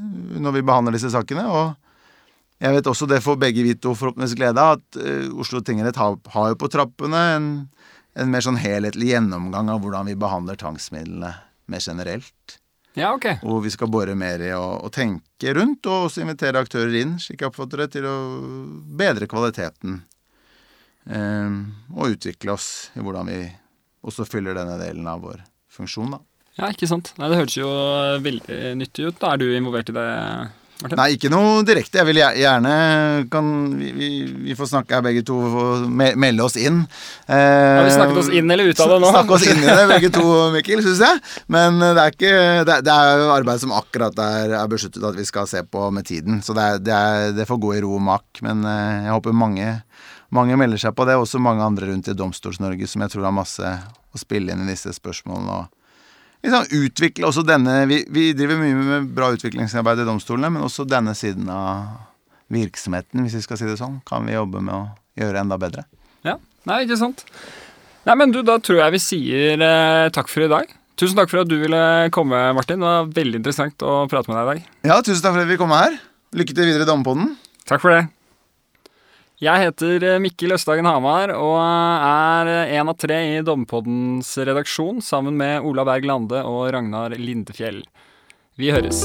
når 0.41 0.57
vi 0.57 0.65
behandler 0.65 0.97
disse 0.97 1.13
sakene. 1.13 1.45
og 1.45 1.75
jeg 2.63 2.77
vet 2.77 2.87
også 2.87 3.07
det 3.09 3.23
får 3.23 3.39
begge 3.41 3.63
vi 3.65 3.75
to 3.75 3.91
forhåpentligvis 3.97 4.37
glede 4.39 4.61
av, 4.61 4.79
at 4.79 4.99
eh, 5.01 5.27
Oslo 5.35 5.59
tingrett 5.65 5.97
har, 5.99 6.15
har 6.31 6.53
jo 6.53 6.59
på 6.61 6.69
trappene 6.71 7.23
en, 7.35 7.47
en 8.13 8.33
mer 8.33 8.45
sånn 8.45 8.59
helhetlig 8.61 9.13
gjennomgang 9.13 9.71
av 9.73 9.81
hvordan 9.83 10.09
vi 10.09 10.17
behandler 10.19 10.59
tvangsmidlene 10.59 11.31
mer 11.71 11.81
generelt. 11.81 12.59
Ja, 12.93 13.13
ok. 13.15 13.25
Hvor 13.41 13.61
vi 13.63 13.71
skal 13.73 13.89
bore 13.89 14.13
mer 14.17 14.41
i 14.45 14.51
å, 14.53 14.65
å 14.85 14.89
tenke 14.93 15.53
rundt, 15.57 15.87
og 15.89 16.09
også 16.09 16.21
invitere 16.21 16.61
aktører 16.61 16.93
inn, 16.99 17.15
slik 17.21 17.41
jeg 17.41 17.49
oppfatter 17.49 17.81
det, 17.81 17.89
til 17.95 18.05
å 18.05 18.17
bedre 18.99 19.29
kvaliteten. 19.29 20.03
Eh, 21.09 21.55
og 21.95 22.13
utvikle 22.13 22.53
oss 22.53 22.69
i 22.93 23.01
hvordan 23.01 23.31
vi 23.31 23.39
også 24.05 24.27
fyller 24.29 24.57
denne 24.57 24.77
delen 24.81 25.09
av 25.09 25.23
vår 25.25 25.41
funksjon, 25.73 26.13
da. 26.13 26.21
Ja, 26.59 26.69
ikke 26.69 26.85
sant. 26.89 27.15
Nei, 27.17 27.31
Det 27.31 27.39
hørtes 27.39 27.57
jo 27.57 27.69
veldig 28.21 28.57
nyttig 28.77 29.07
ut. 29.09 29.17
Da 29.17 29.33
er 29.33 29.41
du 29.41 29.47
involvert 29.49 29.89
i 29.89 29.95
det, 29.95 30.09
Martin? 30.81 30.97
Nei, 30.99 31.05
ikke 31.15 31.29
noe 31.31 31.61
direkte. 31.63 31.99
Jeg 32.01 32.07
vil 32.09 32.17
gjerne 32.19 32.71
kan 33.31 33.45
Vi, 33.79 33.91
vi, 33.95 34.07
vi 34.49 34.55
får 34.57 34.71
snakke 34.71 34.95
her 34.97 35.03
begge 35.05 35.21
to 35.27 35.37
og 35.37 35.85
me 35.87 36.09
melde 36.19 36.43
oss 36.43 36.57
inn. 36.59 36.81
Eh, 37.27 37.77
Har 37.77 37.85
vi 37.87 37.93
snakket 37.93 38.19
oss 38.23 38.31
inn 38.35 38.51
eller 38.51 38.71
ut 38.73 38.81
av 38.83 38.89
det 38.91 38.97
nå? 39.03 39.11
Snakke 39.13 39.35
oss 39.37 39.45
inn 39.47 39.61
i 39.63 39.69
det, 39.69 39.85
begge 39.93 40.09
to, 40.17 40.25
Mikkel, 40.55 40.81
syns 40.83 41.03
jeg. 41.05 41.21
Men 41.53 41.77
eh, 41.81 41.93
det 41.95 42.03
er 42.07 42.15
ikke 42.17 42.33
Det, 42.67 42.73
er- 42.79 42.83
det 42.89 42.95
er 42.97 43.23
arbeid 43.37 43.61
som 43.63 43.75
akkurat 43.77 44.17
er, 44.25 44.55
er 44.59 44.67
besluttet 44.73 45.05
at 45.07 45.15
vi 45.19 45.27
skal 45.29 45.47
se 45.47 45.61
på 45.63 45.85
med 45.93 46.05
tiden. 46.09 46.41
Så 46.43 46.55
det, 46.57 46.63
er, 46.73 46.81
det, 46.83 46.93
er, 46.97 47.31
det 47.37 47.47
får 47.47 47.61
gå 47.63 47.75
i 47.77 47.83
ro 47.85 47.93
og 47.99 48.03
mak. 48.09 48.41
Men 48.43 48.65
eh, 48.67 49.05
jeg 49.07 49.15
håper 49.15 49.37
mange, 49.45 49.69
mange 50.33 50.57
melder 50.59 50.81
seg 50.87 50.97
på 50.97 51.05
det. 51.07 51.15
Også 51.21 51.39
mange 51.39 51.63
andre 51.63 51.91
rundt 51.93 52.09
i 52.11 52.17
Domstols-Norge 52.17 52.89
som 52.91 53.05
jeg 53.05 53.13
tror 53.13 53.29
har 53.29 53.35
masse 53.39 53.71
å 54.13 54.19
spille 54.21 54.51
inn 54.53 54.65
i 54.67 54.71
disse 54.73 54.91
spørsmålene. 54.97 55.61
og 55.63 55.79
liksom 56.43 56.67
utvikle 56.83 57.27
også 57.29 57.43
denne 57.47 57.77
vi, 57.89 58.01
vi 58.11 58.29
driver 58.37 58.59
mye 58.59 58.77
med 58.77 59.11
bra 59.15 59.31
utviklingsarbeid 59.35 60.03
i 60.03 60.07
domstolene, 60.07 60.51
men 60.53 60.65
også 60.67 60.85
denne 60.89 61.15
siden 61.17 61.49
av 61.51 61.93
virksomheten, 62.53 63.23
hvis 63.25 63.39
vi 63.39 63.43
skal 63.45 63.59
si 63.59 63.67
det 63.69 63.79
sånn, 63.79 64.01
kan 64.07 64.27
vi 64.27 64.35
jobbe 64.35 64.61
med 64.61 64.75
å 64.75 64.83
gjøre 65.19 65.41
enda 65.41 65.57
bedre. 65.61 65.87
Ja, 66.27 66.37
Nei, 66.69 66.83
ikke 66.85 66.99
sant. 66.99 67.25
Nei, 68.07 68.15
men 68.19 68.31
du, 68.31 68.41
Da 68.45 68.55
tror 68.63 68.79
jeg 68.79 68.95
vi 68.95 69.01
sier 69.03 69.63
eh, 69.63 70.07
takk 70.15 70.29
for 70.31 70.45
i 70.45 70.51
dag. 70.51 70.69
Tusen 70.99 71.17
takk 71.17 71.31
for 71.31 71.41
at 71.41 71.49
du 71.49 71.55
ville 71.59 71.79
komme, 72.13 72.39
Martin. 72.55 72.79
Det 72.83 72.87
var 72.87 73.09
veldig 73.15 73.39
interessant 73.41 73.83
å 73.83 74.03
prate 74.11 74.29
med 74.31 74.37
deg 74.37 74.43
i 74.43 74.49
dag. 74.51 74.67
Ja, 74.91 74.99
tusen 75.03 75.23
takk 75.25 75.35
for 75.35 75.43
at 75.43 75.49
vi 75.49 75.57
kom 75.59 75.73
her. 75.75 75.97
Lykke 76.37 76.55
til 76.55 76.69
videre 76.69 76.85
i 76.85 76.89
Dommepoden. 76.89 77.33
Takk 77.69 77.81
for 77.83 77.95
det. 77.95 78.03
Jeg 79.43 79.59
heter 79.59 80.03
eh, 80.07 80.19
Mikkel 80.23 80.55
Østhagen 80.55 80.87
Hamar 80.87 81.33
og 81.35 81.57
er 81.59 82.49
en 82.77 82.91
av 82.91 82.95
tre 82.95 83.17
i 83.33 83.41
Dommepoddens 83.43 84.29
redaksjon 84.39 85.01
sammen 85.03 85.35
med 85.35 85.65
Ola 85.67 85.83
Berg 85.87 86.07
Lande 86.07 86.39
og 86.47 86.69
Ragnar 86.71 87.11
Lindefjell. 87.19 87.81
Vi 88.55 88.71
høres. 88.71 89.01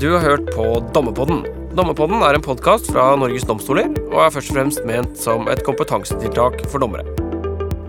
Du 0.00 0.08
har 0.14 0.24
hørt 0.24 0.48
på 0.54 0.64
Dommepodden. 0.96 1.42
Dommepodden 1.76 2.24
er 2.24 2.38
en 2.38 2.46
podkast 2.46 2.88
fra 2.94 3.10
Norges 3.20 3.44
domstoler 3.44 3.90
og 4.06 4.18
er 4.24 4.32
først 4.38 4.54
og 4.54 4.60
fremst 4.62 4.88
ment 4.88 5.20
som 5.20 5.50
et 5.52 5.60
kompetansetiltak 5.66 6.62
for 6.72 6.80
dommere. 6.80 7.04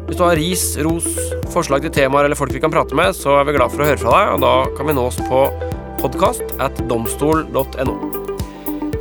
Hvis 0.10 0.20
du 0.20 0.26
har 0.26 0.36
ris, 0.42 0.66
ros, 0.84 1.08
forslag 1.54 1.86
til 1.86 1.96
temaer 2.02 2.28
eller 2.28 2.40
folk 2.40 2.52
vi 2.52 2.60
kan 2.66 2.74
prate 2.74 2.98
med, 2.98 3.16
så 3.16 3.40
er 3.40 3.48
vi 3.48 3.56
glad 3.56 3.72
for 3.72 3.86
å 3.86 3.92
høre 3.94 4.02
fra 4.02 4.18
deg, 4.18 4.34
og 4.36 4.44
da 4.44 4.56
kan 4.76 4.92
vi 4.92 4.98
nås 4.98 5.22
på 5.30 5.46
podkast 6.04 6.58
at 6.60 6.84
domstol.no. 6.92 8.29